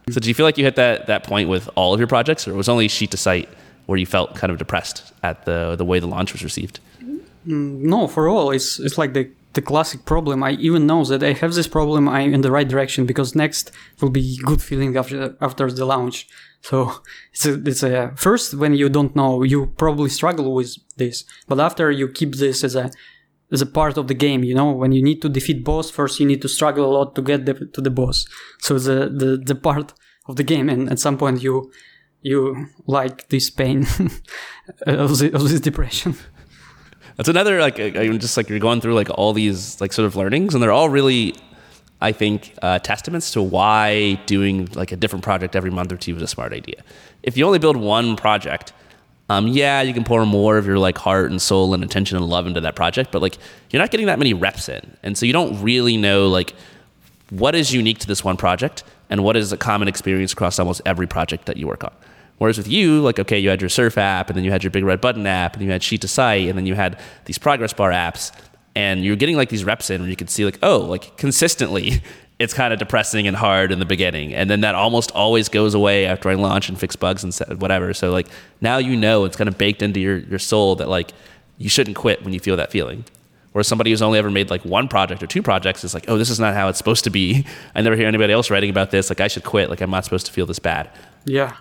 So, 0.09 0.19
do 0.19 0.27
you 0.27 0.33
feel 0.33 0.45
like 0.45 0.57
you 0.57 0.63
hit 0.63 0.75
that 0.75 1.05
that 1.07 1.23
point 1.23 1.49
with 1.49 1.69
all 1.75 1.93
of 1.93 1.99
your 1.99 2.07
projects, 2.07 2.47
or 2.47 2.53
was 2.53 2.69
only 2.69 2.87
Sheet2Site 2.87 3.47
where 3.89 3.97
you 3.97 4.05
felt 4.05 4.35
kind 4.35 4.51
of 4.51 4.57
depressed 4.59 5.11
at 5.23 5.45
the 5.45 5.75
the 5.75 5.85
way 5.85 5.99
the 5.99 6.07
launch 6.07 6.31
was 6.31 6.43
received? 6.43 6.79
Mm, 7.47 7.81
no, 7.93 8.07
for 8.07 8.29
all, 8.29 8.51
it's 8.51 8.79
it's 8.79 8.97
like 8.97 9.13
the 9.13 9.31
the 9.53 9.61
classic 9.61 10.05
problem. 10.05 10.43
I 10.43 10.51
even 10.51 10.85
know 10.85 11.03
that 11.05 11.23
I 11.23 11.33
have 11.33 11.53
this 11.53 11.67
problem. 11.67 12.07
I'm 12.07 12.33
in 12.33 12.41
the 12.41 12.51
right 12.51 12.67
direction 12.67 13.05
because 13.05 13.35
next 13.35 13.71
will 13.99 14.11
be 14.11 14.37
good 14.45 14.61
feeling 14.61 14.95
after 14.95 15.35
after 15.41 15.71
the 15.71 15.85
launch. 15.85 16.27
So 16.61 16.75
it's 17.33 17.45
a, 17.45 17.53
it's 17.69 17.83
a 17.83 18.13
first 18.15 18.53
when 18.53 18.73
you 18.75 18.89
don't 18.89 19.15
know, 19.15 19.43
you 19.43 19.67
probably 19.83 20.09
struggle 20.09 20.53
with 20.53 20.77
this, 20.97 21.25
but 21.47 21.59
after 21.59 21.89
you 21.89 22.07
keep 22.09 22.35
this 22.35 22.63
as 22.63 22.75
a 22.75 22.91
as 23.51 23.61
a 23.63 23.65
part 23.79 23.97
of 23.97 24.07
the 24.07 24.13
game, 24.13 24.43
you 24.43 24.53
know, 24.53 24.71
when 24.71 24.91
you 24.91 25.01
need 25.01 25.21
to 25.23 25.29
defeat 25.29 25.63
boss, 25.63 25.89
first 25.89 26.19
you 26.19 26.27
need 26.27 26.41
to 26.43 26.47
struggle 26.47 26.85
a 26.85 26.93
lot 26.97 27.15
to 27.15 27.21
get 27.23 27.47
the, 27.47 27.53
to 27.73 27.81
the 27.81 27.89
boss. 27.89 28.27
So 28.59 28.77
the, 28.77 29.09
the 29.21 29.29
the 29.49 29.55
part 29.55 29.93
of 30.27 30.35
the 30.35 30.43
game, 30.43 30.69
and 30.69 30.91
at 30.91 30.99
some 30.99 31.17
point 31.17 31.41
you 31.41 31.71
you 32.21 32.67
like 32.85 33.29
this 33.29 33.49
pain 33.49 33.81
of, 34.85 35.17
the, 35.19 35.31
of 35.33 35.49
this 35.49 35.59
depression. 35.61 36.15
That's 37.17 37.29
another 37.29 37.59
like 37.59 37.79
I- 37.79 38.03
I'm 38.05 38.19
just 38.19 38.37
like 38.37 38.49
you're 38.49 38.59
going 38.59 38.81
through 38.81 38.95
like 38.95 39.09
all 39.09 39.33
these 39.33 39.79
like 39.81 39.93
sort 39.93 40.05
of 40.05 40.15
learnings, 40.15 40.53
and 40.53 40.63
they're 40.63 40.71
all 40.71 40.89
really, 40.89 41.35
I 42.01 42.11
think, 42.11 42.53
uh, 42.61 42.79
testaments 42.79 43.31
to 43.31 43.41
why 43.41 44.13
doing 44.25 44.67
like 44.73 44.91
a 44.91 44.95
different 44.95 45.23
project 45.23 45.55
every 45.55 45.71
month 45.71 45.91
or 45.91 45.97
two 45.97 46.15
is 46.15 46.21
a 46.21 46.27
smart 46.27 46.53
idea. 46.53 46.83
If 47.23 47.35
you 47.37 47.45
only 47.45 47.59
build 47.59 47.75
one 47.77 48.15
project, 48.15 48.71
um, 49.29 49.47
yeah, 49.47 49.81
you 49.81 49.93
can 49.93 50.03
pour 50.05 50.25
more 50.25 50.57
of 50.57 50.65
your 50.65 50.79
like 50.79 50.97
heart 50.97 51.29
and 51.29 51.41
soul 51.41 51.73
and 51.73 51.83
attention 51.83 52.15
and 52.17 52.25
love 52.27 52.47
into 52.47 52.61
that 52.61 52.75
project, 52.75 53.11
but 53.11 53.21
like 53.21 53.37
you're 53.69 53.81
not 53.81 53.91
getting 53.91 54.05
that 54.07 54.17
many 54.19 54.33
reps 54.33 54.69
in, 54.69 54.95
and 55.03 55.17
so 55.17 55.25
you 55.25 55.33
don't 55.33 55.61
really 55.61 55.97
know 55.97 56.27
like 56.29 56.53
what 57.31 57.53
is 57.53 57.73
unique 57.73 57.99
to 57.99 58.07
this 58.07 58.23
one 58.23 58.37
project 58.37 58.83
and 59.09 59.23
what 59.23 59.35
is 59.35 59.51
a 59.51 59.57
common 59.57 59.87
experience 59.87 60.33
across 60.33 60.57
almost 60.57 60.81
every 60.85 61.05
project 61.05 61.45
that 61.47 61.57
you 61.57 61.67
work 61.67 61.83
on. 61.83 61.91
Whereas 62.39 62.57
with 62.57 62.67
you, 62.67 63.01
like, 63.01 63.19
okay, 63.19 63.37
you 63.37 63.49
had 63.49 63.61
your 63.61 63.69
surf 63.69 63.97
app 63.97 64.29
and 64.29 64.37
then 64.37 64.43
you 64.43 64.51
had 64.51 64.63
your 64.63 64.71
big 64.71 64.83
red 64.83 64.99
button 64.99 65.27
app 65.27 65.53
and 65.53 65.63
you 65.63 65.71
had 65.71 65.81
Sheet2Site 65.81 66.49
and 66.49 66.57
then 66.57 66.65
you 66.65 66.73
had 66.73 66.99
these 67.25 67.37
progress 67.37 67.73
bar 67.73 67.91
apps 67.91 68.31
and 68.75 69.03
you're 69.03 69.15
getting 69.15 69.35
like 69.35 69.49
these 69.49 69.63
reps 69.63 69.89
in 69.89 70.01
where 70.01 70.09
you 70.09 70.15
could 70.15 70.29
see 70.29 70.45
like, 70.45 70.57
oh, 70.63 70.79
like 70.79 71.17
consistently 71.17 72.01
it's 72.39 72.53
kind 72.53 72.71
of 72.71 72.79
depressing 72.79 73.27
and 73.27 73.35
hard 73.35 73.71
in 73.71 73.79
the 73.79 73.85
beginning. 73.85 74.33
And 74.33 74.49
then 74.49 74.61
that 74.61 74.73
almost 74.73 75.11
always 75.11 75.49
goes 75.49 75.73
away 75.73 76.05
after 76.05 76.29
I 76.29 76.35
launch 76.35 76.69
and 76.69 76.79
fix 76.79 76.95
bugs 76.95 77.23
and 77.23 77.61
whatever. 77.61 77.93
So 77.93 78.11
like 78.11 78.27
now 78.61 78.77
you 78.77 78.95
know 78.95 79.25
it's 79.25 79.35
kind 79.35 79.49
of 79.49 79.57
baked 79.57 79.81
into 79.81 79.99
your, 79.99 80.17
your 80.19 80.39
soul 80.39 80.77
that 80.77 80.87
like 80.87 81.11
you 81.57 81.67
shouldn't 81.67 81.97
quit 81.97 82.23
when 82.23 82.33
you 82.33 82.39
feel 82.39 82.55
that 82.55 82.71
feeling. 82.71 83.03
Whereas 83.51 83.67
somebody 83.67 83.89
who's 83.89 84.01
only 84.01 84.19
ever 84.19 84.29
made 84.29 84.49
like 84.49 84.63
one 84.63 84.87
project 84.87 85.21
or 85.23 85.27
two 85.27 85.41
projects 85.41 85.83
is 85.83 85.93
like, 85.93 86.05
oh, 86.07 86.17
this 86.17 86.29
is 86.29 86.39
not 86.39 86.53
how 86.53 86.69
it's 86.69 86.77
supposed 86.77 87.03
to 87.05 87.09
be. 87.09 87.45
I 87.75 87.81
never 87.81 87.95
hear 87.95 88.07
anybody 88.07 88.31
else 88.31 88.49
writing 88.49 88.69
about 88.69 88.91
this. 88.91 89.09
Like, 89.09 89.19
I 89.19 89.27
should 89.27 89.43
quit. 89.43 89.69
Like, 89.69 89.81
I'm 89.81 89.89
not 89.89 90.05
supposed 90.05 90.27
to 90.27 90.31
feel 90.31 90.45
this 90.45 90.59
bad. 90.59 90.89
Yeah. 91.25 91.55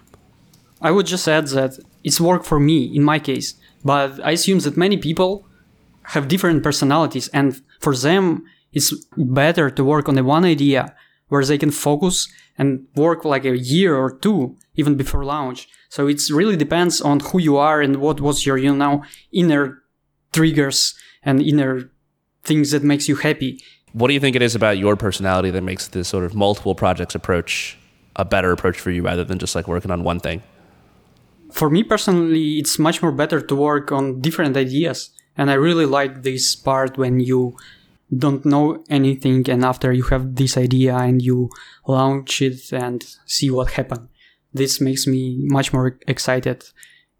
I 0.80 0.90
would 0.90 1.06
just 1.06 1.26
add 1.28 1.48
that 1.48 1.78
it's 2.04 2.20
work 2.20 2.44
for 2.44 2.60
me 2.60 2.84
in 2.84 3.02
my 3.02 3.18
case, 3.18 3.54
but 3.84 4.20
I 4.24 4.32
assume 4.32 4.60
that 4.60 4.76
many 4.76 4.96
people 4.96 5.46
have 6.14 6.28
different 6.28 6.62
personalities 6.62 7.28
and 7.28 7.60
for 7.80 7.94
them 7.94 8.44
it's 8.72 8.94
better 9.16 9.70
to 9.70 9.84
work 9.84 10.08
on 10.08 10.14
the 10.14 10.24
one 10.24 10.44
idea 10.44 10.94
where 11.28 11.44
they 11.44 11.58
can 11.58 11.70
focus 11.70 12.28
and 12.56 12.86
work 12.94 13.24
like 13.24 13.44
a 13.44 13.58
year 13.58 13.96
or 13.96 14.10
two 14.10 14.56
even 14.76 14.96
before 14.96 15.24
launch. 15.24 15.68
So 15.88 16.06
it 16.06 16.20
really 16.30 16.56
depends 16.56 17.00
on 17.00 17.20
who 17.20 17.38
you 17.38 17.56
are 17.56 17.80
and 17.80 17.96
what 17.96 18.20
was 18.20 18.46
your 18.46 18.58
you 18.58 18.74
know 18.74 19.04
inner 19.32 19.82
triggers 20.32 20.94
and 21.22 21.42
inner 21.42 21.90
things 22.44 22.70
that 22.70 22.82
makes 22.82 23.08
you 23.08 23.16
happy. 23.16 23.62
What 23.92 24.08
do 24.08 24.14
you 24.14 24.20
think 24.20 24.36
it 24.36 24.42
is 24.42 24.54
about 24.54 24.78
your 24.78 24.96
personality 24.96 25.50
that 25.50 25.62
makes 25.62 25.88
this 25.88 26.08
sort 26.08 26.24
of 26.24 26.34
multiple 26.34 26.74
projects 26.74 27.14
approach 27.14 27.76
a 28.16 28.24
better 28.24 28.52
approach 28.52 28.78
for 28.78 28.90
you 28.90 29.02
rather 29.02 29.24
than 29.24 29.38
just 29.38 29.54
like 29.54 29.66
working 29.66 29.90
on 29.90 30.04
one 30.04 30.20
thing? 30.20 30.42
For 31.52 31.70
me 31.70 31.82
personally, 31.82 32.58
it's 32.58 32.78
much 32.78 33.02
more 33.02 33.12
better 33.12 33.40
to 33.40 33.54
work 33.54 33.92
on 33.92 34.20
different 34.20 34.56
ideas. 34.56 35.10
And 35.36 35.50
I 35.50 35.54
really 35.54 35.86
like 35.86 36.22
this 36.22 36.56
part 36.56 36.98
when 36.98 37.20
you 37.20 37.56
don't 38.16 38.44
know 38.44 38.82
anything 38.88 39.48
and 39.50 39.64
after 39.64 39.92
you 39.92 40.02
have 40.04 40.34
this 40.34 40.56
idea 40.56 40.96
and 40.96 41.20
you 41.20 41.50
launch 41.86 42.40
it 42.42 42.72
and 42.72 43.04
see 43.26 43.50
what 43.50 43.72
happened. 43.72 44.08
This 44.52 44.80
makes 44.80 45.06
me 45.06 45.38
much 45.42 45.72
more 45.72 45.98
excited. 46.06 46.64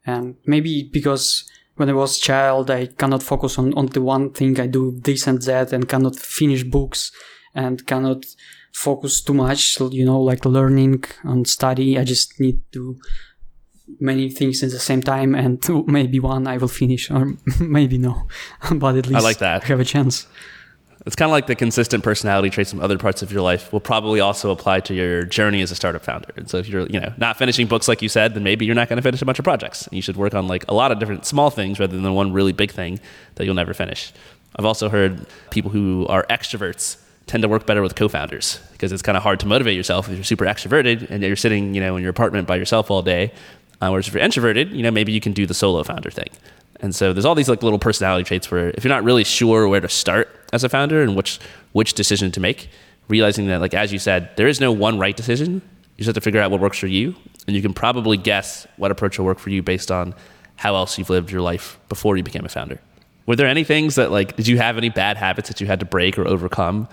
And 0.07 0.37
maybe 0.47 0.89
because 0.91 1.49
when 1.77 1.91
I 1.91 1.93
was 1.93 2.19
child, 2.19 2.71
I 2.71 2.87
cannot 2.87 3.23
focus 3.23 3.59
on, 3.59 3.75
on 3.75 3.87
the 3.87 4.03
one 4.03 4.33
thing. 4.33 4.59
I 4.59 4.67
do 4.67 4.99
this 4.99 5.27
and 5.27 5.41
that 5.43 5.73
and 5.73 5.89
cannot 5.89 6.17
finish 6.17 6.65
books 6.65 7.13
and 7.55 7.87
cannot 7.87 8.25
focus 8.73 9.21
too 9.21 9.35
much, 9.35 9.79
you 9.81 10.05
know, 10.05 10.21
like 10.21 10.45
learning 10.45 11.05
and 11.23 11.47
study. 11.47 11.99
I 11.99 12.05
just 12.05 12.41
need 12.41 12.61
to 12.73 12.99
many 14.01 14.31
things 14.31 14.63
at 14.63 14.71
the 14.71 14.79
same 14.79 15.03
time 15.03 15.35
and 15.35 15.63
maybe 15.87 16.21
one 16.21 16.47
I 16.47 16.57
will 16.59 16.69
finish 16.69 17.11
or 17.11 17.35
maybe 17.61 17.99
no 17.99 18.27
but 18.73 18.97
at 18.97 19.07
least 19.07 19.21
I 19.21 19.21
like 19.21 19.39
that. 19.39 19.65
I 19.65 19.67
have 19.67 19.81
a 19.81 19.85
chance 19.85 20.27
It's 21.07 21.17
kind 21.17 21.29
of 21.31 21.33
like 21.33 21.47
the 21.47 21.55
consistent 21.55 22.05
personality 22.05 22.51
traits 22.51 22.71
from 22.71 22.81
other 22.81 22.99
parts 22.99 23.23
of 23.23 23.33
your 23.33 23.41
life 23.41 23.73
will 23.73 23.81
probably 23.81 24.21
also 24.21 24.51
apply 24.51 24.81
to 24.81 24.95
your 24.95 25.25
journey 25.25 25.63
as 25.63 25.71
a 25.71 25.75
startup 25.75 26.03
founder. 26.03 26.33
And 26.37 26.51
so 26.51 26.59
if 26.59 26.69
you're, 26.69 26.87
you 26.87 27.01
know, 27.01 27.13
not 27.17 27.39
finishing 27.39 27.67
books 27.67 27.89
like 27.89 28.03
you 28.03 28.09
said, 28.09 28.35
then 28.35 28.43
maybe 28.43 28.67
you're 28.67 28.75
not 28.75 28.89
going 28.89 28.99
to 28.99 29.03
finish 29.03 29.23
a 29.23 29.25
bunch 29.25 29.39
of 29.39 29.45
projects. 29.45 29.87
And 29.87 29.95
you 29.95 30.03
should 30.03 30.17
work 30.17 30.35
on 30.35 30.49
like 30.49 30.65
a 30.69 30.75
lot 30.75 30.93
of 30.93 30.99
different 30.99 31.25
small 31.25 31.51
things 31.51 31.79
rather 31.81 31.99
than 31.99 32.15
one 32.15 32.33
really 32.33 32.53
big 32.53 32.73
thing 32.73 33.01
that 33.37 33.45
you'll 33.45 33.55
never 33.55 33.75
finish. 33.75 34.13
I've 34.57 34.65
also 34.65 34.89
heard 34.89 35.25
people 35.51 35.71
who 35.71 36.07
are 36.09 36.27
extroverts 36.29 36.99
tend 37.27 37.43
to 37.43 37.49
work 37.49 37.67
better 37.67 37.83
with 37.83 37.95
co-founders 37.95 38.59
because 38.73 38.91
it's 38.91 39.03
kind 39.03 39.17
of 39.17 39.23
hard 39.23 39.39
to 39.41 39.47
motivate 39.47 39.77
yourself 39.77 40.09
if 40.09 40.15
you're 40.15 40.25
super 40.25 40.47
extroverted 40.47 41.09
and 41.11 41.23
you're 41.23 41.37
sitting, 41.37 41.75
you 41.75 41.81
know, 41.81 41.97
in 41.97 42.03
your 42.03 42.11
apartment 42.11 42.49
by 42.49 42.57
yourself 42.57 42.91
all 42.91 43.03
day. 43.03 43.33
Uh, 43.81 43.89
whereas 43.91 44.09
if 44.09 44.15
you're 44.15 44.23
introverted, 44.23 44.73
you 44.73 44.83
know, 44.83 44.91
maybe 44.91 45.13
you 45.13 45.21
can 45.21 45.33
do 45.33 45.47
the 45.47 45.55
solo 45.55 45.83
founder 45.83 46.11
thing. 46.11 46.29
And 46.81 46.95
so 46.95 47.13
there's 47.13 47.25
all 47.25 47.35
these 47.35 47.49
like 47.49 47.63
little 47.63 47.79
personality 47.79 48.25
traits 48.25 48.51
where 48.51 48.71
if 48.71 48.85
you're 48.85 48.93
not 48.93 49.05
really 49.05 49.25
sure 49.25 49.69
where 49.69 49.81
to 49.81 49.89
start 49.89 50.29
as 50.53 50.65
a 50.65 50.69
founder 50.69 51.03
and 51.03 51.17
which 51.17 51.39
which 51.73 51.95
decision 51.95 52.31
to 52.33 52.41
make, 52.41 52.71
realizing 53.09 53.49
that 53.49 53.61
like 53.61 53.75
as 53.75 53.93
you 53.93 53.99
said, 53.99 54.31
there 54.37 54.49
is 54.49 54.61
no 54.61 54.73
one 54.73 54.99
right 54.99 55.17
decision. 55.17 55.55
You 55.97 56.05
just 56.05 56.07
have 56.07 56.15
to 56.15 56.21
figure 56.21 56.41
out 56.41 56.53
what 56.53 56.61
works 56.61 56.79
for 56.79 56.87
you, 56.87 57.17
and 57.49 57.57
you 57.57 57.63
can 57.63 57.75
probably 57.75 58.17
guess 58.17 58.69
what 58.77 58.93
approach 58.93 59.19
will 59.19 59.27
work 59.27 59.41
for 59.41 59.51
you 59.51 59.63
based 59.63 59.91
on 59.91 60.15
how 60.55 60.77
else 60.77 60.97
you've 60.97 61.11
lived 61.11 61.33
your 61.33 61.41
life 61.41 61.79
before 61.89 62.17
you 62.17 62.23
became 62.23 62.45
a 62.45 62.49
founder. 62.49 62.81
Were 63.27 63.37
there 63.37 63.49
any 63.49 63.65
things 63.65 63.97
that 63.97 64.13
like 64.13 64.37
did 64.37 64.47
you 64.47 64.59
have 64.59 64.79
any 64.79 64.89
bad 64.89 65.17
habits 65.17 65.49
that 65.49 65.61
you 65.61 65.67
had 65.67 65.81
to 65.81 65.87
break 65.87 66.19
or 66.19 66.27
overcome 66.27 66.89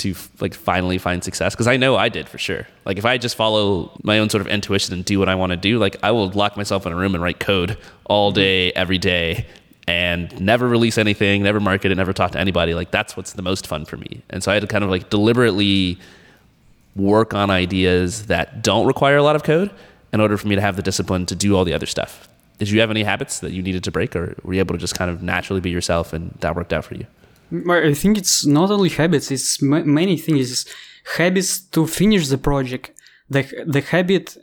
to 0.00 0.14
like 0.40 0.54
finally 0.54 0.98
find 0.98 1.22
success? 1.24 1.54
Because 1.54 1.66
I 1.66 1.76
know 1.76 1.96
I 1.96 2.08
did 2.08 2.28
for 2.28 2.38
sure. 2.38 2.66
Like 2.84 2.98
if 2.98 3.04
I 3.04 3.18
just 3.18 3.36
follow 3.36 3.90
my 4.02 4.18
own 4.18 4.28
sort 4.28 4.40
of 4.40 4.48
intuition 4.48 4.92
and 4.94 5.04
do 5.04 5.18
what 5.18 5.28
I 5.28 5.34
want 5.34 5.50
to 5.50 5.56
do, 5.56 5.78
like 5.78 5.96
I 6.02 6.10
will 6.10 6.30
lock 6.30 6.56
myself 6.56 6.86
in 6.86 6.92
a 6.92 6.96
room 6.96 7.14
and 7.14 7.22
write 7.22 7.40
code 7.40 7.78
all 8.04 8.30
mm-hmm. 8.30 8.36
day, 8.36 8.72
every 8.72 8.98
day, 8.98 9.46
and 9.86 10.40
never 10.40 10.68
release 10.68 10.98
anything, 10.98 11.42
never 11.42 11.60
market 11.60 11.90
it, 11.90 11.96
never 11.96 12.12
talk 12.12 12.32
to 12.32 12.38
anybody. 12.38 12.74
Like 12.74 12.90
that's 12.90 13.16
what's 13.16 13.32
the 13.32 13.42
most 13.42 13.66
fun 13.66 13.84
for 13.84 13.96
me. 13.96 14.22
And 14.30 14.42
so 14.42 14.50
I 14.50 14.54
had 14.54 14.60
to 14.60 14.66
kind 14.66 14.84
of 14.84 14.90
like 14.90 15.10
deliberately 15.10 15.98
work 16.96 17.34
on 17.34 17.50
ideas 17.50 18.26
that 18.26 18.62
don't 18.62 18.86
require 18.86 19.16
a 19.16 19.22
lot 19.22 19.36
of 19.36 19.42
code 19.42 19.70
in 20.12 20.20
order 20.20 20.36
for 20.36 20.48
me 20.48 20.54
to 20.54 20.60
have 20.60 20.76
the 20.76 20.82
discipline 20.82 21.26
to 21.26 21.36
do 21.36 21.56
all 21.56 21.64
the 21.64 21.72
other 21.72 21.86
stuff. 21.86 22.28
Did 22.58 22.68
you 22.70 22.80
have 22.80 22.90
any 22.90 23.04
habits 23.04 23.40
that 23.40 23.52
you 23.52 23.62
needed 23.62 23.84
to 23.84 23.90
break, 23.90 24.14
or 24.14 24.34
were 24.42 24.52
you 24.52 24.60
able 24.60 24.74
to 24.74 24.78
just 24.78 24.94
kind 24.94 25.10
of 25.10 25.22
naturally 25.22 25.60
be 25.60 25.70
yourself 25.70 26.12
and 26.12 26.32
that 26.40 26.54
worked 26.54 26.72
out 26.72 26.84
for 26.84 26.94
you? 26.94 27.06
I 27.68 27.94
think 27.94 28.18
it's 28.18 28.46
not 28.46 28.70
only 28.70 28.88
habits, 28.88 29.30
it's 29.30 29.60
many 29.62 30.16
things. 30.16 30.50
It's 30.52 30.64
habits 31.16 31.60
to 31.60 31.86
finish 31.86 32.28
the 32.28 32.38
project, 32.38 32.92
the, 33.28 33.42
the 33.66 33.80
habit 33.80 34.36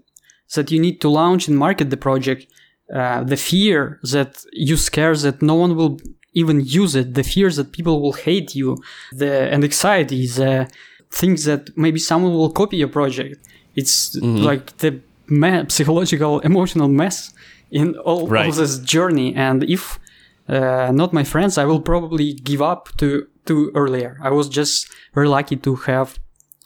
that 0.56 0.72
you 0.72 0.80
need 0.80 1.02
to 1.02 1.10
launch 1.10 1.48
and 1.48 1.58
market 1.58 1.90
the 1.90 1.98
project, 1.98 2.48
uh, 2.94 3.24
the 3.24 3.38
fear 3.38 4.00
that 4.12 4.44
you 4.54 4.78
scare 4.78 5.16
that 5.16 5.42
no 5.42 5.56
one 5.56 5.76
will 5.76 6.00
even 6.34 6.62
use 6.64 6.96
it, 6.96 7.14
the 7.14 7.24
fear 7.24 7.50
that 7.50 7.72
people 7.72 8.02
will 8.02 8.14
hate 8.14 8.56
you, 8.56 8.78
the 9.12 9.52
and 9.52 9.64
anxiety, 9.64 10.28
the 10.28 10.70
things 11.10 11.46
that 11.46 11.76
maybe 11.76 12.00
someone 12.00 12.34
will 12.34 12.52
copy 12.52 12.78
your 12.78 12.88
project. 12.88 13.38
It's 13.76 14.16
mm-hmm. 14.16 14.44
like 14.44 14.78
the 14.78 15.00
me- 15.28 15.66
psychological, 15.70 16.40
emotional 16.42 16.88
mess 16.88 17.34
in 17.72 17.96
all, 17.98 18.28
right. 18.28 18.46
all 18.46 18.52
this 18.52 18.80
journey. 18.80 19.36
And 19.36 19.64
if 19.64 20.00
uh, 20.48 20.92
not 20.94 21.14
my 21.14 21.24
friends, 21.24 21.58
I 21.58 21.66
will 21.66 21.82
probably 21.82 22.34
give 22.34 22.62
up 22.62 22.90
too 22.98 23.28
too 23.46 23.72
earlier. 23.76 24.18
I 24.22 24.30
was 24.30 24.50
just 24.50 24.90
very 25.14 25.28
lucky 25.28 25.56
to 25.58 25.76
have 25.76 26.20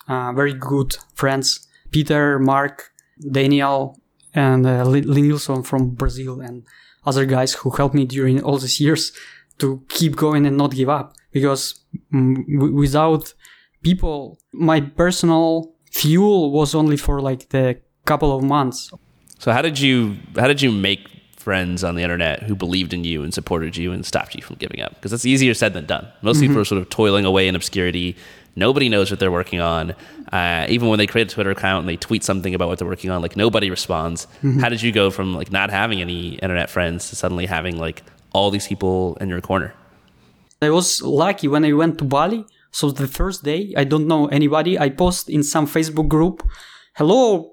uh, 0.08 0.34
very 0.34 0.54
good 0.54 0.98
friends, 1.14 1.68
Pieter, 1.92 2.40
Marc, 2.40 2.92
Daniel, 3.32 4.00
and 4.34 4.66
uh, 4.66 4.84
Linilson 4.86 5.66
from 5.66 5.92
Brazil, 5.92 6.42
and 6.42 6.64
other 7.06 7.26
guys 7.26 7.54
who 7.54 7.70
helped 7.72 7.96
me 7.96 8.06
during 8.06 8.44
all 8.44 8.58
these 8.58 8.80
years 8.80 9.12
to 9.60 9.84
keep 9.90 10.16
going 10.16 10.46
and 10.46 10.58
not 10.58 10.72
give 10.72 10.90
up. 10.90 11.14
Because 11.32 11.80
mm, 12.14 12.74
without 12.74 13.34
people, 13.84 14.40
my 14.54 14.82
personal 14.82 15.74
fuel 15.92 16.52
was 16.52 16.76
only 16.76 16.98
for 16.98 17.22
like 17.22 17.50
the 17.50 17.80
couple 18.06 18.36
of 18.36 18.44
months. 18.44 18.92
So 19.40 19.52
how 19.52 19.62
did 19.62 19.80
you 19.80 20.18
how 20.36 20.48
did 20.48 20.62
you 20.62 20.72
make 20.72 21.08
friends 21.42 21.84
on 21.84 21.96
the 21.96 22.04
internet 22.04 22.44
who 22.44 22.56
believed 22.56 22.94
in 22.94 23.04
you 23.04 23.24
and 23.24 23.34
supported 23.34 23.76
you 23.76 23.92
and 23.92 24.06
stopped 24.06 24.36
you 24.36 24.42
from 24.42 24.56
giving 24.58 24.82
up? 24.82 24.96
Because 24.96 25.12
that's 25.12 25.26
easier 25.26 25.54
said 25.54 25.74
than 25.74 25.86
done. 25.86 26.08
Most 26.22 26.38
mm-hmm. 26.38 26.48
people 26.48 26.62
are 26.62 26.66
sort 26.66 26.82
of 26.82 26.90
toiling 26.90 27.26
away 27.26 27.48
in 27.48 27.56
obscurity. 27.56 28.16
Nobody 28.56 28.90
knows 28.90 29.10
what 29.10 29.20
they're 29.20 29.32
working 29.32 29.60
on. 29.60 29.96
Uh, 30.32 30.66
even 30.70 30.90
when 30.90 30.98
they 31.00 31.08
create 31.08 31.32
a 31.32 31.34
Twitter 31.34 31.52
account 31.52 31.82
and 31.82 31.90
they 31.90 31.98
tweet 31.98 32.24
something 32.24 32.54
about 32.56 32.68
what 32.68 32.80
they're 32.80 32.88
working 32.88 33.10
on, 33.10 33.22
like 33.22 33.36
nobody 33.36 33.70
responds. 33.70 34.28
Mm-hmm. 34.44 34.60
How 34.60 34.70
did 34.70 34.82
you 34.82 34.92
go 34.92 35.10
from 35.10 35.34
like 35.34 35.52
not 35.52 35.70
having 35.70 36.02
any 36.02 36.36
internet 36.36 36.70
friends 36.70 37.10
to 37.10 37.16
suddenly 37.16 37.46
having 37.46 37.78
like 37.78 38.04
all 38.34 38.52
these 38.52 38.68
people 38.68 39.18
in 39.20 39.30
your 39.30 39.42
corner? 39.42 39.74
I 40.62 40.70
was 40.70 41.02
lucky 41.02 41.48
when 41.48 41.66
I 41.66 41.74
went 41.74 41.98
to 42.00 42.06
Bali. 42.06 42.46
So 42.72 42.92
the 42.92 43.08
first 43.08 43.44
day, 43.44 43.74
I 43.76 43.84
don't 43.84 44.08
know 44.08 44.28
anybody. 44.28 44.80
I 44.80 44.90
post 44.90 45.30
in 45.30 45.44
some 45.44 45.68
Facebook 45.68 46.08
group, 46.08 46.48
"Hello, 46.94 47.51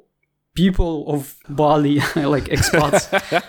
people 0.59 1.05
of 1.15 1.37
Bali, 1.49 1.97
like 2.35 2.47
expats. 2.57 3.03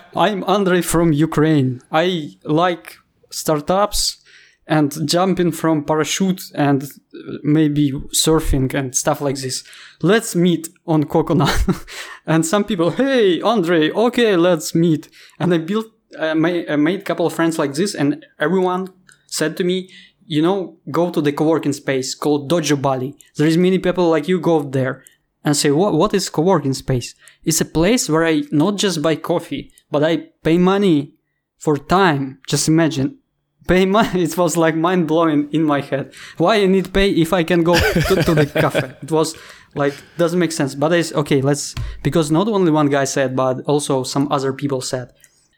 I'm 0.28 0.43
Andre 0.43 0.80
from 0.93 1.07
Ukraine. 1.12 1.82
I 1.91 2.07
like 2.43 2.86
startups 3.32 4.01
and 4.68 4.89
jumping 5.14 5.51
from 5.51 5.76
parachute 5.91 6.43
and 6.53 6.80
maybe 7.57 7.86
surfing 8.26 8.72
and 8.80 8.88
stuff 9.03 9.20
like 9.22 9.38
this. 9.45 9.64
Let's 10.03 10.36
meet 10.36 10.64
on 10.86 11.05
Coconut. 11.05 11.57
and 12.32 12.45
some 12.45 12.64
people, 12.64 12.91
hey, 12.91 13.41
Andre, 13.41 13.89
okay, 14.07 14.36
let's 14.36 14.76
meet. 14.76 15.10
And 15.39 15.51
I 15.51 15.57
built, 15.57 15.88
uh, 16.24 16.36
I 16.74 16.76
made 16.89 16.99
a 16.99 17.07
couple 17.10 17.26
of 17.26 17.34
friends 17.34 17.57
like 17.57 17.74
this 17.74 17.95
and 17.95 18.24
everyone 18.38 18.84
said 19.26 19.57
to 19.57 19.64
me, 19.64 19.89
you 20.28 20.43
know, 20.43 20.78
go 20.91 21.10
to 21.10 21.22
the 21.22 21.34
co-working 21.34 21.74
space 21.74 22.14
called 22.14 22.51
Dojo 22.51 22.80
Bali. 22.80 23.16
There 23.38 23.47
is 23.47 23.57
many 23.57 23.80
people 23.80 24.07
like 24.12 24.28
you 24.28 24.39
go 24.39 24.62
there 24.62 25.03
and 25.44 25.56
say, 25.56 25.72
what, 25.72 25.94
what 25.94 26.14
is 26.14 26.30
co-working 26.30 26.74
space? 26.74 27.16
It's 27.44 27.62
a 27.62 27.66
place 27.66 28.10
where 28.10 28.26
I 28.26 28.44
not 28.52 28.78
just 28.78 29.02
buy 29.02 29.16
coffee, 29.16 29.72
but 29.90 30.04
I 30.04 30.30
pay 30.44 30.58
money 30.58 31.14
for 31.58 31.78
time. 31.78 32.40
Just 32.48 32.68
imagine. 32.68 33.20
Pay 33.68 33.86
money. 33.98 34.24
It 34.24 34.38
was 34.38 34.58
like 34.58 34.76
mind 34.76 35.08
blowing 35.08 35.50
in 35.52 35.64
my 35.64 35.82
head. 35.82 36.14
Why 36.38 36.58
I 36.58 36.66
need 36.66 36.94
pay 36.94 37.12
if 37.12 37.34
I 37.34 37.44
can 37.44 37.64
go 37.64 37.76
to, 37.76 38.24
to 38.24 38.34
the 38.34 38.46
cafe? 38.62 38.96
It 39.02 39.12
was 39.12 39.38
like, 39.76 39.94
doesn't 40.18 40.40
make 40.40 40.52
sense. 40.52 40.76
But 40.76 40.92
it's 40.94 41.14
okay. 41.14 41.42
Let's, 41.42 41.76
because 42.04 42.32
not 42.32 42.48
only 42.48 42.72
one 42.72 42.90
guy 42.90 43.06
said, 43.06 43.36
but 43.36 43.62
also 43.66 44.04
some 44.04 44.32
other 44.32 44.54
people 44.54 44.82
said. 44.82 45.14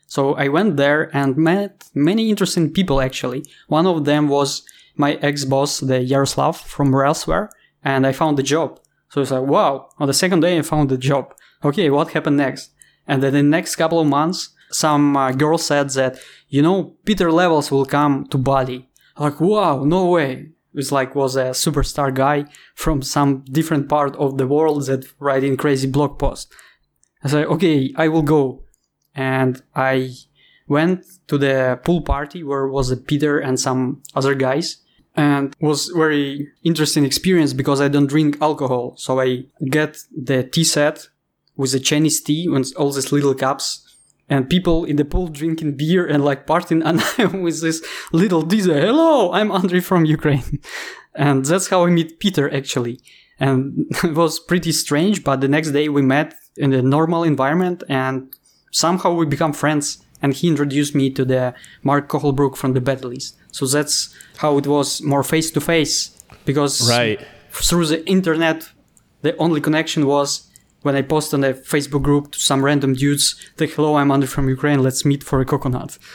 So 0.05 0.33
I 0.33 0.49
went 0.49 0.75
there 0.75 1.09
and 1.15 1.37
met 1.37 1.89
many 1.95 2.29
interesting 2.29 2.69
people 2.71 2.99
actually. 2.99 3.45
One 3.67 3.87
of 3.87 4.03
them 4.03 4.27
was 4.27 4.63
my 4.97 5.13
ex-boss, 5.13 5.79
the 5.79 6.01
Yaroslav 6.01 6.59
from 6.59 6.91
Railsware, 6.91 7.47
and 7.81 8.05
I 8.05 8.11
found 8.11 8.37
a 8.37 8.43
job. 8.43 8.79
So 9.11 9.21
it's 9.21 9.31
like, 9.31 9.43
wow, 9.43 9.89
on 9.99 10.07
the 10.07 10.13
second 10.13 10.39
day 10.39 10.57
I 10.57 10.61
found 10.61 10.91
a 10.91 10.97
job. 10.97 11.33
Okay, 11.63 11.89
what 11.89 12.11
happened 12.11 12.37
next? 12.37 12.71
And 13.05 13.21
then 13.21 13.33
the 13.33 13.43
next 13.43 13.75
couple 13.75 13.99
of 13.99 14.07
months, 14.07 14.49
some 14.71 15.17
uh, 15.17 15.33
girl 15.33 15.57
said 15.57 15.89
that, 15.91 16.17
you 16.47 16.61
know, 16.61 16.95
Pieter 17.05 17.29
Levels 17.29 17.71
will 17.71 17.85
come 17.85 18.25
to 18.27 18.37
Bali. 18.37 18.89
Like, 19.19 19.41
wow, 19.41 19.83
no 19.83 20.07
way. 20.07 20.51
It's 20.73 20.93
like 20.93 21.13
was 21.13 21.35
a 21.35 21.51
superstar 21.51 22.13
guy 22.13 22.45
from 22.73 23.01
some 23.01 23.43
different 23.51 23.89
part 23.89 24.15
of 24.15 24.37
the 24.37 24.47
world 24.47 24.85
that 24.85 25.05
writing 25.19 25.57
crazy 25.57 25.87
blog 25.87 26.17
posts. 26.17 26.53
I 27.21 27.27
said, 27.27 27.45
okay, 27.47 27.93
I 27.97 28.07
will 28.07 28.21
go. 28.21 28.63
And 29.13 29.61
I 29.75 30.11
went 30.69 31.05
to 31.27 31.37
the 31.37 31.81
pool 31.83 32.01
party 32.01 32.43
where 32.43 32.65
was 32.65 32.95
Pieter 33.01 33.39
and 33.39 33.59
some 33.59 34.01
other 34.15 34.35
guys 34.35 34.80
and 35.15 35.55
was 35.59 35.87
very 35.89 36.47
interesting 36.63 37.05
experience 37.05 37.53
because 37.53 37.81
I 37.81 37.87
don't 37.87 38.07
drink 38.07 38.37
alcohol. 38.41 38.95
So 38.97 39.19
I 39.19 39.45
get 39.69 39.97
the 40.15 40.43
tea 40.43 40.63
set 40.63 41.07
with 41.55 41.73
the 41.73 41.79
Chinese 41.79 42.21
tea 42.21 42.47
with 42.47 42.73
all 42.77 42.91
these 42.91 43.11
little 43.11 43.35
cups 43.35 43.87
and 44.29 44.49
people 44.49 44.85
in 44.85 44.95
the 44.95 45.05
pool 45.05 45.27
drinking 45.27 45.75
beer 45.75 46.07
and 46.07 46.23
like 46.23 46.47
partying 46.47 46.81
and 46.85 47.03
I'm 47.17 47.41
with 47.41 47.61
this 47.61 47.83
little 48.11 48.43
DJ. 48.43 48.81
Hello, 48.81 49.31
I'm 49.33 49.51
Andre 49.51 49.79
from 49.79 50.05
Ukraine. 50.05 50.59
And 51.13 51.43
that's 51.43 51.67
how 51.67 51.85
I 51.85 51.89
meet 51.89 52.21
Pieter 52.21 52.49
actually. 52.53 53.01
And 53.37 53.85
it 54.03 54.13
was 54.13 54.39
pretty 54.39 54.71
strange, 54.71 55.25
but 55.25 55.41
the 55.41 55.49
next 55.49 55.71
day 55.71 55.89
we 55.89 56.01
met 56.01 56.35
in 56.55 56.71
a 56.71 56.81
normal 56.81 57.23
environment 57.23 57.83
and 57.89 58.33
somehow 58.71 59.13
we 59.13 59.25
become 59.25 59.51
friends 59.51 60.01
and 60.21 60.33
he 60.33 60.47
introduced 60.47 60.95
me 60.95 61.09
to 61.09 61.25
the 61.25 61.53
Marc 61.83 62.07
Köhlbrugge 62.09 62.55
from 62.55 62.73
the 62.73 62.81
BetaList. 62.81 63.33
So 63.51 63.65
that's 63.65 64.15
how 64.37 64.57
it 64.57 64.67
was 64.67 65.01
more 65.01 65.23
face 65.23 65.51
to 65.51 65.61
face 65.61 66.17
because 66.45 66.89
right. 66.89 67.19
through 67.51 67.87
the 67.87 68.07
internet, 68.07 68.69
the 69.21 69.35
only 69.37 69.61
connection 69.61 70.05
was 70.05 70.47
when 70.81 70.95
I 70.95 71.01
post 71.01 71.33
on 71.33 71.43
a 71.43 71.53
Facebook 71.53 72.01
group 72.01 72.31
to 72.31 72.39
some 72.39 72.65
random 72.65 72.93
dudes, 72.93 73.35
like, 73.59 73.71
hello, 73.71 73.95
I'm 73.95 74.11
Andre 74.11 74.27
from 74.27 74.49
Ukraine, 74.49 74.81
let's 74.81 75.05
meet 75.05 75.23
for 75.23 75.41
a 75.41 75.45
coconut. 75.45 75.97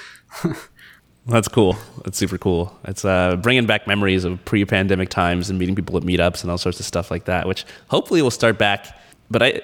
That's 1.27 1.49
cool. 1.49 1.77
That's 2.05 2.17
super 2.19 2.39
cool. 2.39 2.77
It's 2.85 3.05
uh, 3.05 3.37
bringing 3.37 3.67
back 3.67 3.89
memories 3.89 4.25
of 4.25 4.45
pre-pandemic 4.45 5.09
times 5.09 5.51
and 5.51 5.59
meeting 5.59 5.75
people 5.75 5.97
at 5.97 6.05
meetups 6.05 6.43
and 6.43 6.51
all 6.51 6.59
sorts 6.59 6.79
of 6.79 6.87
stuff 6.87 7.11
like 7.11 7.25
that, 7.25 7.49
which 7.49 7.65
hopefully 7.89 8.23
will 8.23 8.31
start 8.31 8.59
back. 8.59 8.97
But 9.29 9.43
I, 9.43 9.61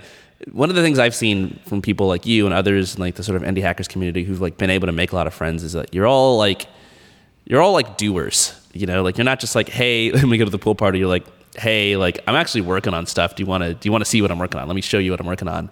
one 0.51 0.71
of 0.71 0.77
the 0.77 0.83
things 0.83 0.99
I've 0.99 1.15
seen 1.15 1.59
from 1.67 1.83
people 1.83 2.09
like 2.09 2.27
you 2.27 2.47
and 2.47 2.55
others 2.55 2.95
in 2.95 3.01
like 3.01 3.15
the 3.15 3.23
sort 3.23 3.37
of 3.37 3.43
indie 3.43 3.63
hackers 3.63 3.89
community 3.89 4.25
who've 4.25 4.41
like 4.41 4.59
been 4.59 4.71
able 4.71 4.87
to 4.87 4.93
make 4.93 5.13
a 5.13 5.17
lot 5.17 5.27
of 5.27 5.35
friends 5.35 5.63
is 5.63 5.73
that 5.75 5.95
you're 5.95 6.07
all 6.07 6.37
like, 6.37 6.67
you're 7.45 7.63
all 7.63 7.73
like 7.73 7.97
doers. 7.97 8.59
You 8.73 8.87
know, 8.87 9.03
like 9.03 9.19
you're 9.19 9.25
not 9.25 9.41
just 9.41 9.55
like, 9.55 9.69
hey, 9.69 10.11
let 10.13 10.25
me 10.25 10.39
go 10.39 10.45
to 10.45 10.51
the 10.51 10.59
pool 10.59 10.75
party. 10.75 10.99
You're 10.99 11.09
like, 11.09 11.27
hey, 11.57 11.97
like 11.97 12.21
I'm 12.27 12.35
actually 12.35 12.63
working 12.63 12.95
on 12.95 13.07
stuff. 13.07 13.37
Do 13.37 13.43
you 13.43 13.47
want 13.47 13.63
to 13.63 13.75
do 13.75 13.87
you 13.87 13.93
want 13.93 14.03
to 14.03 14.11
see 14.11 14.23
what 14.23 14.31
I'm 14.31 14.39
working 14.39 14.61
on? 14.61 14.67
Let 14.67 14.75
me 14.75 14.81
show 14.81 14.99
you 14.99 15.11
what 15.11 15.21
I'm 15.21 15.27
working 15.27 15.49
on. 15.49 15.71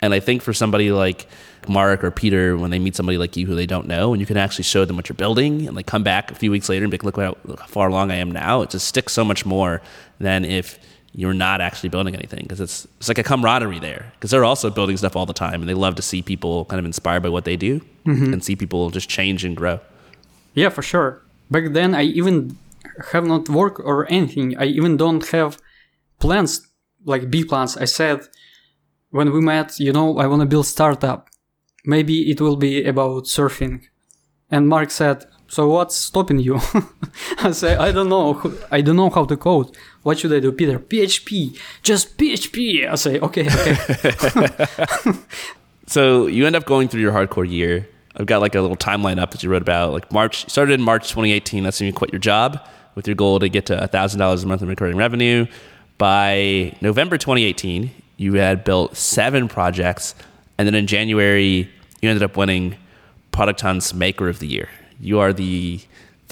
And 0.00 0.12
I 0.12 0.18
think 0.18 0.42
for 0.42 0.52
somebody 0.52 0.90
like 0.90 1.28
Marc 1.68 2.02
or 2.02 2.10
Pieter, 2.10 2.58
when 2.58 2.70
they 2.70 2.80
meet 2.80 2.96
somebody 2.96 3.18
like 3.18 3.36
you 3.36 3.46
who 3.46 3.54
they 3.54 3.66
don't 3.66 3.86
know, 3.86 4.12
and 4.12 4.20
you 4.20 4.26
can 4.26 4.36
actually 4.36 4.64
show 4.64 4.84
them 4.84 4.96
what 4.96 5.08
you're 5.08 5.14
building, 5.14 5.66
and 5.68 5.76
like 5.76 5.86
come 5.86 6.02
back 6.02 6.32
a 6.32 6.34
few 6.34 6.50
weeks 6.50 6.68
later 6.68 6.84
and 6.84 6.90
be 6.90 6.98
like, 6.98 7.16
look 7.16 7.38
how 7.60 7.66
far 7.66 7.88
along 7.88 8.10
I 8.10 8.16
am 8.16 8.30
now. 8.30 8.62
It 8.62 8.70
just 8.70 8.88
sticks 8.88 9.12
so 9.12 9.24
much 9.24 9.46
more 9.46 9.80
than 10.18 10.44
if 10.44 10.78
you're 11.14 11.34
not 11.34 11.60
actually 11.60 11.90
building 11.90 12.14
anything 12.14 12.42
because 12.42 12.60
it's 12.60 12.86
it's 12.98 13.08
like 13.08 13.18
a 13.18 13.22
camaraderie 13.22 13.78
there 13.78 14.12
because 14.14 14.30
they're 14.30 14.44
also 14.44 14.70
building 14.70 14.96
stuff 14.96 15.14
all 15.14 15.26
the 15.26 15.34
time 15.34 15.60
and 15.60 15.68
they 15.68 15.74
love 15.74 15.94
to 15.94 16.02
see 16.02 16.22
people 16.22 16.64
kind 16.66 16.78
of 16.78 16.86
inspired 16.86 17.22
by 17.22 17.28
what 17.28 17.44
they 17.44 17.56
do 17.56 17.80
mm-hmm. 18.06 18.32
and 18.32 18.42
see 18.42 18.56
people 18.56 18.90
just 18.90 19.08
change 19.08 19.44
and 19.44 19.56
grow. 19.56 19.78
Yeah, 20.54 20.70
for 20.70 20.82
sure. 20.82 21.22
Back 21.50 21.72
then, 21.72 21.94
I 21.94 22.02
even 22.02 22.56
have 23.12 23.26
not 23.26 23.48
work 23.48 23.78
or 23.80 24.10
anything. 24.10 24.56
I 24.56 24.64
even 24.64 24.96
don't 24.96 25.26
have 25.28 25.58
plans 26.18 26.66
like 27.04 27.30
big 27.30 27.48
plans. 27.48 27.76
I 27.76 27.84
said 27.84 28.20
when 29.10 29.32
we 29.32 29.40
met, 29.40 29.78
you 29.78 29.92
know, 29.92 30.18
I 30.18 30.26
want 30.26 30.40
to 30.40 30.46
build 30.46 30.66
startup. 30.66 31.28
Maybe 31.84 32.30
it 32.30 32.40
will 32.40 32.56
be 32.56 32.84
about 32.84 33.24
surfing. 33.24 33.82
And 34.50 34.68
Marc 34.68 34.90
said, 34.90 35.26
so 35.48 35.68
what's 35.68 35.96
stopping 35.96 36.38
you? 36.38 36.60
I 37.38 37.50
say, 37.50 37.76
I 37.76 37.92
don't 37.92 38.08
know. 38.08 38.40
I 38.70 38.80
don't 38.80 38.96
know 38.96 39.10
how 39.10 39.24
to 39.26 39.36
code. 39.36 39.76
What 40.02 40.18
should 40.18 40.32
I 40.32 40.40
do, 40.40 40.52
Pieter? 40.52 40.78
PHP. 40.78 41.58
Just 41.82 42.18
PHP. 42.18 42.90
I 42.90 42.94
say, 42.96 43.20
okay, 43.20 43.46
okay. 43.46 44.66
so 45.86 46.26
you 46.26 46.46
end 46.46 46.56
up 46.56 46.64
going 46.64 46.88
through 46.88 47.00
your 47.00 47.12
hardcore 47.12 47.48
year. 47.48 47.88
I've 48.16 48.26
got 48.26 48.40
like 48.40 48.54
a 48.54 48.60
little 48.60 48.76
timeline 48.76 49.18
up 49.18 49.30
that 49.30 49.42
you 49.42 49.50
wrote 49.50 49.62
about. 49.62 49.92
Like 49.92 50.12
March, 50.12 50.48
started 50.50 50.74
in 50.74 50.82
March 50.82 51.08
2018. 51.08 51.64
That's 51.64 51.80
when 51.80 51.86
you 51.86 51.92
quit 51.92 52.12
your 52.12 52.18
job 52.20 52.60
with 52.94 53.06
your 53.06 53.16
goal 53.16 53.38
to 53.38 53.48
get 53.48 53.66
to 53.66 53.76
$1,000 53.76 54.42
a 54.42 54.46
month 54.46 54.62
in 54.62 54.68
recurring 54.68 54.96
revenue. 54.96 55.46
By 55.98 56.76
November 56.80 57.16
2018, 57.16 57.90
you 58.16 58.34
had 58.34 58.64
built 58.64 58.96
seven 58.96 59.48
projects. 59.48 60.14
And 60.58 60.66
then 60.66 60.74
in 60.74 60.86
January, 60.86 61.70
you 62.00 62.10
ended 62.10 62.22
up 62.22 62.36
winning 62.36 62.76
Product 63.30 63.60
Hunt's 63.60 63.94
Maker 63.94 64.28
of 64.28 64.40
the 64.40 64.46
Year 64.46 64.68
you 65.02 65.18
are 65.18 65.32
the 65.32 65.80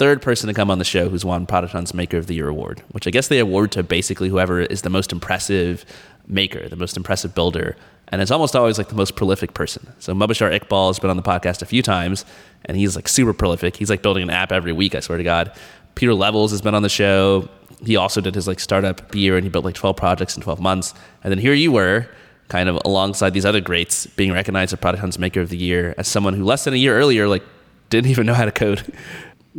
third 0.01 0.19
person 0.19 0.47
to 0.47 0.53
come 0.55 0.71
on 0.71 0.79
the 0.79 0.83
show 0.83 1.09
who's 1.09 1.23
won 1.23 1.45
Product 1.45 1.73
Hunt's 1.73 1.93
Maker 1.93 2.17
of 2.17 2.25
the 2.25 2.33
Year 2.33 2.47
award, 2.47 2.81
which 2.89 3.05
I 3.05 3.11
guess 3.11 3.27
they 3.27 3.37
award 3.37 3.71
to 3.73 3.83
basically 3.83 4.29
whoever 4.29 4.59
is 4.59 4.81
the 4.81 4.89
most 4.89 5.11
impressive 5.11 5.85
maker, 6.25 6.67
the 6.67 6.75
most 6.75 6.97
impressive 6.97 7.35
builder, 7.35 7.75
and 8.07 8.19
it's 8.19 8.31
almost 8.31 8.55
always 8.55 8.79
like 8.79 8.89
the 8.89 8.95
most 8.95 9.15
prolific 9.15 9.53
person. 9.53 9.93
So 9.99 10.15
Mubashar 10.15 10.59
Iqbal 10.59 10.89
has 10.89 10.97
been 10.97 11.11
on 11.11 11.17
the 11.17 11.21
podcast 11.21 11.61
a 11.61 11.67
few 11.67 11.83
times, 11.83 12.25
and 12.65 12.77
he's 12.77 12.95
like 12.95 13.07
super 13.07 13.31
prolific. 13.31 13.75
He's 13.75 13.91
like 13.91 14.01
building 14.01 14.23
an 14.23 14.31
app 14.31 14.51
every 14.51 14.71
week. 14.71 14.95
I 14.95 15.01
swear 15.01 15.19
to 15.19 15.23
God. 15.23 15.55
Pieter 15.93 16.15
Levels 16.15 16.49
has 16.49 16.63
been 16.63 16.73
on 16.73 16.81
the 16.81 16.89
show. 16.89 17.47
He 17.85 17.95
also 17.95 18.21
did 18.21 18.33
his 18.33 18.47
like 18.47 18.59
startup 18.59 19.13
year, 19.13 19.35
and 19.35 19.43
he 19.43 19.51
built 19.51 19.65
like 19.65 19.75
12 19.75 19.95
projects 19.97 20.35
in 20.35 20.41
12 20.41 20.59
months. 20.59 20.95
And 21.23 21.29
then 21.29 21.37
here 21.37 21.53
you 21.53 21.71
were, 21.71 22.07
kind 22.47 22.69
of 22.69 22.79
alongside 22.85 23.35
these 23.35 23.45
other 23.45 23.61
greats, 23.61 24.07
being 24.07 24.31
recognized 24.31 24.73
as 24.73 24.79
Product 24.79 25.01
Hunt's 25.01 25.19
Maker 25.19 25.41
of 25.41 25.49
the 25.49 25.57
Year 25.57 25.93
as 25.99 26.07
someone 26.07 26.33
who 26.33 26.43
less 26.43 26.63
than 26.63 26.73
a 26.73 26.77
year 26.77 26.97
earlier 26.97 27.27
like 27.27 27.43
didn't 27.91 28.09
even 28.09 28.25
know 28.25 28.33
how 28.33 28.45
to 28.45 28.51
code. 28.51 28.81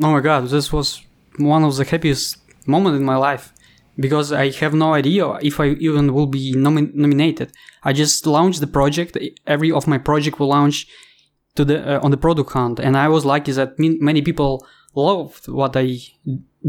Oh 0.00 0.12
my 0.12 0.20
god, 0.20 0.48
this 0.48 0.72
was 0.72 1.02
one 1.38 1.64
of 1.64 1.76
the 1.76 1.84
happiest 1.84 2.38
moments 2.66 2.98
in 2.98 3.04
my 3.04 3.16
life 3.16 3.52
because 3.98 4.32
I 4.32 4.50
have 4.50 4.74
no 4.74 4.94
idea 4.94 5.28
if 5.42 5.60
I 5.60 5.68
even 5.80 6.14
will 6.14 6.26
be 6.26 6.54
nomi- 6.54 6.94
nominated. 6.94 7.52
I 7.82 7.92
just 7.92 8.26
launched 8.26 8.60
the 8.60 8.66
project. 8.66 9.18
Every 9.46 9.70
of 9.70 9.86
my 9.86 9.98
project 9.98 10.38
will 10.38 10.48
launch 10.48 10.86
to 11.56 11.64
the 11.64 11.96
uh, 11.96 12.00
on 12.02 12.10
the 12.10 12.16
product 12.16 12.52
hunt, 12.52 12.78
and 12.80 12.96
I 12.96 13.08
was 13.08 13.24
lucky 13.24 13.52
that 13.52 13.78
many 13.78 14.22
people 14.22 14.66
loved 14.94 15.48
what 15.48 15.76
I 15.76 15.98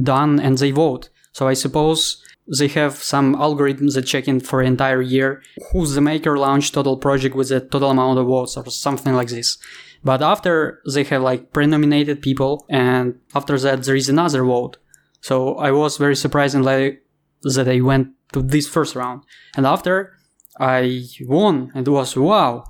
done 0.02 0.40
and 0.40 0.58
they 0.58 0.72
vote. 0.72 1.10
So 1.32 1.48
I 1.48 1.54
suppose 1.54 2.22
they 2.60 2.68
have 2.70 2.96
some 2.96 3.36
algorithms 3.36 3.96
that 3.96 4.06
check 4.06 4.28
in 4.28 4.40
for 4.40 4.60
an 4.62 4.68
entire 4.68 5.02
year 5.02 5.42
who's 5.72 5.96
the 5.96 6.02
maker 6.02 6.38
launch 6.38 6.72
total 6.72 6.98
project 6.98 7.36
with 7.36 7.52
a 7.52 7.62
total 7.62 7.92
amount 7.92 8.20
of 8.20 8.28
votes 8.28 8.58
or 8.58 8.70
something 8.70 9.14
like 9.14 9.30
this. 9.30 9.58
But 10.04 10.22
after 10.22 10.82
they 10.94 11.04
have 11.06 11.22
like 11.22 11.54
pre-nominated 11.54 12.22
people 12.22 12.66
and 12.70 13.20
after 13.34 13.58
that 13.58 13.84
there 13.84 13.96
is 13.96 14.10
another 14.10 14.44
vote. 14.44 14.78
So 15.22 15.56
I 15.56 15.72
was 15.72 15.98
very 15.98 16.16
surprised 16.16 16.56
and 16.56 16.66
like 16.66 17.04
that 17.44 17.68
I 17.68 17.80
went 17.80 18.10
to 18.34 18.42
this 18.42 18.68
first 18.68 18.96
round. 18.96 19.24
And 19.56 19.66
after 19.66 20.18
I 20.60 21.06
won, 21.22 21.72
and 21.74 21.88
it 21.88 21.92
was 21.92 22.16
wow, 22.16 22.66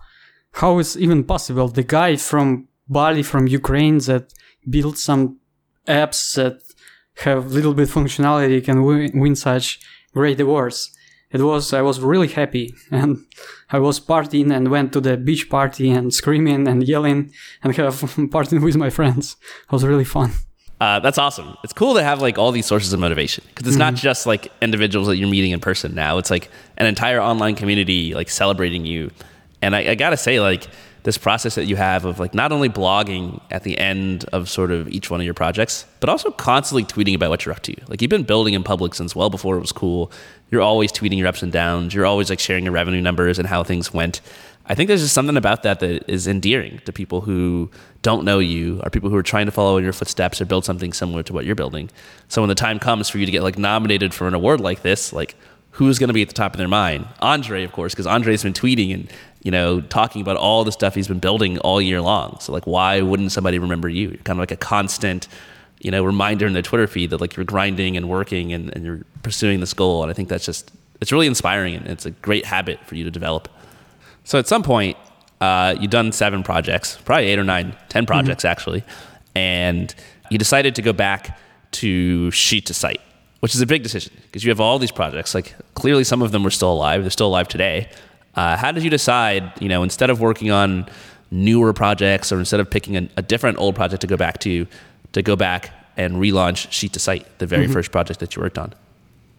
how 0.53 0.77
is 0.79 0.97
even 0.97 1.23
possible? 1.23 1.67
The 1.67 1.83
guy 1.83 2.15
from 2.15 2.67
Bali, 2.87 3.23
from 3.23 3.47
Ukraine, 3.47 3.97
that 3.99 4.33
built 4.69 4.97
some 4.97 5.39
apps 5.87 6.35
that 6.35 6.61
have 7.17 7.51
little 7.51 7.73
bit 7.73 7.89
functionality 7.89 8.63
can 8.63 8.83
win, 8.83 9.11
win 9.19 9.35
such 9.35 9.79
great 10.13 10.39
awards. 10.39 10.95
It 11.33 11.41
was 11.41 11.73
I 11.73 11.81
was 11.81 11.99
really 11.99 12.27
happy 12.27 12.73
and 12.91 13.25
I 13.71 13.79
was 13.79 13.99
partying 13.99 14.55
and 14.55 14.69
went 14.69 14.93
to 14.93 15.01
the 15.01 15.17
beach 15.17 15.49
party 15.49 15.89
and 15.89 16.13
screaming 16.13 16.67
and 16.67 16.87
yelling 16.87 17.31
and 17.63 17.75
have 17.75 17.95
partying 18.35 18.63
with 18.63 18.77
my 18.77 18.89
friends. 18.89 19.35
It 19.65 19.71
was 19.71 19.83
really 19.83 20.05
fun. 20.05 20.31
Uh, 20.79 20.99
that's 20.99 21.17
awesome. 21.17 21.55
It's 21.63 21.71
cool 21.71 21.93
to 21.93 22.03
have 22.03 22.21
like 22.21 22.37
all 22.37 22.51
these 22.51 22.65
sources 22.65 22.91
of 22.93 22.99
motivation 22.99 23.43
because 23.47 23.67
it's 23.67 23.75
mm-hmm. 23.75 23.93
not 23.93 23.95
just 23.95 24.25
like 24.25 24.51
individuals 24.61 25.07
that 25.07 25.17
you're 25.17 25.29
meeting 25.29 25.51
in 25.51 25.59
person 25.59 25.95
now. 25.95 26.17
It's 26.17 26.29
like 26.29 26.49
an 26.77 26.85
entire 26.85 27.21
online 27.21 27.55
community 27.55 28.13
like 28.13 28.29
celebrating 28.29 28.85
you. 28.85 29.09
And 29.61 29.75
I, 29.75 29.91
I 29.91 29.95
gotta 29.95 30.17
say, 30.17 30.41
like 30.41 30.67
this 31.03 31.17
process 31.17 31.55
that 31.55 31.65
you 31.65 31.75
have 31.75 32.05
of 32.05 32.19
like 32.19 32.33
not 32.33 32.51
only 32.51 32.69
blogging 32.69 33.41
at 33.51 33.63
the 33.63 33.77
end 33.77 34.23
of 34.31 34.49
sort 34.49 34.71
of 34.71 34.87
each 34.89 35.09
one 35.11 35.19
of 35.19 35.25
your 35.25 35.33
projects, 35.33 35.85
but 35.99 36.09
also 36.09 36.31
constantly 36.31 36.83
tweeting 36.83 37.13
about 37.13 37.29
what 37.29 37.45
you're 37.45 37.53
up 37.53 37.61
to. 37.63 37.75
Like 37.87 38.01
you've 38.01 38.09
been 38.09 38.23
building 38.23 38.53
in 38.53 38.63
public 38.63 38.93
since 38.95 39.15
well 39.15 39.29
before 39.29 39.57
it 39.57 39.59
was 39.59 39.73
cool. 39.73 40.11
You're 40.49 40.61
always 40.61 40.91
tweeting 40.91 41.17
your 41.17 41.27
ups 41.27 41.43
and 41.43 41.51
downs. 41.51 41.93
You're 41.93 42.05
always 42.05 42.29
like 42.29 42.39
sharing 42.39 42.63
your 42.63 42.73
revenue 42.73 43.01
numbers 43.01 43.37
and 43.37 43.47
how 43.47 43.63
things 43.63 43.93
went. 43.93 44.21
I 44.65 44.75
think 44.75 44.87
there's 44.87 45.01
just 45.01 45.13
something 45.13 45.35
about 45.35 45.63
that 45.63 45.81
that 45.81 46.09
is 46.09 46.25
endearing 46.25 46.79
to 46.85 46.93
people 46.93 47.19
who 47.19 47.69
don't 48.01 48.23
know 48.23 48.39
you 48.39 48.79
or 48.81 48.89
people 48.89 49.09
who 49.09 49.17
are 49.17 49.23
trying 49.23 49.45
to 49.45 49.51
follow 49.51 49.75
in 49.77 49.83
your 49.83 49.91
footsteps 49.91 50.39
or 50.39 50.45
build 50.45 50.63
something 50.63 50.93
similar 50.93 51.21
to 51.23 51.33
what 51.33 51.43
you're 51.43 51.55
building. 51.55 51.89
So 52.29 52.41
when 52.41 52.47
the 52.47 52.55
time 52.55 52.79
comes 52.79 53.09
for 53.09 53.17
you 53.17 53.25
to 53.25 53.31
get 53.31 53.43
like 53.43 53.57
nominated 53.57 54.13
for 54.13 54.25
an 54.25 54.33
award 54.33 54.61
like 54.61 54.81
this, 54.81 55.11
like 55.11 55.35
who's 55.73 55.99
going 55.99 56.07
to 56.07 56.13
be 56.13 56.21
at 56.21 56.27
the 56.27 56.33
top 56.33 56.53
of 56.53 56.57
their 56.57 56.67
mind? 56.67 57.07
Andre, 57.19 57.63
of 57.63 57.71
course, 57.71 57.93
because 57.93 58.07
Andre's 58.07 58.43
been 58.43 58.53
tweeting 58.53 58.93
and 58.93 59.11
you 59.41 59.51
know 59.51 59.81
talking 59.81 60.21
about 60.21 60.37
all 60.37 60.63
the 60.63 60.71
stuff 60.71 60.95
he's 60.95 61.07
been 61.07 61.19
building 61.19 61.57
all 61.59 61.81
year 61.81 62.01
long. 62.01 62.37
So 62.39 62.51
like, 62.51 62.65
why 62.65 63.01
wouldn't 63.01 63.31
somebody 63.31 63.59
remember 63.59 63.89
you? 63.89 64.09
You're 64.09 64.17
kind 64.17 64.37
of 64.37 64.41
like 64.41 64.51
a 64.51 64.57
constant, 64.57 65.27
you 65.81 65.91
know, 65.91 66.03
reminder 66.03 66.47
in 66.47 66.53
their 66.53 66.61
Twitter 66.61 66.87
feed 66.87 67.09
that 67.09 67.21
like 67.21 67.35
you're 67.35 67.45
grinding 67.45 67.97
and 67.97 68.09
working 68.09 68.53
and, 68.53 68.73
and 68.73 68.85
you're 68.85 69.01
pursuing 69.21 69.59
this 69.59 69.73
goal. 69.73 70.03
And 70.03 70.09
I 70.09 70.13
think 70.13 70.29
that's 70.29 70.45
just 70.45 70.71
it's 71.01 71.11
really 71.11 71.27
inspiring 71.27 71.75
and 71.75 71.87
it's 71.87 72.05
a 72.05 72.11
great 72.11 72.45
habit 72.45 72.79
for 72.85 72.95
you 72.95 73.03
to 73.03 73.11
develop. 73.11 73.49
So 74.23 74.39
at 74.39 74.47
some 74.47 74.63
point, 74.63 74.97
uh, 75.41 75.75
you've 75.77 75.91
done 75.91 76.11
seven 76.13 76.43
projects, 76.43 76.97
probably 77.03 77.27
eight 77.27 77.37
or 77.37 77.43
nine, 77.43 77.75
ten 77.89 78.05
projects 78.05 78.43
mm-hmm. 78.43 78.51
actually, 78.51 78.83
and 79.35 79.93
you 80.29 80.37
decided 80.37 80.75
to 80.75 80.81
go 80.81 80.93
back 80.93 81.37
to 81.71 82.29
Sheet2Site, 82.29 83.01
which 83.43 83.53
is 83.53 83.59
a 83.59 83.67
big 83.67 83.83
decision 83.83 84.13
because 84.21 84.45
you 84.45 84.49
have 84.51 84.61
all 84.61 84.79
these 84.79 84.93
projects. 84.93 85.35
Like 85.35 85.53
clearly, 85.73 86.05
some 86.05 86.21
of 86.21 86.31
them 86.31 86.45
were 86.45 86.49
still 86.49 86.71
alive; 86.71 87.01
they're 87.01 87.11
still 87.11 87.27
alive 87.27 87.49
today. 87.49 87.89
Uh, 88.35 88.55
how 88.55 88.71
did 88.71 88.83
you 88.85 88.89
decide? 88.89 89.51
You 89.59 89.67
know, 89.67 89.83
instead 89.83 90.09
of 90.09 90.21
working 90.21 90.49
on 90.49 90.87
newer 91.29 91.73
projects 91.73 92.31
or 92.31 92.39
instead 92.39 92.61
of 92.61 92.69
picking 92.69 92.95
a, 92.95 93.09
a 93.17 93.21
different 93.21 93.57
old 93.57 93.75
project 93.75 93.99
to 93.99 94.07
go 94.07 94.15
back 94.15 94.39
to, 94.39 94.65
to 95.11 95.21
go 95.21 95.35
back 95.35 95.71
and 95.97 96.15
relaunch 96.15 96.69
Sheet2Site, 96.69 97.25
the 97.39 97.45
very 97.45 97.65
mm-hmm. 97.65 97.73
first 97.73 97.91
project 97.91 98.21
that 98.21 98.33
you 98.33 98.41
worked 98.41 98.57
on. 98.57 98.73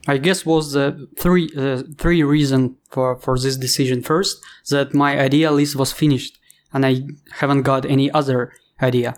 I 0.06 0.18
guess 0.18 0.44
was 0.44 0.72
the 0.72 1.08
three 1.18 1.50
uh, 1.56 1.84
three 1.96 2.22
reason 2.22 2.76
for 2.90 3.16
for 3.16 3.38
this 3.38 3.56
decision. 3.56 4.02
First, 4.02 4.36
that 4.68 4.92
my 4.92 5.18
idea 5.18 5.50
list 5.50 5.76
was 5.76 5.92
finished 5.92 6.38
and 6.74 6.84
I 6.84 7.04
haven't 7.40 7.62
got 7.62 7.86
any 7.86 8.10
other 8.10 8.52
idea. 8.82 9.14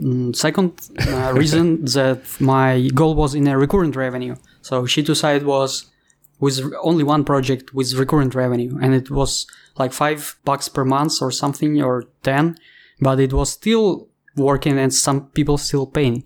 Mm, 0.00 0.34
second 0.34 0.72
uh, 1.08 1.32
reason 1.34 1.84
that 1.96 2.22
my 2.40 2.88
goal 2.94 3.14
was 3.14 3.34
in 3.34 3.46
a 3.46 3.58
recurrent 3.58 3.96
revenue. 3.96 4.34
So 4.62 4.84
Sheet2Site 4.84 5.42
was 5.42 5.90
with 6.38 6.60
only 6.82 7.04
one 7.04 7.24
project 7.24 7.74
with 7.74 7.92
recurrent 7.94 8.34
revenue, 8.34 8.78
and 8.80 8.94
it 8.94 9.10
was 9.10 9.46
like 9.78 9.92
five 9.92 10.36
bucks 10.44 10.68
per 10.68 10.84
month 10.84 11.20
or 11.20 11.30
something 11.30 11.82
or 11.82 12.04
ten, 12.22 12.56
but 13.00 13.20
it 13.20 13.32
was 13.32 13.50
still 13.50 14.08
working 14.36 14.78
and 14.78 14.92
some 14.92 15.26
people 15.28 15.58
still 15.58 15.86
paying. 15.86 16.24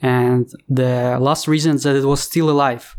And 0.00 0.50
the 0.68 1.18
last 1.20 1.46
reason 1.46 1.76
that 1.78 1.96
it 1.96 2.04
was 2.04 2.22
still 2.22 2.48
alive 2.48 2.96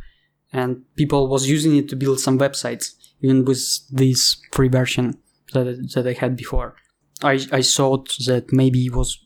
and 0.54 0.84
people 0.96 1.28
was 1.28 1.50
using 1.50 1.76
it 1.78 1.90
to 1.90 1.96
build 1.96 2.20
some 2.20 2.38
websites 2.38 2.94
even 3.22 3.46
with 3.46 3.62
this 3.90 4.40
free 4.52 4.68
version 4.68 5.18
that, 5.54 5.92
that 5.96 6.08
I 6.08 6.14
had 6.14 6.36
before. 6.36 6.76
I, 7.24 7.40
I 7.52 7.62
thought 7.62 8.16
that 8.26 8.52
maybe 8.52 8.86
it 8.86 8.96
was 8.96 9.20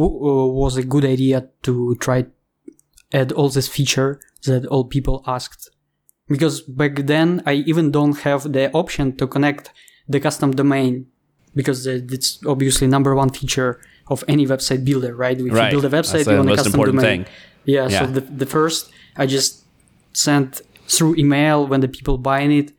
Uh, 0.00 0.46
was 0.46 0.76
a 0.76 0.82
good 0.82 1.04
idea 1.04 1.48
to 1.62 1.94
try 1.96 2.26
add 3.12 3.32
all 3.32 3.48
this 3.48 3.68
feature 3.68 4.20
that 4.44 4.64
all 4.66 4.84
people 4.84 5.22
asked 5.26 5.70
because 6.28 6.60
back 6.62 6.94
then 7.06 7.42
I 7.44 7.54
even 7.54 7.90
don't 7.90 8.18
have 8.20 8.52
the 8.52 8.70
option 8.72 9.16
to 9.16 9.26
connect 9.26 9.70
the 10.08 10.20
custom 10.20 10.52
domain 10.52 11.06
because 11.54 11.86
it's 11.86 12.38
obviously 12.46 12.86
number 12.86 13.14
one 13.14 13.30
feature 13.30 13.80
of 14.08 14.24
any 14.28 14.46
website 14.46 14.84
builder, 14.84 15.14
right? 15.14 15.38
If 15.38 15.52
right. 15.52 15.72
you 15.72 15.80
build 15.80 15.92
a 15.92 15.96
website, 15.96 16.30
you 16.30 16.36
want 16.36 16.50
a 16.50 16.56
custom 16.56 16.80
domain. 16.82 17.26
Yeah, 17.64 17.88
yeah, 17.88 17.98
So 18.00 18.06
the, 18.06 18.20
the 18.20 18.46
first 18.46 18.90
I 19.16 19.26
just 19.26 19.64
sent 20.12 20.62
through 20.86 21.16
email 21.16 21.66
when 21.66 21.80
the 21.80 21.88
people 21.88 22.18
buying 22.18 22.52
it 22.52 22.72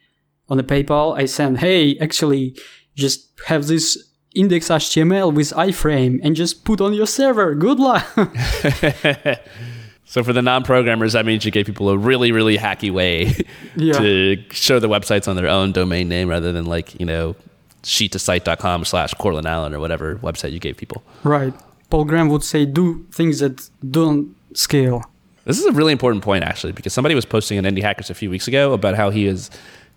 on 0.50 0.58
the 0.58 0.64
PayPal, 0.64 1.18
I 1.18 1.26
send, 1.26 1.60
hey, 1.60 1.98
actually, 2.00 2.58
just 2.96 3.30
have 3.48 3.68
this 3.68 4.11
index 4.36 4.70
HTML 4.70 5.34
with 5.34 5.52
iframe 5.52 6.20
and 6.24 6.36
just 6.36 6.66
put 6.66 6.82
on 6.82 6.94
your 6.94 7.08
server. 7.08 7.56
Good 7.56 7.80
luck. 7.80 8.06
so 10.06 10.24
for 10.24 10.34
the 10.34 10.42
non-programmers, 10.42 11.14
that 11.14 11.26
means 11.26 11.46
you 11.46 11.52
gave 11.52 11.66
people 11.66 11.90
a 11.90 11.98
really, 11.98 12.32
really 12.32 12.58
hacky 12.58 12.92
way 12.92 13.36
yeah. 13.76 13.94
to 13.94 14.44
show 14.52 14.80
the 14.80 14.90
websites 14.90 15.28
on 15.28 15.36
their 15.36 15.48
own 15.48 15.72
domain 15.72 16.08
name 16.08 16.30
rather 16.30 16.52
than 16.52 16.66
like, 16.66 17.00
you 17.00 17.06
know, 17.06 17.36
sheet2site.com 17.84 18.86
slash 18.86 19.14
Courtland 19.16 19.48
Allen 19.48 19.74
or 19.74 19.80
whatever 19.80 20.16
website 20.18 20.52
you 20.52 20.60
gave 20.60 20.78
people. 20.78 21.04
Right. 21.24 21.54
Paul 21.90 22.06
Graham 22.06 22.30
would 22.30 22.44
say 22.44 22.66
do 22.66 23.06
things 23.12 23.40
that 23.40 23.70
don't 23.90 24.36
scale. 24.54 25.04
This 25.46 25.60
is 25.60 25.66
a 25.66 25.72
really 25.72 25.92
important 25.92 26.24
point, 26.24 26.44
actually, 26.44 26.72
because 26.72 26.94
somebody 26.94 27.16
was 27.16 27.26
posting 27.26 27.58
on 27.58 27.64
Indie 27.64 27.82
Hackers 27.82 28.10
a 28.10 28.14
few 28.14 28.30
weeks 28.30 28.48
ago 28.48 28.74
about 28.74 28.96
how 28.96 29.10
he 29.10 29.26
is 29.26 29.50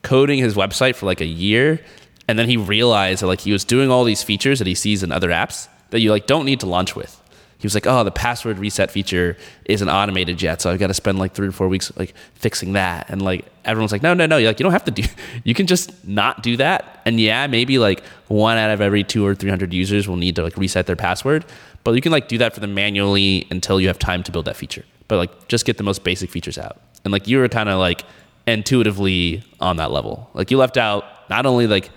coding 0.03 0.39
his 0.39 0.55
website 0.55 0.97
for 0.97 1.07
like 1.07 1.21
a 1.21 1.27
year, 1.27 1.81
and 2.29 2.39
then 2.39 2.49
he 2.49 2.57
realized 2.57 3.23
that 3.23 3.27
like 3.27 3.41
he 3.41 3.53
was 3.53 3.65
doing 3.65 3.91
all 3.91 4.05
these 4.05 4.23
features 4.23 4.59
that 4.59 4.67
he 4.67 4.75
sees 4.75 5.03
in 5.03 5.13
other 5.13 5.31
apps 5.31 5.69
that 5.91 6.01
you 6.01 6.11
like 6.11 6.27
don't 6.27 6.45
need 6.45 6.61
to 6.61 6.67
launch 6.67 6.97
with. 6.97 7.21
He 7.59 7.67
was 7.67 7.75
like, 7.75 7.87
"Oh, 7.87 8.05
the 8.05 8.11
password 8.11 8.59
reset 8.59 8.91
feature 8.91 9.39
isn't 9.65 9.89
automated 9.89 10.43
yet, 10.43 10.61
so 10.61 10.71
I've 10.71 10.79
got 10.79 10.89
to 10.89 10.95
spend 10.95 11.19
like 11.19 11.33
three 11.33 11.49
or 11.49 11.53
four 11.53 11.69
weeks 11.69 11.91
like 11.97 12.15
fixing 12.35 12.75
that." 12.75 13.09
And 13.09 13.23
like 13.23 13.47
everyone's 13.65 13.93
like, 13.93 14.03
"No, 14.03 14.13
no, 14.13 14.27
no! 14.27 14.37
You're 14.37 14.51
like 14.51 14.59
you 14.59 14.65
don't 14.65 14.73
have 14.73 14.85
to 14.85 14.91
do. 14.91 15.05
You 15.45 15.55
can 15.55 15.67
just 15.67 16.07
not 16.07 16.43
do 16.43 16.57
that." 16.59 17.01
And 17.07 17.19
yeah, 17.19 17.47
maybe 17.47 17.79
like 17.79 18.05
one 18.29 18.59
out 18.59 18.71
of 18.71 18.81
every 18.81 19.05
two 19.05 19.25
or 19.25 19.35
three 19.35 19.51
hundred 19.51 19.73
users 19.73 20.07
will 20.07 20.17
need 20.17 20.37
to 20.37 20.43
like 20.43 20.57
reset 20.57 20.87
their 20.87 20.97
password, 20.97 21.45
but 21.85 21.93
you 21.93 22.01
can 22.01 22.13
like 22.13 22.29
do 22.29 22.39
that 22.39 22.53
for 22.53 22.61
them 22.61 22.75
manually 22.75 23.47
until 23.51 23.81
you 23.81 23.87
have 23.89 23.99
time 23.99 24.23
to 24.25 24.33
build 24.33 24.45
that 24.45 24.57
feature 24.57 24.85
but 25.09 25.17
like 25.17 25.49
just 25.49 25.65
get 25.65 25.77
the 25.77 25.83
most 25.83 26.05
basic 26.05 26.31
features 26.31 26.59
out. 26.59 26.81
And 27.05 27.13
like 27.13 27.29
you 27.29 27.39
were 27.39 27.49
kind 27.49 27.69
of 27.69 27.79
like 27.79 28.05
intuitively 28.47 29.45
on 29.61 29.77
that 29.77 29.91
level. 29.91 30.31
Like 30.35 30.51
you 30.51 30.59
left 30.59 30.77
out 30.77 31.05
not 31.31 31.47
only 31.47 31.67
like 31.67 31.91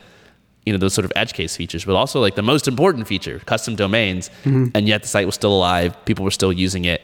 you 0.67 0.73
know 0.73 0.77
those 0.77 0.93
sort 0.93 1.05
of 1.05 1.13
edge 1.15 1.33
case 1.33 1.55
features, 1.55 1.85
but 1.85 1.95
also 1.95 2.19
like 2.19 2.35
the 2.35 2.47
most 2.53 2.67
important 2.67 3.07
feature, 3.07 3.39
custom 3.53 3.73
domains. 3.75 4.29
Mm-hmm. 4.43 4.65
And 4.75 4.85
yet 4.85 5.01
the 5.03 5.07
site 5.07 5.25
was 5.25 5.35
still 5.35 5.55
alive. 5.59 5.95
People 6.03 6.25
were 6.25 6.37
still 6.41 6.51
using 6.51 6.83
it. 6.83 7.01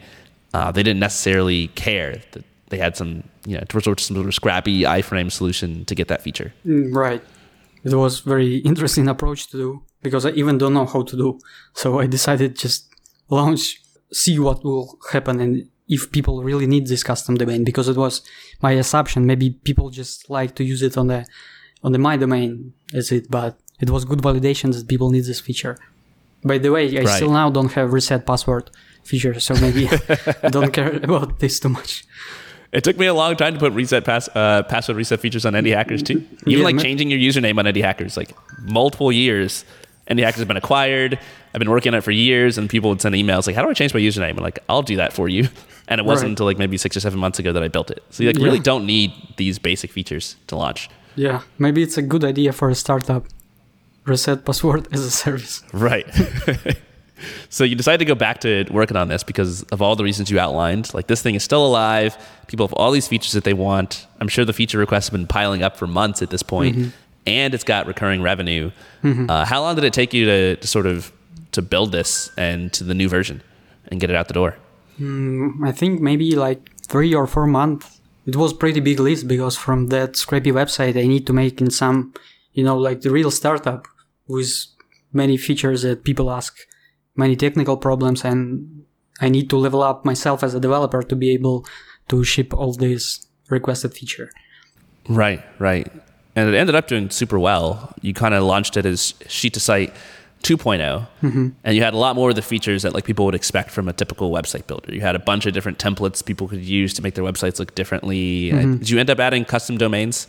Uh, 0.53 0.69
they 0.75 0.83
didn't 0.83 0.99
necessarily 0.99 1.69
care 1.69 2.11
that 2.31 2.43
they 2.67 2.77
had 2.77 2.97
some, 2.97 3.23
you 3.45 3.55
know, 3.57 3.63
to 3.69 3.77
resort 3.77 3.99
to 3.99 4.03
some 4.03 4.15
sort 4.17 4.27
of 4.27 4.35
scrappy 4.35 4.81
iframe 4.81 5.31
solution 5.31 5.85
to 5.85 5.95
get 5.95 6.09
that 6.09 6.21
feature. 6.21 6.53
Mm, 6.65 6.93
Right. 6.93 7.23
It 7.85 7.93
was 7.93 8.19
very 8.19 8.57
interesting 8.69 9.07
approach 9.07 9.41
to 9.51 9.57
do 9.57 9.81
because 10.01 10.25
I 10.25 10.31
even 10.31 10.57
don't 10.57 10.73
know 10.73 10.85
how 10.85 11.03
to 11.03 11.15
do. 11.23 11.39
So 11.73 11.99
I 11.99 12.07
decided 12.07 12.57
just 12.57 12.89
launch, 13.29 13.81
see 14.11 14.39
what 14.39 14.63
will 14.63 14.97
happen 15.11 15.39
and 15.41 15.69
if 15.87 16.11
people 16.11 16.43
really 16.43 16.65
need 16.65 16.87
this 16.87 17.03
custom 17.03 17.35
domain 17.35 17.63
because 17.63 17.89
it 17.89 17.97
was 17.97 18.21
my 18.61 18.71
assumption. 18.71 19.25
Maybe 19.25 19.49
people 19.49 19.89
just 19.89 20.29
like 20.29 20.55
to 20.55 20.63
use 20.63 20.81
it 20.81 20.97
on 20.97 21.07
the 21.07 21.25
on 21.83 21.91
the 21.91 21.99
my 21.99 22.15
domain 22.17 22.73
is 22.93 23.11
it, 23.11 23.29
but 23.29 23.57
it 23.79 23.89
was 23.89 24.05
good 24.05 24.19
validation 24.19 24.73
that 24.73 24.87
people 24.87 25.09
need 25.09 25.25
this 25.25 25.39
feature. 25.39 25.77
By 26.45 26.57
the 26.57 26.71
way, 26.71 26.85
I 26.97 27.01
Right. 27.03 27.07
still 27.09 27.31
now 27.31 27.49
don't 27.49 27.71
have 27.73 27.93
reset 27.93 28.25
password 28.25 28.69
feature, 29.03 29.39
so 29.39 29.53
maybe 29.55 29.87
I 30.43 30.49
don't 30.49 30.71
care 30.73 30.93
about 31.03 31.39
this 31.39 31.59
too 31.59 31.69
much. 31.69 32.05
It 32.71 32.83
took 32.83 32.97
me 32.97 33.05
a 33.05 33.13
long 33.13 33.35
time 33.35 33.53
to 33.53 33.59
put 33.59 33.71
reset 33.73 34.03
pass, 34.03 34.27
uh, 34.33 34.63
password 34.63 34.97
reset 34.97 35.19
features 35.19 35.45
on 35.45 35.53
Indie 35.53 35.75
Hackers 35.75 36.01
too. 36.01 36.25
Even 36.47 36.59
Yeah, 36.59 36.63
like 36.63 36.79
changing 36.79 37.09
your 37.11 37.19
username 37.19 37.57
on 37.59 37.65
Indie 37.65 37.83
Hackers, 37.83 38.17
like 38.17 38.31
multiple 38.61 39.11
years. 39.11 39.63
Indie 40.09 40.23
Hackers 40.23 40.39
have 40.39 40.47
been 40.47 40.57
acquired. 40.57 41.19
I've 41.53 41.59
been 41.59 41.69
working 41.69 41.93
on 41.93 41.99
it 41.99 42.03
for 42.03 42.11
years, 42.11 42.57
and 42.57 42.67
people 42.69 42.89
would 42.89 42.99
send 42.99 43.13
emails 43.15 43.45
like, 43.47 43.55
"How 43.55 43.61
do 43.63 43.69
I 43.69 43.73
change 43.73 43.93
my 43.93 43.99
username?" 43.99 44.31
And 44.31 44.41
like, 44.41 44.59
"I'll 44.67 44.81
do 44.81 44.95
that 44.97 45.13
for 45.13 45.27
you." 45.29 45.49
And 45.89 45.99
it 45.99 46.05
wasn't 46.05 46.23
Right. 46.27 46.29
until 46.31 46.45
like 46.45 46.57
maybe 46.57 46.77
six 46.77 46.95
or 46.95 47.01
seven 47.01 47.19
months 47.19 47.39
ago 47.39 47.51
that 47.51 47.61
I 47.61 47.67
built 47.67 47.91
it. 47.91 48.01
So 48.09 48.23
you 48.23 48.29
like 48.29 48.37
Yeah. 48.39 48.45
really 48.45 48.59
don't 48.59 48.85
need 48.85 49.11
these 49.35 49.59
basic 49.59 49.91
features 49.91 50.37
to 50.47 50.55
launch. 50.55 50.89
Yeah, 51.15 51.41
maybe 51.57 51.83
it's 51.83 51.97
a 51.97 52.01
good 52.01 52.23
idea 52.23 52.53
for 52.53 52.69
a 52.69 52.75
startup. 52.75 53.25
Reset 54.05 54.45
password 54.45 54.87
as 54.93 55.01
a 55.01 55.11
service. 55.11 55.63
Right. 55.71 56.05
so 57.49 57.63
you 57.63 57.75
decided 57.75 57.99
to 57.99 58.05
go 58.05 58.15
back 58.15 58.41
to 58.41 58.65
working 58.69 58.97
on 58.97 59.07
this 59.07 59.23
because 59.23 59.63
of 59.63 59.81
all 59.81 59.95
the 59.95 60.03
reasons 60.03 60.29
you 60.29 60.39
outlined. 60.39 60.93
Like 60.93 61.07
this 61.07 61.21
thing 61.21 61.35
is 61.35 61.43
still 61.43 61.65
alive. 61.65 62.17
People 62.47 62.67
have 62.67 62.73
all 62.73 62.91
these 62.91 63.07
features 63.07 63.31
that 63.31 63.43
they 63.43 63.53
want. 63.53 64.07
I'm 64.19 64.27
sure 64.27 64.43
the 64.43 64.53
feature 64.53 64.77
requests 64.77 65.07
have 65.07 65.13
been 65.13 65.27
piling 65.27 65.63
up 65.63 65.77
for 65.77 65.87
months 65.87 66.21
at 66.21 66.29
this 66.29 66.43
point. 66.43 66.75
point, 66.75 66.93
and 67.25 67.53
it's 67.53 67.63
got 67.63 67.87
recurring 67.87 68.21
revenue. 68.21 68.71
Mm-hmm. 69.03 69.29
Uh, 69.29 69.45
how 69.45 69.61
long 69.61 69.75
did 69.75 69.83
it 69.83 69.93
take 69.93 70.13
you 70.13 70.25
to, 70.25 70.55
to 70.57 70.67
sort 70.67 70.85
of 70.85 71.11
to 71.51 71.61
build 71.61 71.91
this 71.91 72.31
and 72.37 72.71
to 72.73 72.83
the 72.83 72.93
new 72.93 73.07
version 73.07 73.41
and 73.87 73.99
get 73.99 74.09
it 74.09 74.15
out 74.15 74.27
the 74.27 74.33
door? 74.33 74.57
Mm, 74.99 75.65
I 75.67 75.71
think 75.71 76.01
maybe 76.01 76.35
like 76.35 76.75
three 76.81 77.13
or 77.13 77.27
four 77.27 77.47
months. 77.47 78.01
It 78.25 78.35
was 78.35 78.53
pretty 78.53 78.79
big 78.79 78.99
list 78.99 79.27
because 79.27 79.57
from 79.57 79.87
that 79.87 80.15
scrappy 80.15 80.51
website, 80.51 80.97
I 80.97 81.07
need 81.07 81.27
to 81.27 81.33
make 81.33 81.59
in 81.59 81.69
some, 81.69 82.13
you 82.53 82.63
know, 82.63 82.77
like 82.77 83.01
the 83.01 83.11
real 83.11 83.31
startup 83.31 83.87
with 84.27 84.65
many 85.11 85.37
features 85.37 85.81
that 85.81 86.03
people 86.03 86.31
ask, 86.31 86.57
many 87.15 87.35
technical 87.35 87.77
problems, 87.77 88.23
and 88.23 88.85
I 89.19 89.29
need 89.29 89.49
to 89.49 89.57
level 89.57 89.83
up 89.83 90.05
myself 90.05 90.43
as 90.43 90.55
a 90.55 90.59
developer 90.59 91.03
to 91.03 91.15
be 91.15 91.31
able 91.31 91.65
to 92.09 92.23
ship 92.23 92.53
all 92.53 92.73
these 92.73 93.27
requested 93.49 93.93
feature. 93.93 94.29
Right, 95.07 95.43
right. 95.59 95.91
And 96.35 96.49
it 96.49 96.57
ended 96.57 96.75
up 96.75 96.87
doing 96.87 97.09
super 97.09 97.37
well. 97.37 97.93
You 98.01 98.13
kind 98.13 98.33
of 98.33 98.43
launched 98.43 98.77
it 98.77 98.85
as 98.85 99.13
Sheet2Site 99.25 99.93
2 100.43 100.57
mm-hmm. 100.57 101.49
and 101.63 101.75
you 101.75 101.81
had 101.81 101.93
a 101.93 101.97
lot 101.97 102.15
more 102.15 102.29
of 102.29 102.35
the 102.35 102.41
features 102.41 102.83
that 102.83 102.93
like 102.93 103.05
people 103.05 103.25
would 103.25 103.33
expect 103.33 103.71
from 103.71 103.87
a 103.87 103.93
typical 103.93 104.29
website 104.29 104.67
builder. 104.67 104.93
You 104.93 105.01
had 105.01 105.15
a 105.15 105.19
bunch 105.19 105.45
of 105.45 105.53
different 105.53 105.79
templates 105.79 106.23
people 106.23 106.47
could 106.47 106.63
use 106.63 106.93
to 106.95 107.01
make 107.01 107.15
their 107.15 107.23
websites 107.23 107.59
look 107.59 107.73
differently. 107.75 108.51
And 108.51 108.79
did 108.79 108.89
you 108.89 108.99
end 108.99 109.09
up 109.09 109.19
adding 109.19 109.45
custom 109.45 109.77
domains? 109.77 110.27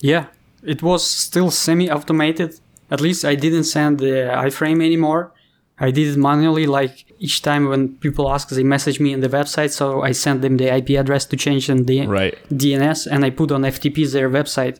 Yeah, 0.00 0.26
it 0.62 0.82
was 0.82 1.04
still 1.04 1.50
semi-automated. 1.50 2.60
At 2.90 3.00
least 3.00 3.24
I 3.24 3.34
didn't 3.34 3.64
send 3.64 3.98
the 3.98 4.30
iframe 4.46 4.84
anymore. 4.84 5.32
I 5.78 5.90
did 5.90 6.06
it 6.08 6.16
manually, 6.16 6.66
like 6.66 7.04
each 7.18 7.42
time 7.42 7.68
when 7.68 7.96
people 7.96 8.30
ask, 8.30 8.48
they 8.50 8.62
message 8.62 9.00
me 9.00 9.12
in 9.12 9.20
the 9.20 9.28
website, 9.28 9.72
so 9.72 10.02
I 10.02 10.12
send 10.12 10.42
them 10.42 10.56
the 10.56 10.72
IP 10.72 10.90
address 10.90 11.24
to 11.26 11.36
change 11.36 11.68
in 11.68 11.86
the 11.86 12.06
Right. 12.06 12.38
DNS, 12.52 13.08
and 13.10 13.24
I 13.24 13.30
put 13.30 13.50
on 13.50 13.62
FTP 13.62 14.10
their 14.12 14.30
website 14.30 14.78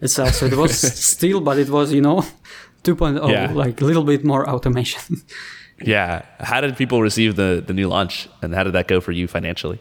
itself. 0.00 0.34
So 0.34 0.46
it 0.46 0.56
was 0.56 0.78
still, 1.12 1.40
but 1.40 1.58
it 1.58 1.68
was, 1.68 1.92
you 1.92 2.00
know, 2.00 2.24
2.0, 2.86 3.28
Yeah. 3.30 3.52
like 3.52 3.80
a 3.82 3.84
little 3.84 4.04
bit 4.04 4.24
more 4.24 4.48
automation. 4.48 5.02
Yeah. 5.84 6.22
How 6.40 6.62
did 6.62 6.74
people 6.78 7.02
receive 7.02 7.36
the 7.36 7.62
the 7.68 7.74
new 7.74 7.88
launch 7.96 8.28
and 8.42 8.54
how 8.54 8.64
did 8.64 8.72
that 8.72 8.88
go 8.88 8.98
for 9.00 9.12
you 9.12 9.26
financially? 9.28 9.78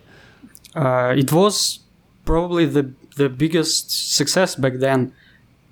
uh, 0.76 1.14
it 1.24 1.32
was 1.32 1.80
probably 2.26 2.66
the 2.78 2.84
the 3.18 3.30
biggest 3.30 3.86
success 4.16 4.56
back 4.64 4.74
then. 4.80 5.00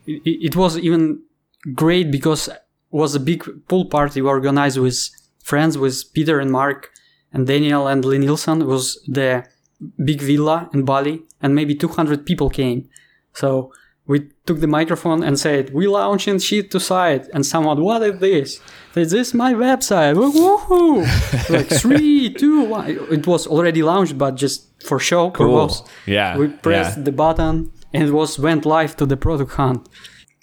It, 0.07 0.21
it 0.47 0.55
was 0.55 0.77
even 0.77 1.19
great 1.83 2.07
because 2.11 2.47
it 2.47 2.61
was 3.03 3.15
a 3.15 3.19
big 3.19 3.41
pool 3.67 3.85
party 3.85 4.21
we 4.21 4.29
organized 4.29 4.77
with 4.79 4.97
friends 5.43 5.77
with 5.77 5.95
Pieter 6.13 6.39
and 6.43 6.51
Marc 6.51 6.79
and 7.33 7.45
Daniel 7.47 7.87
and 7.91 8.05
Lee 8.05 8.19
Nielsen. 8.19 8.61
It 8.61 8.67
was 8.75 8.85
the 9.17 9.43
big 10.09 10.21
villa 10.21 10.69
in 10.73 10.85
Bali 10.85 11.15
and 11.41 11.53
maybe 11.53 11.75
200 11.75 12.25
people 12.25 12.49
came. 12.49 12.79
So 13.33 13.73
took 14.45 14.59
the 14.59 14.67
microphone 14.67 15.23
and 15.23 15.39
said, 15.39 15.73
we 15.73 15.87
launching 15.87 16.35
Sheet2Site. 16.35 17.29
And 17.33 17.45
someone, 17.45 17.81
what 17.81 18.03
is 18.03 18.19
this? 18.19 18.59
Is 18.95 19.11
this 19.11 19.29
is 19.29 19.33
my 19.33 19.53
website. 19.53 20.15
Woohoo! 20.15 21.49
like 21.49 21.69
three, 21.69 22.33
two, 22.33 22.65
one. 22.65 22.89
It 22.89 23.25
was 23.25 23.47
already 23.47 23.81
launched, 23.83 24.17
but 24.17 24.35
just 24.35 24.83
for 24.83 24.99
show 24.99 25.29
purpose. 25.29 25.83
Yeah. 26.05 26.37
We 26.37 26.49
pressed 26.49 26.97
yeah. 26.97 27.03
the 27.03 27.11
button 27.11 27.71
and 27.93 28.03
it 28.03 28.11
was 28.11 28.37
went 28.37 28.65
live 28.65 28.97
to 28.97 29.05
the 29.05 29.17
product 29.17 29.53
hunt. 29.53 29.87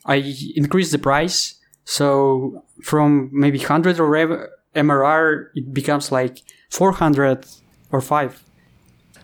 I 0.06 0.34
increased 0.56 0.92
the 0.92 0.98
price. 0.98 1.56
So 1.84 2.64
from 2.82 3.30
maybe 3.32 3.58
100 3.58 4.00
or 4.00 4.48
MRR, 4.74 5.46
it 5.54 5.74
becomes 5.74 6.10
like 6.10 6.38
400 6.70 7.46
or 7.92 8.00
5. 8.00 8.44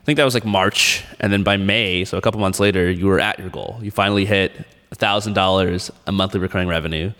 I 0.06 0.08
think 0.08 0.18
that 0.18 0.24
was 0.24 0.34
like 0.34 0.44
March, 0.44 1.02
and 1.18 1.32
then 1.32 1.42
by 1.42 1.56
May, 1.56 2.04
so 2.04 2.16
a 2.16 2.20
couple 2.20 2.38
months 2.38 2.60
later, 2.60 2.88
you 2.88 3.06
were 3.06 3.18
at 3.18 3.40
your 3.40 3.48
goal. 3.48 3.80
You 3.82 3.90
finally 3.90 4.24
hit 4.24 4.52
thousand 4.94 5.32
dollars 5.32 5.90
a 6.06 6.12
monthly 6.12 6.38
recurring 6.38 6.68
revenue, 6.68 7.12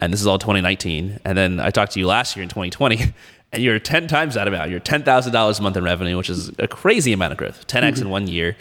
and 0.00 0.10
this 0.10 0.22
is 0.22 0.26
all 0.26 0.38
2019. 0.38 1.20
And 1.26 1.36
then 1.36 1.60
I 1.60 1.68
talked 1.68 1.92
to 1.92 2.00
you 2.00 2.06
last 2.06 2.34
year 2.36 2.42
in 2.42 2.48
2020, 2.48 3.12
and 3.52 3.62
you're 3.62 3.78
10 3.78 4.08
times 4.08 4.36
that 4.36 4.48
amount. 4.48 4.70
You're 4.70 4.80
10,000 4.80 5.30
dollars 5.34 5.58
a 5.58 5.62
month 5.62 5.76
in 5.76 5.84
revenue, 5.84 6.16
which 6.16 6.30
is 6.30 6.50
a 6.58 6.66
crazy 6.66 7.12
amount 7.12 7.32
of 7.32 7.38
growth, 7.38 7.66
10x 7.66 8.00
in 8.00 8.08
one 8.08 8.26
year. 8.26 8.56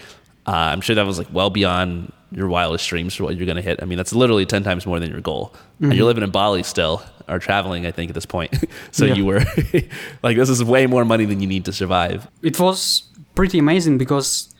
Uh, 0.45 0.51
I'm 0.51 0.81
sure 0.81 0.95
that 0.97 1.05
was 1.05 1.17
like 1.17 1.27
well 1.31 1.49
beyond 1.49 2.11
your 2.31 2.49
wildest 2.49 2.85
dreams 2.89 3.15
for 3.15 3.23
what 3.23 3.37
you're 3.37 3.45
going 3.45 3.55
to 3.55 3.61
hit. 3.61 3.81
I 3.81 3.85
mean, 3.85 3.97
that's 3.97 4.11
literally 4.11 4.45
10 4.45 4.61
times 4.63 4.85
more 4.85 4.99
than 4.99 5.09
your 5.09 5.21
goal. 5.21 5.53
And 5.81 5.93
you're 5.93 6.05
living 6.05 6.23
in 6.23 6.31
Bali 6.31 6.63
still, 6.63 7.01
or 7.29 7.39
traveling, 7.39 7.85
I 7.85 7.91
think, 7.91 8.09
at 8.09 8.15
this 8.15 8.25
point. 8.25 8.53
so 8.91 9.05
Yeah. 9.05 9.13
you 9.13 9.25
were 9.25 9.39
like, 10.21 10.35
this 10.35 10.49
is 10.49 10.61
way 10.63 10.85
more 10.85 11.05
money 11.05 11.23
than 11.23 11.39
you 11.39 11.47
need 11.47 11.63
to 11.65 11.71
survive. 11.71 12.27
It 12.43 12.59
was 12.59 13.03
pretty 13.39 13.57
amazing 13.57 13.97
because, 13.97 14.53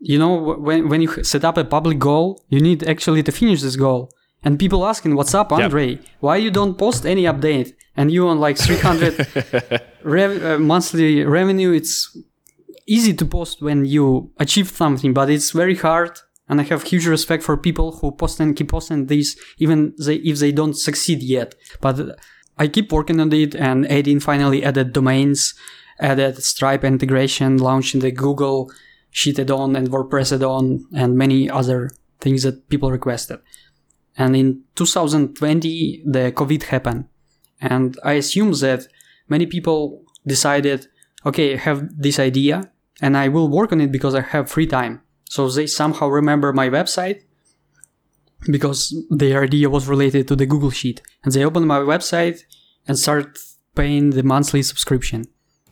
you 0.00 0.18
know, 0.18 0.32
when, 0.66 0.88
when 0.88 1.02
you 1.02 1.10
set 1.22 1.44
up 1.44 1.58
a 1.58 1.64
public 1.76 1.98
goal, 1.98 2.42
you 2.48 2.58
need 2.58 2.80
actually 2.94 3.22
to 3.22 3.30
finish 3.30 3.60
this 3.60 3.76
goal. 3.76 4.10
And 4.42 4.58
people 4.58 4.86
asking, 4.86 5.14
what's 5.14 5.34
up, 5.34 5.52
Andre? 5.52 5.98
Why 6.20 6.36
you 6.36 6.50
don't 6.50 6.78
post 6.84 7.04
any 7.04 7.24
update? 7.24 7.74
And 7.98 8.10
you 8.10 8.26
on 8.28 8.40
like 8.40 8.56
300 8.56 9.82
rev- 10.02 10.42
uh, 10.42 10.58
monthly 10.58 11.22
revenue, 11.22 11.72
it's 11.72 12.16
easy 12.86 13.12
to 13.12 13.26
post 13.26 13.60
when 13.60 13.84
you 13.84 14.30
achieve 14.38 14.68
something, 14.70 15.12
but 15.12 15.28
it's 15.28 15.50
very 15.50 15.76
hard. 15.76 16.18
And 16.48 16.62
I 16.62 16.64
have 16.64 16.82
huge 16.84 17.06
respect 17.06 17.42
for 17.42 17.58
people 17.58 17.88
who 17.98 18.10
post 18.10 18.40
and 18.40 18.56
keep 18.56 18.70
posting 18.70 19.04
this, 19.04 19.36
even 19.58 19.92
they, 20.02 20.16
if 20.30 20.38
they 20.38 20.52
don't 20.52 20.78
succeed 20.88 21.22
yet. 21.22 21.54
But 21.82 21.96
I 22.56 22.68
keep 22.68 22.90
working 22.90 23.20
on 23.20 23.30
it 23.34 23.54
and 23.54 23.78
adding 23.90 24.18
finally 24.20 24.64
added 24.64 24.94
domains, 24.94 25.54
added 25.98 26.42
Stripe 26.42 26.84
integration, 26.84 27.58
launching 27.58 28.00
the 28.00 28.10
Google 28.10 28.70
Sheet 29.10 29.38
add-on 29.38 29.76
and 29.76 29.88
WordPress 29.90 30.32
add-on 30.32 30.86
and 30.94 31.16
many 31.16 31.48
other 31.48 31.90
things 32.20 32.42
that 32.42 32.68
people 32.68 32.90
requested. 32.90 33.38
And 34.16 34.36
in 34.36 34.62
2020, 34.74 36.02
the 36.06 36.32
COVID 36.32 36.64
happened. 36.64 37.06
And 37.60 37.96
I 38.04 38.14
assume 38.14 38.52
that 38.54 38.86
many 39.28 39.46
people 39.46 40.02
decided, 40.26 40.88
okay, 41.24 41.54
I 41.54 41.56
have 41.58 41.88
this 41.96 42.18
idea 42.18 42.70
and 43.00 43.16
I 43.16 43.28
will 43.28 43.48
work 43.48 43.72
on 43.72 43.80
it 43.80 43.92
because 43.92 44.14
I 44.14 44.20
have 44.20 44.50
free 44.50 44.66
time. 44.66 45.00
So 45.24 45.48
they 45.48 45.66
somehow 45.66 46.08
remember 46.08 46.52
my 46.52 46.68
website 46.68 47.22
because 48.50 48.94
their 49.10 49.42
idea 49.42 49.70
was 49.70 49.88
related 49.88 50.28
to 50.28 50.36
the 50.36 50.46
Google 50.46 50.70
Sheet. 50.70 51.00
And 51.22 51.32
they 51.32 51.44
opened 51.44 51.66
my 51.66 51.78
website 51.78 52.40
and 52.86 52.98
start 52.98 53.38
paying 53.74 54.10
the 54.10 54.22
monthly 54.22 54.62
subscription. 54.62 55.26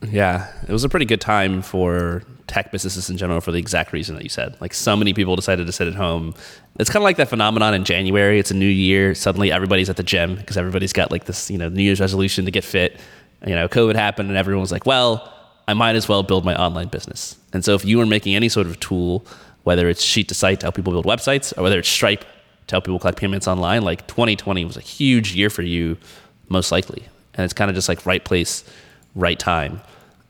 Yeah, 0.09 0.51
it 0.67 0.71
was 0.71 0.83
a 0.83 0.89
pretty 0.89 1.05
good 1.05 1.21
time 1.21 1.61
for 1.61 2.23
tech 2.47 2.71
businesses 2.71 3.09
in 3.09 3.17
general 3.17 3.41
for 3.41 3.51
the 3.51 3.57
exact 3.57 3.93
reason 3.93 4.15
that 4.15 4.23
you 4.23 4.29
said. 4.29 4.55
Like 4.59 4.73
so 4.73 4.95
many 4.95 5.13
people 5.13 5.35
decided 5.35 5.65
to 5.65 5.73
sit 5.73 5.87
at 5.87 5.95
home. 5.95 6.35
It's 6.79 6.89
kind 6.89 7.01
of 7.01 7.05
like 7.05 7.17
that 7.17 7.29
phenomenon 7.29 7.73
in 7.73 7.83
January. 7.83 8.39
It's 8.39 8.51
a 8.51 8.55
new 8.55 8.67
year. 8.67 9.15
Suddenly 9.15 9.51
everybody's 9.51 9.89
at 9.89 9.97
the 9.97 10.03
gym 10.03 10.35
because 10.35 10.57
everybody's 10.57 10.93
got 10.93 11.11
like 11.11 11.25
this, 11.25 11.49
you 11.49 11.57
know, 11.57 11.69
New 11.69 11.83
Year's 11.83 11.99
resolution 11.99 12.45
to 12.45 12.51
get 12.51 12.63
fit. 12.63 12.99
You 13.45 13.55
know, 13.55 13.67
COVID 13.67 13.95
happened 13.95 14.29
and 14.29 14.37
everyone 14.37 14.61
was 14.61 14.71
like, 14.71 14.85
well, 14.85 15.33
I 15.67 15.73
might 15.73 15.95
as 15.95 16.09
well 16.09 16.23
build 16.23 16.43
my 16.43 16.55
online 16.55 16.89
business. 16.89 17.37
And 17.53 17.63
so 17.63 17.73
if 17.73 17.85
you 17.85 17.97
were 17.97 18.05
making 18.05 18.35
any 18.35 18.49
sort 18.49 18.67
of 18.67 18.79
tool, 18.79 19.25
whether 19.63 19.87
it's 19.87 20.05
Sheet2Site 20.05 20.59
to 20.59 20.65
help 20.65 20.75
people 20.75 20.91
build 20.91 21.05
websites 21.05 21.57
or 21.57 21.63
whether 21.63 21.79
it's 21.79 21.89
Stripe 21.89 22.25
to 22.67 22.75
help 22.75 22.85
people 22.85 22.99
collect 22.99 23.17
payments 23.17 23.47
online, 23.47 23.83
like 23.83 24.05
2020 24.07 24.65
was 24.65 24.77
a 24.77 24.81
huge 24.81 25.33
year 25.33 25.49
for 25.49 25.61
you, 25.61 25.97
most 26.49 26.71
likely. 26.71 27.03
And 27.33 27.45
it's 27.45 27.53
kind 27.53 27.69
of 27.69 27.75
just 27.75 27.89
like 27.89 28.05
right 28.05 28.23
place, 28.23 28.63
right 29.15 29.37
time. 29.37 29.81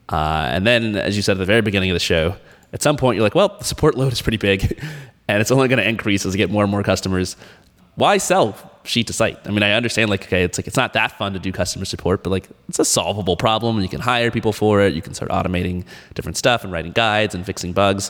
Uh, 0.09 0.47
and 0.51 0.67
then, 0.67 0.95
as 0.95 1.15
you 1.15 1.21
said 1.21 1.33
at 1.33 1.39
the 1.39 1.45
very 1.45 1.61
beginning 1.61 1.89
of 1.89 1.95
the 1.95 1.99
show, 1.99 2.35
At 2.73 2.81
some 2.81 2.97
point, 2.97 3.15
you're 3.15 3.23
like, 3.23 3.35
well, 3.35 3.55
the 3.59 3.63
support 3.63 3.95
load 3.95 4.11
is 4.11 4.21
pretty 4.21 4.37
big, 4.37 4.79
and 5.27 5.39
it's 5.41 5.51
only 5.51 5.67
going 5.67 5.77
to 5.77 5.87
increase 5.87 6.25
as 6.25 6.33
you 6.33 6.37
get 6.39 6.49
more 6.49 6.63
and 6.63 6.71
more 6.71 6.81
customers. 6.83 7.37
Why 7.95 8.17
sell 8.17 8.53
Sheet2Site? 8.83 9.47
I 9.47 9.51
mean, 9.51 9.61
I 9.61 9.73
understand 9.73 10.09
like 10.09 10.23
okay, 10.25 10.43
it's 10.43 10.57
like 10.57 10.65
it's 10.65 10.75
not 10.75 10.93
that 10.93 11.11
fun 11.19 11.33
to 11.33 11.39
do 11.39 11.51
customer 11.51 11.85
support, 11.85 12.23
but 12.23 12.31
like 12.31 12.49
it's 12.67 12.79
a 12.79 12.85
solvable 12.85 13.37
problem. 13.37 13.75
and 13.75 13.83
You 13.83 13.89
can 13.89 14.01
hire 14.01 14.31
people 14.31 14.51
for 14.53 14.81
it. 14.81 14.95
You 14.95 15.03
can 15.03 15.13
start 15.13 15.29
automating 15.29 15.85
different 16.15 16.35
stuff 16.37 16.63
and 16.63 16.73
writing 16.73 16.91
guides 16.93 17.35
and 17.35 17.45
fixing 17.45 17.73
bugs. 17.73 18.09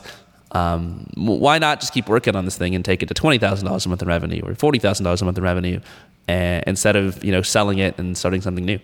Um, 0.52 1.10
why 1.16 1.58
not 1.58 1.80
just 1.80 1.92
keep 1.92 2.08
working 2.08 2.34
on 2.34 2.46
this 2.46 2.56
thing 2.56 2.74
and 2.74 2.82
take 2.82 3.02
it 3.02 3.06
to 3.08 3.14
twenty 3.14 3.36
thousand 3.36 3.66
dollars 3.66 3.84
a 3.84 3.90
month 3.90 4.00
in 4.00 4.08
revenue 4.08 4.40
or 4.42 4.54
forty 4.54 4.78
thousand 4.78 5.04
dollars 5.04 5.20
a 5.20 5.26
month 5.26 5.36
in 5.36 5.44
revenue, 5.44 5.80
instead 6.26 6.96
of 6.96 7.22
you 7.22 7.32
know 7.32 7.42
selling 7.42 7.78
it 7.78 7.98
and 7.98 8.16
starting 8.16 8.40
something 8.40 8.64
new? 8.64 8.78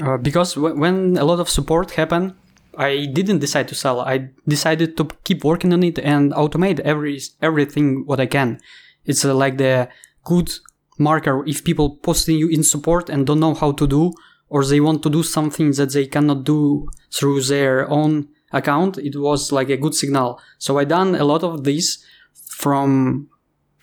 Uh, 0.00 0.16
because 0.16 0.54
w- 0.54 0.76
when 0.76 1.16
a 1.16 1.24
lot 1.24 1.40
of 1.40 1.48
support 1.48 1.92
happened, 1.92 2.34
I 2.76 3.06
didn't 3.06 3.38
decide 3.38 3.68
to 3.68 3.74
sell. 3.74 4.00
I 4.00 4.30
decided 4.46 4.96
to 4.98 5.08
keep 5.24 5.44
working 5.44 5.72
on 5.72 5.82
it 5.82 5.98
and 5.98 6.32
automate 6.32 6.80
every 6.80 7.20
everything 7.40 8.04
what 8.06 8.20
I 8.20 8.26
can. 8.26 8.60
It's 9.06 9.24
uh, 9.24 9.34
like 9.34 9.56
the 9.56 9.88
good 10.24 10.50
marker 10.98 11.44
if 11.46 11.64
people 11.64 11.96
posting 11.96 12.36
you 12.38 12.48
in 12.48 12.62
support 12.62 13.08
and 13.08 13.26
don't 13.26 13.40
know 13.40 13.54
how 13.54 13.72
to 13.72 13.86
do 13.86 14.12
or 14.48 14.64
they 14.64 14.80
want 14.80 15.02
to 15.02 15.10
do 15.10 15.22
something 15.22 15.72
that 15.72 15.92
they 15.92 16.06
cannot 16.06 16.44
do 16.44 16.88
through 17.12 17.40
their 17.42 17.88
own 17.90 18.28
account 18.52 18.96
it 18.98 19.14
was 19.16 19.52
like 19.52 19.68
a 19.68 19.76
good 19.76 19.94
signal 19.94 20.40
so 20.58 20.78
i 20.78 20.84
done 20.84 21.14
a 21.14 21.24
lot 21.24 21.42
of 21.42 21.64
this 21.64 22.04
from 22.48 23.28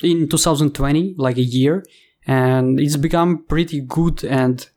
in 0.01 0.27
2020 0.27 1.15
like 1.17 1.37
a 1.37 1.43
year 1.43 1.83
and 2.25 2.79
it's 2.79 2.95
become 2.95 3.43
pretty 3.43 3.81
good 3.81 4.23
and 4.23 4.69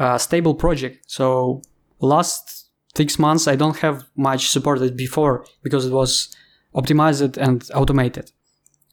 uh, 0.00 0.18
stable 0.18 0.54
project 0.54 0.96
so 1.06 1.62
last 2.00 2.70
six 2.96 3.18
months 3.18 3.46
i 3.46 3.54
don't 3.54 3.78
have 3.78 4.04
much 4.16 4.48
supported 4.48 4.96
before 4.96 5.44
because 5.62 5.86
it 5.86 5.92
was 5.92 6.34
optimized 6.74 7.36
and 7.36 7.70
automated 7.74 8.32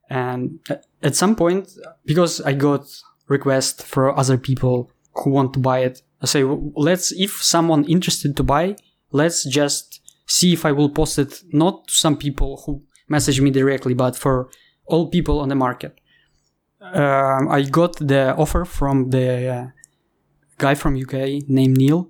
and 0.09 0.59
at 1.03 1.15
some 1.15 1.35
point, 1.35 1.69
because 2.05 2.41
I 2.41 2.53
got 2.53 2.85
requests 3.27 3.83
for 3.83 4.17
other 4.17 4.37
people 4.37 4.91
who 5.15 5.31
want 5.31 5.53
to 5.53 5.59
buy 5.59 5.79
it, 5.79 6.01
I 6.21 6.25
say, 6.25 6.43
let's, 6.43 7.11
if 7.11 7.43
someone 7.43 7.83
interested 7.85 8.37
to 8.37 8.43
buy, 8.43 8.75
let's 9.11 9.43
just 9.43 10.01
see 10.25 10.53
if 10.53 10.65
I 10.65 10.71
will 10.71 10.89
post 10.89 11.19
it 11.19 11.43
not 11.51 11.87
to 11.87 11.95
some 11.95 12.17
people 12.17 12.63
who 12.65 12.83
message 13.07 13.41
me 13.41 13.51
directly, 13.51 13.93
but 13.93 14.15
for 14.15 14.49
all 14.85 15.09
people 15.09 15.39
on 15.39 15.49
the 15.49 15.55
market. 15.55 15.99
Um, 16.81 17.49
I 17.49 17.63
got 17.63 17.97
the 17.97 18.35
offer 18.35 18.63
from 18.63 19.09
the 19.09 19.47
uh, 19.47 19.67
guy 20.57 20.75
from 20.75 20.95
UK 20.95 21.47
named 21.47 21.77
Neil. 21.77 22.09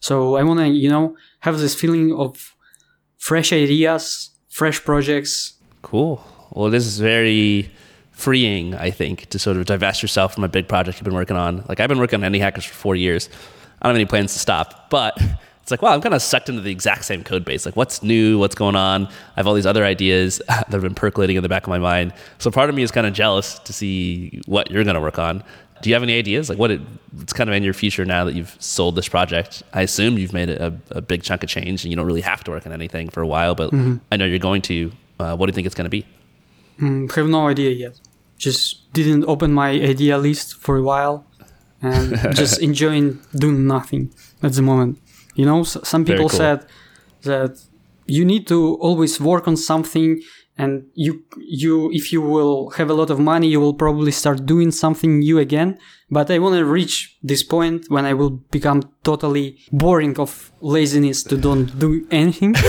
So 0.00 0.36
I 0.36 0.42
want 0.42 0.60
to, 0.60 0.68
you 0.68 0.88
know, 0.88 1.16
have 1.40 1.58
this 1.58 1.74
feeling 1.74 2.12
of 2.14 2.54
fresh 3.16 3.52
ideas, 3.52 4.30
fresh 4.48 4.84
projects. 4.84 5.54
Cool 5.82 6.24
well, 6.50 6.70
this 6.70 6.86
is 6.86 6.98
very 6.98 7.70
freeing, 8.12 8.74
I 8.74 8.90
think, 8.90 9.26
to 9.30 9.38
sort 9.38 9.56
of 9.56 9.66
divest 9.66 10.02
yourself 10.02 10.34
from 10.34 10.44
a 10.44 10.48
big 10.48 10.68
project 10.68 10.98
you've 10.98 11.04
been 11.04 11.14
working 11.14 11.36
on. 11.36 11.64
Like 11.68 11.80
I've 11.80 11.88
been 11.88 11.98
working 11.98 12.22
on 12.22 12.32
Indie 12.32 12.40
Hackers 12.40 12.64
for 12.64 12.74
four 12.74 12.96
years. 12.96 13.28
I 13.80 13.86
don't 13.86 13.94
have 13.94 14.00
any 14.00 14.06
plans 14.06 14.32
to 14.32 14.38
stop, 14.38 14.90
but 14.90 15.16
it's 15.68 15.70
like, 15.70 15.82
wow, 15.82 15.92
I'm 15.92 16.00
kind 16.00 16.14
of 16.14 16.22
sucked 16.22 16.48
into 16.48 16.62
the 16.62 16.70
exact 16.70 17.04
same 17.04 17.22
code 17.22 17.44
base. 17.44 17.66
Like, 17.66 17.76
what's 17.76 18.02
new? 18.02 18.38
What's 18.38 18.54
going 18.54 18.74
on? 18.74 19.04
I 19.04 19.10
have 19.36 19.46
all 19.46 19.52
these 19.52 19.66
other 19.66 19.84
ideas 19.84 20.40
that 20.48 20.70
have 20.70 20.80
been 20.80 20.94
percolating 20.94 21.36
in 21.36 21.42
the 21.42 21.48
back 21.48 21.64
of 21.64 21.68
my 21.68 21.76
mind. 21.76 22.14
So 22.38 22.50
part 22.50 22.70
of 22.70 22.74
me 22.74 22.82
is 22.82 22.90
kind 22.90 23.06
of 23.06 23.12
jealous 23.12 23.58
to 23.58 23.74
see 23.74 24.40
what 24.46 24.70
you're 24.70 24.82
going 24.82 24.94
to 24.94 25.00
work 25.00 25.18
on. 25.18 25.44
Do 25.82 25.90
you 25.90 25.94
have 25.94 26.02
any 26.02 26.18
ideas? 26.18 26.48
Like, 26.48 26.56
what 26.56 26.70
it, 26.70 26.80
it's 27.20 27.34
kind 27.34 27.50
of 27.50 27.54
in 27.54 27.62
your 27.62 27.74
future 27.74 28.06
now 28.06 28.24
that 28.24 28.34
you've 28.34 28.56
sold 28.58 28.96
this 28.96 29.10
project? 29.10 29.62
I 29.74 29.82
assume 29.82 30.16
you've 30.16 30.32
made 30.32 30.48
a, 30.48 30.74
a 30.90 31.02
big 31.02 31.22
chunk 31.22 31.42
of 31.42 31.50
change 31.50 31.84
and 31.84 31.92
you 31.92 31.96
don't 31.96 32.06
really 32.06 32.22
have 32.22 32.42
to 32.44 32.50
work 32.50 32.64
on 32.64 32.72
anything 32.72 33.10
for 33.10 33.20
a 33.20 33.26
while, 33.26 33.54
but 33.54 33.70
mm-hmm. 33.70 33.96
I 34.10 34.16
know 34.16 34.24
you're 34.24 34.38
going 34.38 34.62
to. 34.62 34.90
Uh, 35.20 35.36
what 35.36 35.46
do 35.46 35.50
you 35.50 35.54
think 35.54 35.66
it's 35.66 35.74
going 35.74 35.84
to 35.84 35.90
be? 35.90 36.06
Mm, 36.80 37.14
have 37.14 37.28
no 37.28 37.48
idea 37.48 37.72
yet. 37.72 38.00
Just 38.38 38.90
didn't 38.94 39.26
open 39.26 39.52
my 39.52 39.68
idea 39.68 40.16
list 40.16 40.54
for 40.54 40.78
a 40.78 40.82
while 40.82 41.26
and 41.82 42.16
just 42.34 42.58
enjoying 42.62 43.20
doing 43.34 43.66
nothing 43.66 44.14
at 44.42 44.54
the 44.54 44.62
moment. 44.62 44.98
You 45.38 45.46
know, 45.46 45.62
some 45.62 46.04
people 46.04 46.28
cool. 46.28 46.40
said 46.42 46.66
that 47.22 47.52
you 48.06 48.24
need 48.24 48.44
to 48.48 48.74
always 48.86 49.20
work 49.20 49.46
on 49.46 49.56
something 49.56 50.20
and 50.62 50.72
you 50.94 51.12
you 51.38 51.72
if 51.92 52.12
you 52.12 52.20
will 52.20 52.70
have 52.70 52.90
a 52.90 52.96
lot 53.00 53.10
of 53.10 53.18
money 53.20 53.46
you 53.46 53.60
will 53.60 53.74
probably 53.84 54.10
start 54.10 54.44
doing 54.44 54.70
something 54.72 55.20
new 55.20 55.38
again. 55.38 55.78
But 56.10 56.26
i 56.34 56.38
want 56.44 56.54
to 56.56 56.64
reach 56.78 57.16
this 57.22 57.42
point 57.54 57.80
when 57.94 58.04
i 58.10 58.14
will 58.18 58.34
become 58.56 58.80
totally 59.10 59.46
boring 59.70 60.18
of 60.18 60.30
laziness 60.60 61.22
to 61.28 61.36
don't 61.36 61.68
do 61.78 61.90
anything. 62.10 62.54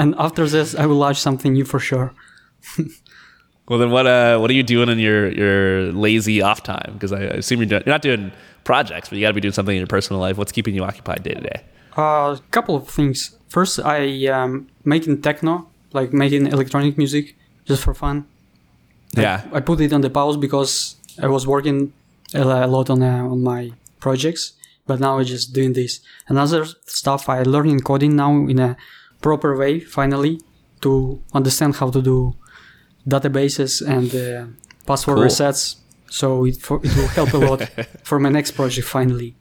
And 0.00 0.14
after 0.26 0.44
this 0.54 0.74
i 0.82 0.86
will 0.86 1.00
launch 1.06 1.20
something 1.20 1.52
new 1.52 1.66
for 1.72 1.80
sure 1.90 2.08
well, 3.68 3.78
then 3.78 3.90
what 3.90 4.06
uh, 4.06 4.38
what 4.38 4.50
are 4.50 4.54
you 4.54 4.62
doing 4.62 4.88
in 4.88 4.98
your, 4.98 5.30
your 5.30 5.92
lazy 5.92 6.42
off 6.42 6.62
time? 6.62 6.92
Because 6.92 7.12
I, 7.12 7.20
assume 7.20 7.60
you're, 7.60 7.66
doing, 7.66 7.82
you're 7.86 7.94
not 7.94 8.02
doing 8.02 8.30
projects, 8.64 9.08
but 9.08 9.16
you 9.16 9.22
got 9.24 9.28
to 9.28 9.34
be 9.34 9.40
doing 9.40 9.52
something 9.52 9.74
in 9.74 9.80
your 9.80 9.86
personal 9.86 10.20
life. 10.20 10.36
What's 10.36 10.52
keeping 10.52 10.74
you 10.74 10.84
occupied 10.84 11.22
day 11.22 11.34
to 11.34 11.40
day? 11.40 11.62
A 11.96 12.00
uh, 12.00 12.36
couple 12.50 12.76
of 12.76 12.88
things. 12.88 13.36
First, 13.48 13.80
I 13.80 13.98
am 14.28 14.68
making 14.84 15.22
techno, 15.22 15.68
like 15.92 16.12
making 16.12 16.46
electronic 16.48 16.98
music, 16.98 17.36
just 17.64 17.82
for 17.82 17.94
fun. 17.94 18.26
Yeah. 19.16 19.42
I, 19.52 19.56
I 19.56 19.60
put 19.60 19.80
it 19.80 19.92
on 19.92 20.02
the 20.02 20.10
pause 20.10 20.36
because 20.36 20.96
I 21.22 21.28
was 21.28 21.46
working 21.46 21.92
a 22.34 22.66
lot 22.66 22.90
on 22.90 23.02
uh, 23.02 23.24
on 23.24 23.42
my 23.42 23.72
projects, 23.98 24.52
but 24.86 25.00
now 25.00 25.18
I'm 25.18 25.24
just 25.24 25.54
doing 25.54 25.72
this. 25.72 26.00
Another 26.28 26.66
stuff 26.84 27.28
I 27.30 27.42
learning 27.42 27.80
coding 27.80 28.16
now 28.16 28.32
in 28.46 28.58
a 28.58 28.76
proper 29.22 29.56
way. 29.56 29.80
Finally, 29.80 30.42
to 30.82 31.22
understand 31.32 31.76
how 31.76 31.90
to 31.90 32.02
do 32.02 32.34
databases 33.08 33.86
and 33.86 34.14
uh, 34.14 34.46
password 34.86 35.16
cool. 35.16 35.26
resets. 35.26 35.76
So 36.10 36.44
it, 36.44 36.56
for, 36.56 36.80
it 36.82 36.96
will 36.96 37.08
help 37.08 37.32
a 37.32 37.38
lot 37.38 37.68
for 38.04 38.18
my 38.18 38.28
next 38.28 38.52
project 38.52 38.86
finally. 38.86 39.34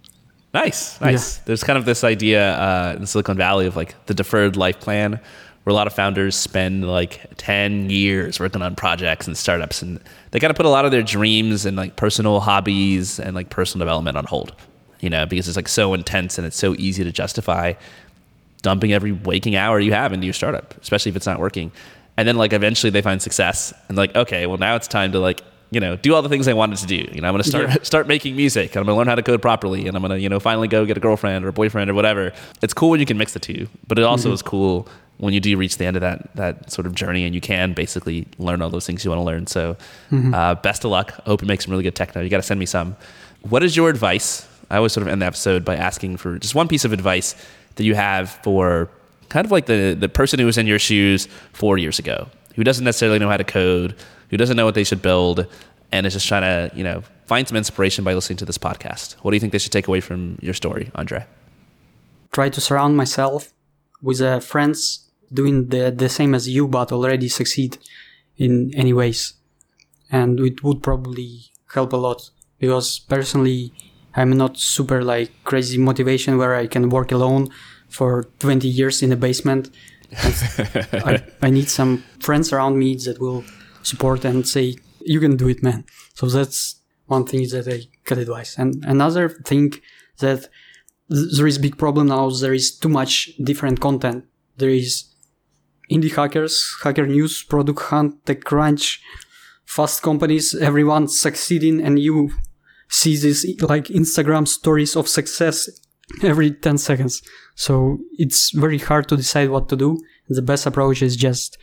Nice, 0.54 1.02
nice. 1.02 1.38
Yeah. 1.38 1.44
There's 1.46 1.64
kind 1.64 1.78
of 1.78 1.86
this 1.86 2.04
idea 2.04 2.54
uh, 2.54 2.96
in 2.98 3.06
Silicon 3.08 3.38
Valley 3.38 3.66
of 3.66 3.76
like 3.76 3.96
the 4.06 4.14
deferred 4.14 4.56
life 4.56 4.80
plan, 4.80 5.20
where 5.64 5.72
a 5.72 5.74
lot 5.74 5.88
of 5.88 5.94
founders 5.94 6.36
spend 6.36 6.88
like 6.88 7.22
10 7.38 7.90
years 7.90 8.40
working 8.40 8.62
on 8.62 8.76
projects 8.76 9.26
and 9.26 9.36
startups, 9.36 9.82
and 9.82 10.00
they 10.30 10.40
got 10.40 10.50
to 10.50 10.54
put 10.54 10.68
a 10.68 10.70
lot 10.70 10.86
of 10.86 10.92
their 10.92 11.02
dreams 11.02 11.66
and 11.66 11.76
like 11.76 11.96
personal 11.96 12.40
hobbies 12.40 13.20
and 13.20 13.36
like 13.36 13.50
personal 13.50 13.84
development 13.84 14.16
on 14.16 14.26
hold, 14.26 14.54
you 15.00 15.10
know, 15.10 15.26
because 15.26 15.48
it's 15.48 15.58
like 15.58 15.68
so 15.68 15.96
intense 15.96 16.38
and 16.38 16.46
it's 16.46 16.58
so 16.58 16.76
easy 16.78 17.04
to 17.04 17.12
justify 17.12 17.74
dumping 18.62 18.94
every 18.94 19.12
waking 19.12 19.56
hour 19.56 19.80
you 19.80 19.92
have 19.92 20.14
into 20.14 20.26
your 20.26 20.34
startup, 20.34 20.80
especially 20.82 21.10
if 21.10 21.16
it's 21.16 21.26
not 21.26 21.40
working 21.40 21.72
and 22.18 22.28
then 22.28 22.36
like 22.36 22.54
eventually 22.54 22.90
they 22.90 23.02
find 23.02 23.22
success 23.22 23.74
and 23.88 23.98
like 23.98 24.16
okay 24.16 24.46
well 24.46 24.58
now 24.58 24.76
it's 24.76 24.88
time 24.88 25.12
to 25.12 25.20
like 25.20 25.42
you 25.72 25.80
know 25.80 25.96
do 25.96 26.14
all 26.14 26.22
the 26.22 26.30
things 26.30 26.48
i 26.48 26.54
wanted 26.54 26.78
to 26.78 26.86
do. 26.86 27.08
You 27.12 27.22
know 27.22 27.28
i'm 27.28 27.34
going 27.34 27.44
to 27.44 27.50
start 27.50 27.70
yeah. 27.70 27.78
start 27.84 28.08
making 28.08 28.36
music 28.36 28.72
and 28.72 28.78
i'm 28.78 28.86
going 28.86 28.96
to 28.96 28.98
learn 28.98 29.08
how 29.08 29.16
to 29.16 29.24
code 29.24 29.42
properly 29.42 29.88
and 29.88 29.96
i'm 29.98 30.04
going 30.04 30.12
to 30.12 30.20
you 30.20 30.30
know 30.30 30.40
finally 30.40 30.68
go 30.68 30.86
get 30.86 30.98
a 30.98 31.00
girlfriend 31.00 31.46
or 31.46 31.50
a 31.50 31.54
boyfriend 31.54 31.90
or 31.90 31.94
whatever. 31.94 32.32
It's 32.62 32.74
cool 32.74 32.90
when 32.90 33.00
you 33.00 33.06
can 33.06 33.18
mix 33.18 33.34
the 33.34 33.40
two 33.40 33.68
but 33.88 33.98
it 33.98 34.04
also 34.04 34.30
mm-hmm. 34.30 34.36
is 34.36 34.42
cool 34.42 34.88
when 35.18 35.34
you 35.34 35.40
do 35.40 35.56
reach 35.58 35.78
the 35.78 35.86
end 35.86 35.96
of 35.96 36.02
that 36.02 36.36
that 36.36 36.72
sort 36.72 36.86
of 36.86 36.96
journey 36.96 37.26
and 37.26 37.36
you 37.36 37.42
can 37.42 37.74
basically 37.74 38.28
learn 38.38 38.62
all 38.62 38.70
those 38.70 38.86
things 38.86 39.06
you 39.06 39.12
want 39.12 39.20
to 39.20 39.24
learn. 39.24 39.48
So 39.48 39.76
mm-hmm. 40.12 40.34
uh, 40.34 40.56
best 40.56 40.84
of 40.84 40.92
luck. 40.92 41.14
I 41.20 41.30
hope 41.30 41.42
you 41.42 41.48
make 41.48 41.62
some 41.62 41.72
really 41.72 41.84
good 41.84 41.96
techno. 41.96 42.22
You 42.22 42.30
got 42.30 42.38
to 42.38 42.44
send 42.44 42.60
me 42.60 42.66
some. 42.66 42.96
What 43.42 43.64
is 43.64 43.76
your 43.76 43.90
advice? 43.90 44.48
I 44.70 44.78
always 44.78 44.94
sort 44.94 45.04
of 45.06 45.12
end 45.12 45.22
the 45.22 45.26
episode 45.26 45.64
by 45.64 45.76
asking 45.76 46.18
for 46.18 46.40
just 46.40 46.56
one 46.56 46.68
piece 46.68 46.86
of 46.86 46.94
advice 46.94 47.36
that 47.76 47.84
you 47.84 47.96
have 47.96 48.32
for 48.44 48.90
kind 49.34 49.46
of 49.48 49.52
like 49.52 49.66
the, 49.66 49.98
the 50.00 50.08
person 50.08 50.38
who 50.38 50.46
was 50.46 50.60
in 50.60 50.68
your 50.68 50.78
shoes 50.78 51.28
four 51.54 51.80
years 51.80 51.98
ago, 51.98 52.30
who 52.56 52.64
doesn't 52.64 52.86
necessarily 52.86 53.18
know 53.18 53.28
how 53.28 53.36
to 53.36 53.44
code, 53.44 53.96
who 54.30 54.38
doesn't 54.38 54.56
know 54.56 54.64
what 54.64 54.76
they 54.76 54.84
should 54.84 55.02
build, 55.02 55.48
and 55.92 56.06
is 56.06 56.14
just 56.14 56.28
trying 56.28 56.44
to, 56.44 56.76
you 56.78 56.84
know, 56.84 57.02
find 57.26 57.48
some 57.48 57.58
inspiration 57.58 58.04
by 58.04 58.14
listening 58.14 58.38
to 58.38 58.46
this 58.46 58.60
podcast. 58.60 59.16
What 59.24 59.32
do 59.32 59.36
you 59.36 59.40
think 59.40 59.52
they 59.52 59.58
should 59.58 59.72
take 59.72 59.88
away 59.88 60.02
from 60.02 60.38
your 60.40 60.54
story, 60.54 60.92
Andre? 60.94 61.26
Try 62.32 62.50
to 62.50 62.62
surround 62.62 62.96
myself 62.96 63.52
with 64.04 64.22
uh, 64.22 64.40
friends 64.40 65.10
doing 65.34 65.70
the, 65.70 65.90
the 65.90 66.10
same 66.10 66.36
as 66.36 66.48
you, 66.48 66.68
but 66.68 66.92
already 66.92 67.28
succeed 67.28 67.80
in 68.38 68.72
any 68.76 68.94
ways. 68.94 69.34
And 70.12 70.40
it 70.42 70.64
would 70.64 70.84
probably 70.84 71.46
help 71.74 71.92
a 71.92 71.98
lot 71.98 72.30
because 72.60 73.00
personally, 73.00 73.74
I'm 74.16 74.38
not 74.38 74.60
super 74.60 75.04
like 75.04 75.32
crazy 75.44 75.80
motivation 75.80 76.38
where 76.38 76.54
I 76.54 76.68
can 76.68 76.90
work 76.90 77.12
alone 77.12 77.50
for 77.94 78.24
20 78.40 78.68
years 78.68 79.04
in 79.04 79.12
the 79.12 79.16
basement. 79.16 79.70
I, 80.14 81.24
I, 81.42 81.50
need 81.50 81.70
some 81.70 82.04
friends 82.20 82.52
around 82.52 82.78
me 82.78 82.96
that 83.06 83.20
will 83.20 83.44
support 83.84 84.26
and 84.26 84.48
say, 84.48 84.76
you 85.02 85.20
can 85.20 85.38
do 85.38 85.48
it, 85.48 85.64
man. 85.64 85.86
So 86.16 86.28
that's 86.28 86.76
one 87.06 87.26
thing 87.26 87.48
that 87.50 87.68
I 87.68 87.88
can 88.06 88.20
advise. 88.20 88.56
And 88.58 88.84
another 88.86 89.30
thing 89.30 89.74
that 90.20 90.50
there 91.10 91.48
is 91.48 91.58
big 91.58 91.78
problem 91.78 92.08
now, 92.08 92.30
there 92.30 92.54
is 92.54 92.78
too 92.78 92.90
much 92.90 93.32
different 93.44 93.80
content. 93.80 94.26
There 94.58 94.70
is 94.70 95.06
indie 95.92 96.16
hackers, 96.16 96.76
hacker 96.84 97.08
news, 97.08 97.44
product 97.44 97.80
hunt, 97.80 98.26
TechCrunch, 98.26 99.00
fast 99.66 100.02
companies, 100.02 100.56
everyone 100.56 101.08
succeeding 101.08 101.82
and 101.82 102.00
you 102.00 102.32
see 102.90 103.18
this 103.18 103.46
like 103.62 103.86
Instagram 103.86 104.48
stories 104.48 104.96
of 104.96 105.08
success 105.08 105.70
every 106.22 106.52
10 106.52 106.78
seconds. 106.78 107.22
So 107.56 108.00
it's 108.18 108.52
very 108.52 108.80
hard 108.80 109.08
to 109.10 109.16
decide 109.18 109.50
what 109.50 109.70
to 109.70 109.76
do. 109.76 109.98
The 110.30 110.42
best 110.42 110.66
approach 110.66 111.02
is 111.02 111.16
just 111.16 111.58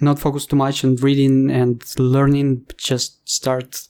not 0.00 0.18
focus 0.18 0.46
too 0.46 0.56
much 0.56 0.84
on 0.84 0.96
reading 0.96 1.50
and 1.50 1.82
learning, 1.98 2.66
just 2.76 3.28
start 3.28 3.86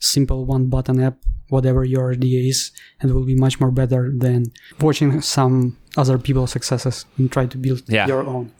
simple 0.00 0.44
one 0.44 0.66
button 0.66 1.00
app, 1.00 1.18
whatever 1.50 1.84
your 1.84 2.12
idea 2.12 2.40
is, 2.48 2.72
and 3.00 3.10
it 3.10 3.14
will 3.14 3.24
be 3.24 3.36
much 3.36 3.60
more 3.60 3.70
better 3.70 4.12
than 4.16 4.46
watching 4.80 5.20
some 5.20 5.76
other 5.96 6.18
people's 6.18 6.50
successes 6.50 7.04
and 7.18 7.30
try 7.30 7.46
to 7.46 7.56
build 7.58 7.82
Yeah. 7.86 8.08
your 8.08 8.24
own. 8.24 8.50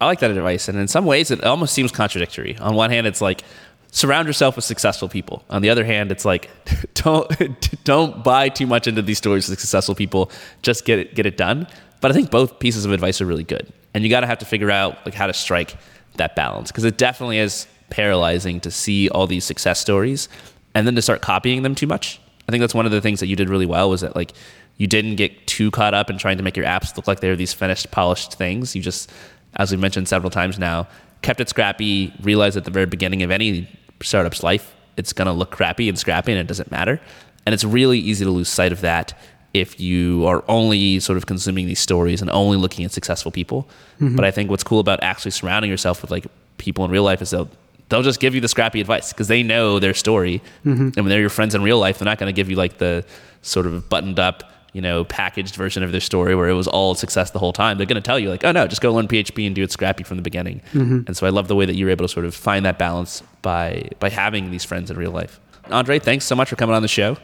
I 0.00 0.06
like 0.06 0.20
that 0.20 0.30
advice. 0.30 0.68
And 0.68 0.78
in 0.78 0.86
some 0.86 1.04
ways, 1.06 1.30
it 1.30 1.42
almost 1.42 1.72
seems 1.72 1.90
contradictory. 1.90 2.56
On 2.58 2.74
one 2.74 2.90
hand, 2.90 3.06
it's 3.06 3.20
like, 3.20 3.42
surround 3.94 4.26
yourself 4.26 4.56
with 4.56 4.64
successful 4.64 5.08
people. 5.08 5.44
On 5.48 5.62
the 5.62 5.70
other 5.70 5.84
hand, 5.84 6.10
it's 6.10 6.24
like, 6.24 6.50
don't, 6.94 7.84
don't 7.84 8.22
buy 8.22 8.48
too 8.48 8.66
much 8.66 8.86
into 8.86 9.00
these 9.00 9.18
stories 9.18 9.48
of 9.48 9.58
successful 9.58 9.94
people. 9.94 10.30
Just 10.62 10.84
get 10.84 10.98
it, 10.98 11.14
get 11.14 11.26
it 11.26 11.36
done. 11.36 11.66
But 12.00 12.10
I 12.10 12.14
think 12.14 12.30
both 12.30 12.58
pieces 12.58 12.84
of 12.84 12.92
advice 12.92 13.20
are 13.20 13.26
really 13.26 13.44
good. 13.44 13.72
And 13.94 14.02
you 14.02 14.10
got 14.10 14.20
to 14.20 14.26
have 14.26 14.38
to 14.38 14.44
figure 14.44 14.70
out 14.70 14.98
like 15.06 15.14
how 15.14 15.28
to 15.28 15.32
strike 15.32 15.76
that 16.16 16.34
balance 16.36 16.70
because 16.70 16.84
it 16.84 16.98
definitely 16.98 17.38
is 17.38 17.66
paralyzing 17.88 18.60
to 18.60 18.70
see 18.70 19.08
all 19.08 19.26
these 19.26 19.44
success 19.44 19.78
stories 19.78 20.28
and 20.74 20.86
then 20.86 20.96
to 20.96 21.02
start 21.02 21.22
copying 21.22 21.62
them 21.62 21.76
too 21.76 21.86
much. 21.86 22.20
I 22.48 22.52
think 22.52 22.60
that's 22.60 22.74
one 22.74 22.86
of 22.86 22.92
the 22.92 23.00
things 23.00 23.20
that 23.20 23.28
you 23.28 23.36
did 23.36 23.48
really 23.48 23.66
well 23.66 23.88
was 23.88 24.00
that 24.00 24.16
like 24.16 24.32
you 24.76 24.88
didn't 24.88 25.14
get 25.14 25.46
too 25.46 25.70
caught 25.70 25.94
up 25.94 26.10
in 26.10 26.18
trying 26.18 26.36
to 26.36 26.42
make 26.42 26.56
your 26.56 26.66
apps 26.66 26.96
look 26.96 27.06
like 27.06 27.20
they're 27.20 27.36
these 27.36 27.54
finished, 27.54 27.92
polished 27.92 28.34
things. 28.34 28.74
You 28.74 28.82
just, 28.82 29.10
as 29.54 29.70
we've 29.70 29.80
mentioned 29.80 30.08
several 30.08 30.30
times 30.30 30.58
now, 30.58 30.88
kept 31.22 31.40
it 31.40 31.48
scrappy, 31.48 32.12
realized 32.20 32.56
at 32.56 32.64
the 32.64 32.72
very 32.72 32.86
beginning 32.86 33.22
of 33.22 33.30
any 33.30 33.68
startup's 34.02 34.42
life, 34.42 34.74
it's 34.96 35.12
going 35.12 35.26
to 35.26 35.32
look 35.32 35.50
crappy 35.50 35.88
and 35.88 35.98
scrappy 35.98 36.32
and 36.32 36.40
it 36.40 36.46
doesn't 36.46 36.70
matter. 36.70 37.00
And 37.46 37.52
it's 37.52 37.64
really 37.64 37.98
easy 37.98 38.24
to 38.24 38.30
lose 38.30 38.48
sight 38.48 38.72
of 38.72 38.80
that 38.80 39.18
if 39.52 39.78
you 39.78 40.26
are 40.26 40.44
only 40.48 40.98
sort 41.00 41.16
of 41.16 41.26
consuming 41.26 41.66
these 41.66 41.78
stories 41.78 42.20
and 42.20 42.30
only 42.30 42.56
looking 42.56 42.84
at 42.84 42.90
successful 42.90 43.30
people. 43.30 43.68
Mm-hmm. 44.00 44.16
But 44.16 44.24
I 44.24 44.30
think 44.30 44.50
what's 44.50 44.64
cool 44.64 44.80
about 44.80 45.02
actually 45.02 45.30
surrounding 45.30 45.70
yourself 45.70 46.02
with 46.02 46.10
like 46.10 46.26
people 46.58 46.84
in 46.84 46.90
real 46.90 47.04
life 47.04 47.22
is 47.22 47.30
they'll 47.30 47.48
they'll 47.88 48.02
just 48.02 48.18
give 48.18 48.34
you 48.34 48.40
the 48.40 48.48
scrappy 48.48 48.80
advice 48.80 49.12
because 49.12 49.28
they 49.28 49.42
know 49.42 49.78
their 49.78 49.94
story. 49.94 50.42
Mm-hmm. 50.64 50.82
And 50.82 50.96
when 50.96 51.06
they're 51.06 51.20
your 51.20 51.30
friends 51.30 51.54
in 51.54 51.62
real 51.62 51.78
life, 51.78 51.98
they're 51.98 52.06
not 52.06 52.18
going 52.18 52.32
to 52.32 52.36
give 52.36 52.50
you 52.50 52.56
like 52.56 52.78
the 52.78 53.04
sort 53.42 53.66
of 53.66 53.88
buttoned 53.88 54.18
up, 54.18 54.50
you 54.74 54.82
know, 54.82 55.04
packaged 55.04 55.54
version 55.54 55.82
of 55.82 55.92
their 55.92 56.00
story 56.00 56.34
where 56.34 56.48
it 56.48 56.52
was 56.52 56.66
all 56.66 56.94
success 56.96 57.30
the 57.30 57.38
whole 57.38 57.52
time. 57.52 57.78
They're 57.78 57.86
going 57.86 57.94
to 57.94 58.06
tell 58.06 58.18
you 58.18 58.28
like, 58.28 58.44
oh 58.44 58.52
no, 58.52 58.66
just 58.66 58.82
go 58.82 58.92
learn 58.92 59.08
PHP 59.08 59.46
and 59.46 59.54
do 59.54 59.62
it 59.62 59.70
scrappy 59.70 60.02
from 60.02 60.16
the 60.18 60.22
beginning. 60.22 60.60
Mm-hmm. 60.72 61.04
And 61.06 61.16
so 61.16 61.26
I 61.26 61.30
love 61.30 61.48
the 61.48 61.54
way 61.54 61.64
that 61.64 61.76
you 61.76 61.86
were 61.86 61.92
able 61.92 62.04
to 62.04 62.12
sort 62.12 62.26
of 62.26 62.34
find 62.34 62.66
that 62.66 62.76
balance 62.76 63.22
by 63.40 63.88
by 64.00 64.10
having 64.10 64.50
these 64.50 64.64
friends 64.64 64.90
in 64.90 64.96
real 64.98 65.12
life. 65.12 65.40
Andre, 65.70 65.98
thanks 66.00 66.26
so 66.26 66.34
much 66.34 66.50
for 66.50 66.56
coming 66.56 66.74
on 66.74 66.82
the 66.82 66.88
show. 66.88 67.16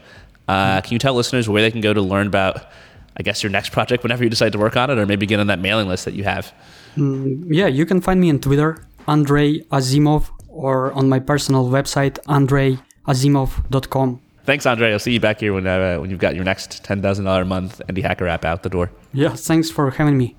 Uh, 0.47 0.77
mm-hmm. 0.77 0.81
can 0.85 0.93
you 0.93 0.99
tell 0.99 1.13
listeners 1.13 1.47
where 1.47 1.61
they 1.61 1.69
can 1.69 1.81
go 1.81 1.93
to 1.93 2.01
learn 2.01 2.25
about, 2.25 2.65
I 3.17 3.23
guess, 3.23 3.43
your 3.43 3.51
next 3.51 3.71
project 3.71 4.01
whenever 4.01 4.23
you 4.23 4.29
decide 4.29 4.53
to 4.53 4.57
work 4.57 4.77
on 4.77 4.89
it, 4.89 4.97
or 4.97 5.05
maybe 5.05 5.25
get 5.25 5.39
on 5.39 5.47
that 5.47 5.59
mailing 5.59 5.89
list 5.89 6.05
that 6.05 6.13
you 6.13 6.23
have? 6.23 6.53
Mm, 6.95 7.47
yeah, 7.49 7.67
you 7.67 7.85
can 7.85 7.99
find 8.01 8.19
me 8.19 8.29
on 8.29 8.39
Twitter, 8.39 8.83
Andrei 9.07 9.59
Azimov, 9.71 10.29
or 10.47 10.93
on 10.93 11.09
my 11.09 11.19
personal 11.19 11.65
website, 11.69 12.17
andreiazimov.com. 12.27 14.21
Thanks, 14.51 14.65
Andre. 14.65 14.91
I'll 14.91 14.99
see 14.99 15.13
you 15.13 15.21
back 15.21 15.39
here 15.39 15.53
when 15.53 15.65
uh, 15.65 15.95
when 15.95 16.09
you've 16.09 16.19
got 16.19 16.35
your 16.35 16.43
next 16.43 16.83
ten 16.83 17.01
thousand 17.01 17.23
dollar 17.23 17.43
a 17.43 17.45
month 17.45 17.81
indie 17.87 18.03
hacker 18.03 18.27
app 18.27 18.43
out 18.43 18.63
the 18.63 18.69
door. 18.69 18.91
Yeah, 19.13 19.29
thanks 19.33 19.71
for 19.71 19.89
having 19.91 20.17
me. 20.17 20.35